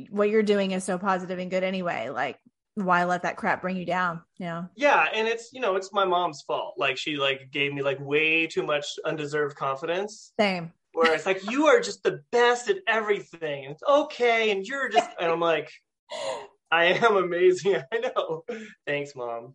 what 0.10 0.30
you're 0.30 0.44
doing 0.44 0.72
is 0.72 0.84
so 0.84 0.98
positive 0.98 1.40
and 1.40 1.52
good 1.52 1.64
anyway. 1.64 2.10
Like 2.10 2.38
why 2.76 3.04
let 3.04 3.24
that 3.24 3.38
crap 3.38 3.62
bring 3.62 3.78
you 3.78 3.86
down? 3.86 4.22
Yeah. 4.38 4.66
Yeah 4.76 5.08
and 5.14 5.28
it's 5.28 5.54
you 5.54 5.60
know 5.62 5.76
it's 5.76 5.94
my 5.94 6.06
mom's 6.06 6.42
fault. 6.42 6.76
Like 6.78 6.98
she 6.98 7.18
like 7.18 7.52
gave 7.52 7.74
me 7.74 7.82
like 7.82 8.00
way 8.00 8.48
too 8.48 8.64
much 8.64 8.86
undeserved 9.06 9.56
confidence. 9.56 10.34
Same. 10.40 10.72
Where 10.94 11.14
it's 11.14 11.26
like 11.26 11.50
you 11.50 11.68
are 11.68 11.80
just 11.80 12.04
the 12.04 12.22
best 12.32 12.70
at 12.70 12.78
everything. 12.88 13.66
And 13.66 13.74
it's 13.74 13.84
okay 13.84 14.52
and 14.52 14.66
you're 14.66 14.90
just 14.90 15.10
and 15.20 15.32
i'm 15.32 15.40
like 15.40 15.72
I 16.84 16.86
am 16.86 17.18
amazing. 17.18 17.76
I 17.92 17.98
know. 18.00 18.44
Thanks, 18.88 19.16
mom. 19.16 19.54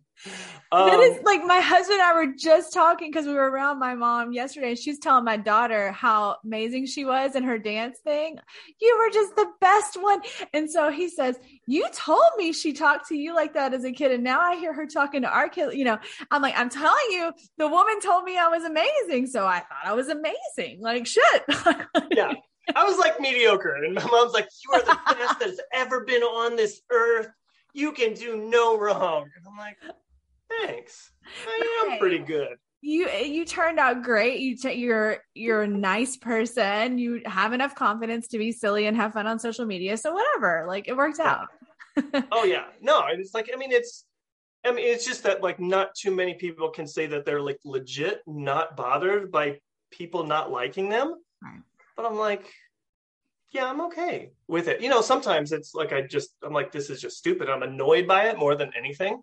Um, 0.71 0.87
that 0.87 0.99
is 1.01 1.17
um, 1.17 1.23
like 1.25 1.43
my 1.43 1.59
husband 1.59 1.99
and 1.99 2.03
I 2.03 2.13
were 2.13 2.33
just 2.33 2.73
talking 2.73 3.11
because 3.11 3.25
we 3.25 3.33
were 3.33 3.49
around 3.49 3.77
my 3.77 3.93
mom 3.93 4.31
yesterday. 4.31 4.69
And 4.69 4.77
she's 4.77 4.99
telling 4.99 5.25
my 5.25 5.35
daughter 5.35 5.91
how 5.91 6.37
amazing 6.45 6.85
she 6.85 7.03
was 7.03 7.35
in 7.35 7.43
her 7.43 7.59
dance 7.59 7.99
thing. 8.05 8.37
You 8.79 8.97
were 8.97 9.11
just 9.11 9.35
the 9.35 9.47
best 9.59 10.01
one. 10.01 10.21
And 10.53 10.71
so 10.71 10.89
he 10.91 11.09
says, 11.09 11.37
You 11.67 11.87
told 11.91 12.31
me 12.37 12.53
she 12.53 12.71
talked 12.71 13.09
to 13.09 13.17
you 13.17 13.35
like 13.35 13.53
that 13.53 13.73
as 13.73 13.83
a 13.83 13.91
kid. 13.91 14.13
And 14.13 14.23
now 14.23 14.39
I 14.39 14.55
hear 14.55 14.71
her 14.73 14.85
talking 14.85 15.23
to 15.23 15.29
our 15.29 15.49
kid. 15.49 15.73
You 15.73 15.83
know, 15.83 15.97
I'm 16.31 16.41
like, 16.41 16.57
I'm 16.57 16.69
telling 16.69 16.95
you, 17.09 17.33
the 17.57 17.67
woman 17.67 17.99
told 17.99 18.23
me 18.23 18.37
I 18.37 18.47
was 18.47 18.63
amazing. 18.63 19.27
So 19.27 19.45
I 19.45 19.59
thought 19.59 19.83
I 19.83 19.93
was 19.93 20.07
amazing. 20.07 20.79
Like, 20.79 21.05
shit. 21.05 21.43
yeah. 22.11 22.33
I 22.75 22.83
was 22.85 22.97
like 22.97 23.19
mediocre. 23.19 23.75
And 23.83 23.95
my 23.95 24.05
mom's 24.05 24.33
like, 24.33 24.49
You 24.63 24.79
are 24.79 24.85
the 24.85 24.97
best 25.15 25.39
that's 25.39 25.59
ever 25.73 26.03
been 26.05 26.23
on 26.23 26.55
this 26.55 26.81
earth. 26.91 27.29
You 27.73 27.91
can 27.91 28.13
do 28.13 28.37
no 28.37 28.77
wrong. 28.77 29.23
And 29.35 29.45
I'm 29.47 29.57
like, 29.57 29.77
Thanks. 30.61 31.11
I 31.47 31.87
am 31.91 31.99
pretty 31.99 32.19
good. 32.19 32.57
You 32.81 33.09
you 33.09 33.45
turned 33.45 33.77
out 33.77 34.03
great. 34.03 34.39
You 34.39 34.55
t- 34.55 34.73
you're 34.73 35.17
you're 35.33 35.63
a 35.63 35.67
nice 35.67 36.15
person. 36.15 36.97
You 36.97 37.21
have 37.25 37.51
enough 37.51 37.75
confidence 37.75 38.29
to 38.29 38.37
be 38.37 38.53
silly 38.53 38.87
and 38.87 38.95
have 38.95 39.13
fun 39.13 39.27
on 39.27 39.37
social 39.37 39.65
media. 39.65 39.97
So 39.97 40.13
whatever, 40.13 40.63
like 40.65 40.87
it 40.87 40.95
works 40.95 41.19
out. 41.19 41.47
oh 42.31 42.45
yeah, 42.45 42.65
no, 42.81 43.03
it's 43.11 43.33
like 43.33 43.49
I 43.53 43.57
mean 43.57 43.73
it's 43.73 44.05
I 44.65 44.71
mean 44.71 44.85
it's 44.85 45.05
just 45.05 45.23
that 45.23 45.43
like 45.43 45.59
not 45.59 45.93
too 45.93 46.11
many 46.15 46.35
people 46.35 46.69
can 46.69 46.87
say 46.87 47.05
that 47.07 47.25
they're 47.25 47.41
like 47.41 47.59
legit 47.65 48.21
not 48.25 48.77
bothered 48.77 49.29
by 49.29 49.59
people 49.91 50.23
not 50.23 50.49
liking 50.49 50.87
them. 50.87 51.15
Right. 51.43 51.59
But 51.99 52.09
I'm 52.09 52.17
like, 52.17 52.49
yeah, 53.51 53.65
I'm 53.65 53.81
okay 53.81 54.31
with 54.47 54.69
it. 54.69 54.79
You 54.79 54.87
know, 54.87 55.01
sometimes 55.01 55.51
it's 55.51 55.75
like 55.75 55.91
I 55.91 55.99
just 56.01 56.29
I'm 56.41 56.53
like, 56.53 56.71
this 56.71 56.89
is 56.89 57.01
just 57.01 57.17
stupid. 57.17 57.49
I'm 57.49 57.61
annoyed 57.61 58.07
by 58.07 58.29
it 58.29 58.39
more 58.39 58.55
than 58.55 58.71
anything. 58.73 59.21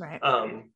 Right. 0.00 0.20
Um, 0.20 0.70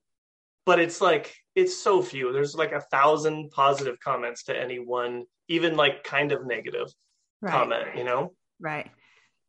but 0.64 0.78
it's 0.78 1.00
like 1.00 1.34
it's 1.56 1.76
so 1.76 2.02
few. 2.02 2.32
There's 2.32 2.54
like 2.54 2.70
a 2.70 2.82
thousand 2.82 3.50
positive 3.50 3.98
comments 3.98 4.44
to 4.44 4.56
any 4.56 4.78
one, 4.78 5.24
even 5.48 5.76
like 5.76 6.04
kind 6.04 6.30
of 6.30 6.46
negative 6.46 6.86
right. 7.40 7.50
comment, 7.50 7.96
you 7.96 8.04
know? 8.04 8.32
Right. 8.60 8.88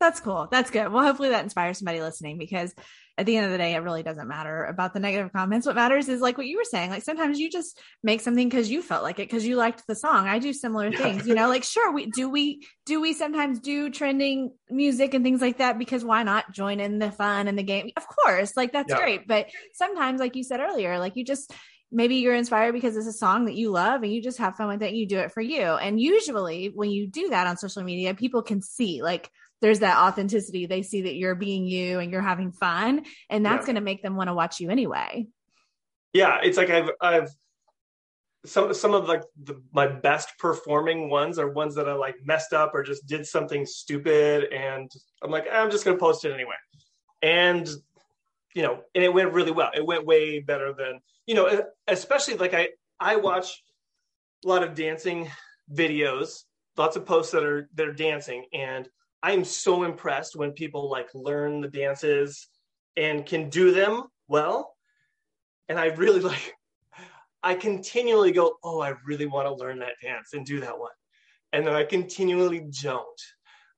That's 0.00 0.18
cool. 0.18 0.48
That's 0.50 0.72
good. 0.72 0.90
Well, 0.90 1.04
hopefully 1.04 1.28
that 1.28 1.44
inspires 1.44 1.78
somebody 1.78 2.00
listening 2.00 2.36
because 2.36 2.74
at 3.18 3.26
the 3.26 3.36
end 3.36 3.44
of 3.44 3.52
the 3.52 3.58
day, 3.58 3.74
it 3.74 3.80
really 3.80 4.02
doesn't 4.02 4.26
matter 4.26 4.64
about 4.64 4.94
the 4.94 5.00
negative 5.00 5.32
comments. 5.32 5.66
What 5.66 5.76
matters 5.76 6.08
is 6.08 6.22
like 6.22 6.38
what 6.38 6.46
you 6.46 6.56
were 6.56 6.64
saying. 6.64 6.90
Like 6.90 7.02
sometimes 7.02 7.38
you 7.38 7.50
just 7.50 7.78
make 8.02 8.22
something 8.22 8.48
because 8.48 8.70
you 8.70 8.80
felt 8.80 9.02
like 9.02 9.18
it 9.18 9.28
because 9.28 9.46
you 9.46 9.56
liked 9.56 9.86
the 9.86 9.94
song. 9.94 10.28
I 10.28 10.38
do 10.38 10.52
similar 10.52 10.90
things, 10.90 11.26
you 11.26 11.34
know, 11.34 11.48
like 11.48 11.62
sure, 11.62 11.92
we 11.92 12.06
do 12.06 12.30
we 12.30 12.66
do 12.86 13.00
we 13.00 13.12
sometimes 13.12 13.60
do 13.60 13.90
trending 13.90 14.52
music 14.70 15.12
and 15.12 15.22
things 15.22 15.42
like 15.42 15.58
that 15.58 15.78
because 15.78 16.04
why 16.04 16.22
not 16.22 16.52
join 16.52 16.80
in 16.80 16.98
the 16.98 17.12
fun 17.12 17.48
and 17.48 17.58
the 17.58 17.62
game? 17.62 17.90
Of 17.96 18.06
course, 18.06 18.56
like 18.56 18.72
that's 18.72 18.90
yeah. 18.90 18.98
great. 18.98 19.28
But 19.28 19.48
sometimes, 19.74 20.18
like 20.18 20.34
you 20.34 20.42
said 20.42 20.60
earlier, 20.60 20.98
like 20.98 21.16
you 21.16 21.24
just 21.24 21.52
maybe 21.92 22.16
you're 22.16 22.34
inspired 22.34 22.72
because 22.72 22.96
it's 22.96 23.06
a 23.06 23.12
song 23.12 23.44
that 23.44 23.54
you 23.54 23.70
love 23.70 24.02
and 24.02 24.10
you 24.10 24.22
just 24.22 24.38
have 24.38 24.56
fun 24.56 24.68
with 24.68 24.82
it 24.82 24.88
and 24.88 24.96
you 24.96 25.06
do 25.06 25.18
it 25.18 25.30
for 25.30 25.42
you. 25.42 25.60
And 25.60 26.00
usually 26.00 26.72
when 26.74 26.90
you 26.90 27.06
do 27.06 27.28
that 27.28 27.46
on 27.46 27.58
social 27.58 27.82
media, 27.82 28.14
people 28.14 28.42
can 28.42 28.62
see 28.62 29.02
like 29.02 29.30
there's 29.62 29.78
that 29.78 29.96
authenticity. 29.96 30.66
They 30.66 30.82
see 30.82 31.02
that 31.02 31.14
you're 31.14 31.36
being 31.36 31.64
you 31.64 32.00
and 32.00 32.10
you're 32.10 32.20
having 32.20 32.50
fun, 32.50 33.06
and 33.30 33.46
that's 33.46 33.62
yeah. 33.62 33.66
going 33.66 33.76
to 33.76 33.80
make 33.80 34.02
them 34.02 34.16
want 34.16 34.28
to 34.28 34.34
watch 34.34 34.60
you 34.60 34.68
anyway. 34.68 35.28
Yeah, 36.12 36.40
it's 36.42 36.58
like 36.58 36.68
I've 36.68 36.90
I've 37.00 37.30
some 38.44 38.74
some 38.74 38.92
of 38.92 39.08
like 39.08 39.22
the, 39.40 39.62
my 39.72 39.86
best 39.86 40.36
performing 40.38 41.08
ones 41.08 41.38
are 41.38 41.48
ones 41.48 41.76
that 41.76 41.88
I 41.88 41.92
like 41.94 42.16
messed 42.24 42.52
up 42.52 42.74
or 42.74 42.82
just 42.82 43.06
did 43.06 43.24
something 43.24 43.64
stupid, 43.64 44.52
and 44.52 44.90
I'm 45.22 45.30
like 45.30 45.46
I'm 45.50 45.70
just 45.70 45.84
going 45.84 45.96
to 45.96 46.00
post 46.00 46.24
it 46.24 46.32
anyway, 46.32 46.56
and 47.22 47.66
you 48.54 48.62
know, 48.62 48.80
and 48.94 49.04
it 49.04 49.14
went 49.14 49.32
really 49.32 49.52
well. 49.52 49.70
It 49.74 49.86
went 49.86 50.04
way 50.04 50.40
better 50.40 50.74
than 50.76 51.00
you 51.26 51.36
know, 51.36 51.62
especially 51.86 52.34
like 52.34 52.52
I 52.52 52.70
I 52.98 53.16
watch 53.16 53.62
a 54.44 54.48
lot 54.48 54.64
of 54.64 54.74
dancing 54.74 55.30
videos, 55.72 56.42
lots 56.76 56.96
of 56.96 57.06
posts 57.06 57.30
that 57.30 57.44
are 57.44 57.68
that 57.74 57.86
are 57.86 57.94
dancing, 57.94 58.46
and 58.52 58.88
I 59.22 59.32
am 59.32 59.44
so 59.44 59.84
impressed 59.84 60.36
when 60.36 60.52
people 60.52 60.90
like 60.90 61.08
learn 61.14 61.60
the 61.60 61.68
dances 61.68 62.48
and 62.96 63.24
can 63.24 63.48
do 63.48 63.72
them 63.72 64.04
well. 64.28 64.74
And 65.68 65.78
I 65.78 65.86
really 65.86 66.20
like 66.32 66.54
I 67.42 67.54
continually 67.54 68.32
go, 68.32 68.56
oh, 68.62 68.80
I 68.80 68.94
really 69.04 69.26
want 69.26 69.48
to 69.48 69.54
learn 69.54 69.80
that 69.80 69.94
dance 70.02 70.32
and 70.32 70.46
do 70.46 70.60
that 70.60 70.78
one. 70.78 70.92
And 71.52 71.66
then 71.66 71.74
I 71.74 71.84
continually 71.84 72.66
don't. 72.82 73.20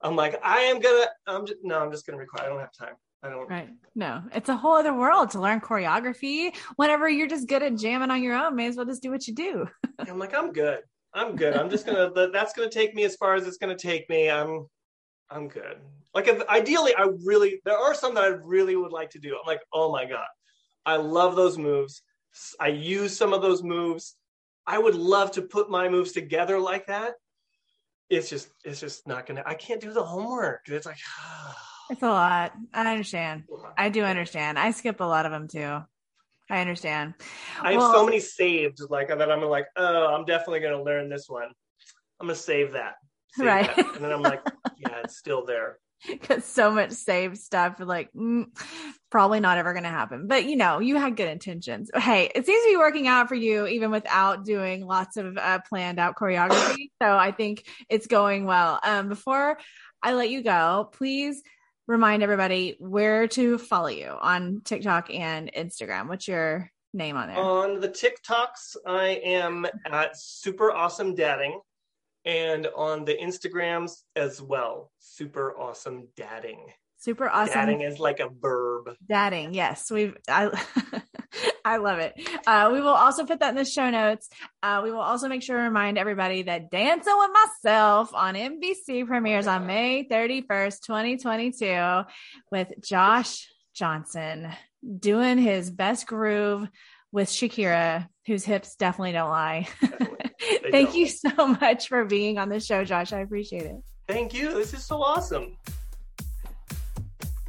I'm 0.03 0.17
like, 0.17 0.39
I 0.45 0.61
am 0.61 0.81
gonna, 0.81 1.07
I'm 1.27 1.47
just, 1.47 1.61
no, 1.63 1.81
I'm 1.81 1.91
just 1.91 2.07
gonna 2.07 2.19
record. 2.19 2.43
I 2.43 2.49
don't 2.49 2.61
have 2.61 2.73
time. 2.79 2.95
I 3.23 3.31
don't. 3.31 3.49
Right. 3.49 3.71
No, 3.95 4.23
it's 4.33 4.51
a 4.51 4.57
whole 4.57 4.75
other 4.75 4.93
world 4.93 5.31
to 5.31 5.41
learn 5.41 5.61
choreography. 5.61 6.55
Whenever 6.77 7.09
you're 7.09 7.27
just 7.27 7.49
good 7.49 7.63
at 7.63 7.77
jamming 7.77 8.11
on 8.11 8.23
your 8.23 8.35
own, 8.35 8.55
may 8.55 8.67
as 8.67 8.77
well 8.77 8.85
just 8.85 9.03
do 9.03 9.11
what 9.11 9.27
you 9.27 9.35
do. 9.35 9.67
I'm 9.99 10.19
like, 10.19 10.35
I'm 10.35 10.53
good. 10.53 10.81
I'm 11.15 11.37
good. 11.37 11.55
I'm 11.57 11.71
just 11.71 11.87
gonna. 11.87 12.11
That's 12.31 12.53
gonna 12.53 12.69
take 12.69 12.95
me 12.95 13.05
as 13.05 13.17
far 13.17 13.35
as 13.35 13.47
it's 13.47 13.57
gonna 13.57 13.77
take 13.77 14.09
me. 14.11 14.31
I'm. 14.31 14.67
I'm 15.31 15.49
good. 15.49 15.79
Like, 16.15 16.29
if, 16.29 16.47
ideally, 16.49 16.95
I 16.95 17.09
really. 17.25 17.61
There 17.65 17.77
are 17.77 17.95
some 17.95 18.15
that 18.15 18.25
I 18.25 18.29
really 18.29 18.77
would 18.77 18.93
like 18.93 19.11
to 19.11 19.19
do. 19.19 19.37
I'm 19.37 19.47
like, 19.47 19.63
oh 19.73 19.91
my 19.91 20.05
god, 20.05 20.27
I 20.87 20.97
love 20.97 21.37
those 21.37 21.59
moves. 21.59 22.03
I 22.61 22.69
use 22.69 23.17
some 23.17 23.33
of 23.33 23.43
those 23.43 23.63
moves. 23.63 24.17
I 24.67 24.79
would 24.79 24.95
love 24.95 25.33
to 25.33 25.43
put 25.43 25.71
my 25.71 25.89
moves 25.89 26.13
together 26.13 26.59
like 26.59 26.87
that. 26.87 27.15
It's 28.11 28.29
just, 28.29 28.49
it's 28.65 28.81
just 28.81 29.07
not 29.07 29.27
gonna. 29.27 29.43
I 29.47 29.55
can't 29.55 29.81
do 29.81 29.93
the 29.93 30.05
homework. 30.05 30.63
It's 30.69 30.87
like. 30.87 30.99
It's 31.91 32.01
a 32.03 32.09
lot. 32.09 32.55
I 32.73 32.91
understand. 32.91 33.45
I 33.77 33.91
do 33.91 34.05
understand. 34.05 34.59
I 34.59 34.71
skip 34.71 35.01
a 35.01 35.05
lot 35.05 35.27
of 35.27 35.33
them 35.33 35.49
too. 35.49 35.83
I 36.51 36.61
understand. 36.61 37.15
I 37.61 37.73
have 37.73 37.81
well, 37.81 37.93
so 37.93 38.05
many 38.05 38.21
saved, 38.21 38.81
like 38.91 39.09
that. 39.09 39.31
I'm 39.31 39.43
like, 39.43 39.67
oh, 39.77 40.15
I'm 40.15 40.25
definitely 40.25 40.61
going 40.61 40.77
to 40.77 40.83
learn 40.83 41.09
this 41.09 41.29
one. 41.29 41.49
I'm 42.21 42.27
going 42.27 42.37
to 42.37 42.41
save 42.41 42.73
that. 42.73 42.95
Save 43.33 43.47
right. 43.47 43.77
That. 43.77 43.97
And 43.97 44.05
then 44.05 44.13
I'm 44.13 44.23
like, 44.23 44.41
yeah, 44.89 45.01
it's 45.05 45.17
still 45.17 45.45
there. 45.45 45.79
Because 46.07 46.45
so 46.45 46.71
much 46.71 46.91
saved 46.91 47.39
stuff, 47.39 47.77
like 47.79 48.13
mm, 48.13 48.45
probably 49.11 49.41
not 49.41 49.57
ever 49.57 49.73
going 49.73 49.85
to 49.85 49.89
happen. 49.89 50.27
But 50.27 50.45
you 50.45 50.55
know, 50.55 50.81
you 50.81 50.97
had 50.97 51.17
good 51.17 51.29
intentions. 51.29 51.91
Hey, 51.95 52.31
it 52.35 52.45
seems 52.45 52.63
to 52.63 52.71
be 52.71 52.77
working 52.77 53.09
out 53.09 53.27
for 53.29 53.37
you, 53.37 53.67
even 53.67 53.91
without 53.91 54.45
doing 54.45 54.85
lots 54.85 55.17
of 55.17 55.39
uh, 55.39 55.61
planned 55.67 55.99
out 55.99 56.15
choreography. 56.15 56.91
so 57.03 57.17
I 57.17 57.33
think 57.33 57.65
it's 57.89 58.07
going 58.07 58.45
well. 58.45 58.81
Um, 58.83 59.09
before 59.09 59.57
I 60.03 60.13
let 60.13 60.29
you 60.29 60.43
go, 60.43 60.91
please 60.93 61.43
remind 61.87 62.23
everybody 62.23 62.77
where 62.79 63.27
to 63.29 63.57
follow 63.57 63.89
you 63.89 64.15
on 64.21 64.61
TikTok 64.63 65.13
and 65.13 65.51
Instagram. 65.57 66.09
What's 66.09 66.29
your 66.29 66.71
name 66.93 67.17
on 67.17 67.29
there? 67.29 67.37
On 67.37 67.81
the 67.81 67.89
TikToks, 67.89 68.77
I 68.87 69.21
am 69.25 69.67
at 69.87 70.19
Super 70.19 70.73
Awesome 70.73 71.15
Dadding, 71.15 71.61
and 72.25 72.67
on 72.75 73.05
the 73.05 73.15
Instagrams 73.15 74.03
as 74.17 74.41
well, 74.41 74.91
Super 74.99 75.57
Awesome 75.59 76.09
Dadding. 76.17 76.67
Super 76.99 77.29
awesome. 77.29 77.55
Dadding 77.55 77.81
is 77.83 77.99
like 77.99 78.21
a 78.21 78.31
verb. 78.31 78.89
Dadding, 79.07 79.53
yes. 79.53 79.91
We've 79.91 80.17
I 80.27 80.51
I 81.65 81.77
love 81.77 81.99
it. 81.99 82.15
Uh, 82.47 82.71
we 82.73 82.81
will 82.81 82.89
also 82.89 83.27
put 83.27 83.41
that 83.41 83.51
in 83.51 83.57
the 83.57 83.65
show 83.67 83.91
notes. 83.91 84.29
Uh, 84.63 84.81
we 84.83 84.91
will 84.91 85.01
also 85.01 85.29
make 85.29 85.43
sure 85.43 85.59
to 85.59 85.65
remind 85.65 85.99
everybody 85.99 86.43
that 86.43 86.71
Dancing 86.71 87.15
with 87.19 87.31
Myself 87.63 88.15
on 88.15 88.35
NBC 88.35 89.07
premieres 89.07 89.47
on 89.47 89.67
May 89.67 90.07
31st, 90.11 90.81
2022, 90.87 92.03
with 92.51 92.69
Josh 92.83 93.49
Johnson 93.75 94.51
doing 94.99 95.37
his 95.37 95.71
best 95.71 96.07
groove 96.07 96.69
with 97.13 97.29
Shakira, 97.29 98.09
whose 98.27 98.45
hips 98.45 98.77
definitely 98.77 99.13
don't 99.13 99.31
lie. 99.31 99.69
Thank 100.71 100.91
don't. 100.91 100.97
you 100.97 101.07
so 101.09 101.47
much 101.61 101.89
for 101.89 102.05
being 102.05 102.39
on 102.39 102.49
the 102.49 102.61
show, 102.61 102.85
Josh. 102.85 103.13
I 103.13 103.21
appreciate 103.21 103.65
it. 103.65 103.77
Thank 104.09 104.35
you. 104.35 104.53
This 104.55 104.75
is 104.75 104.85
so 104.85 105.03
awesome. 105.03 105.57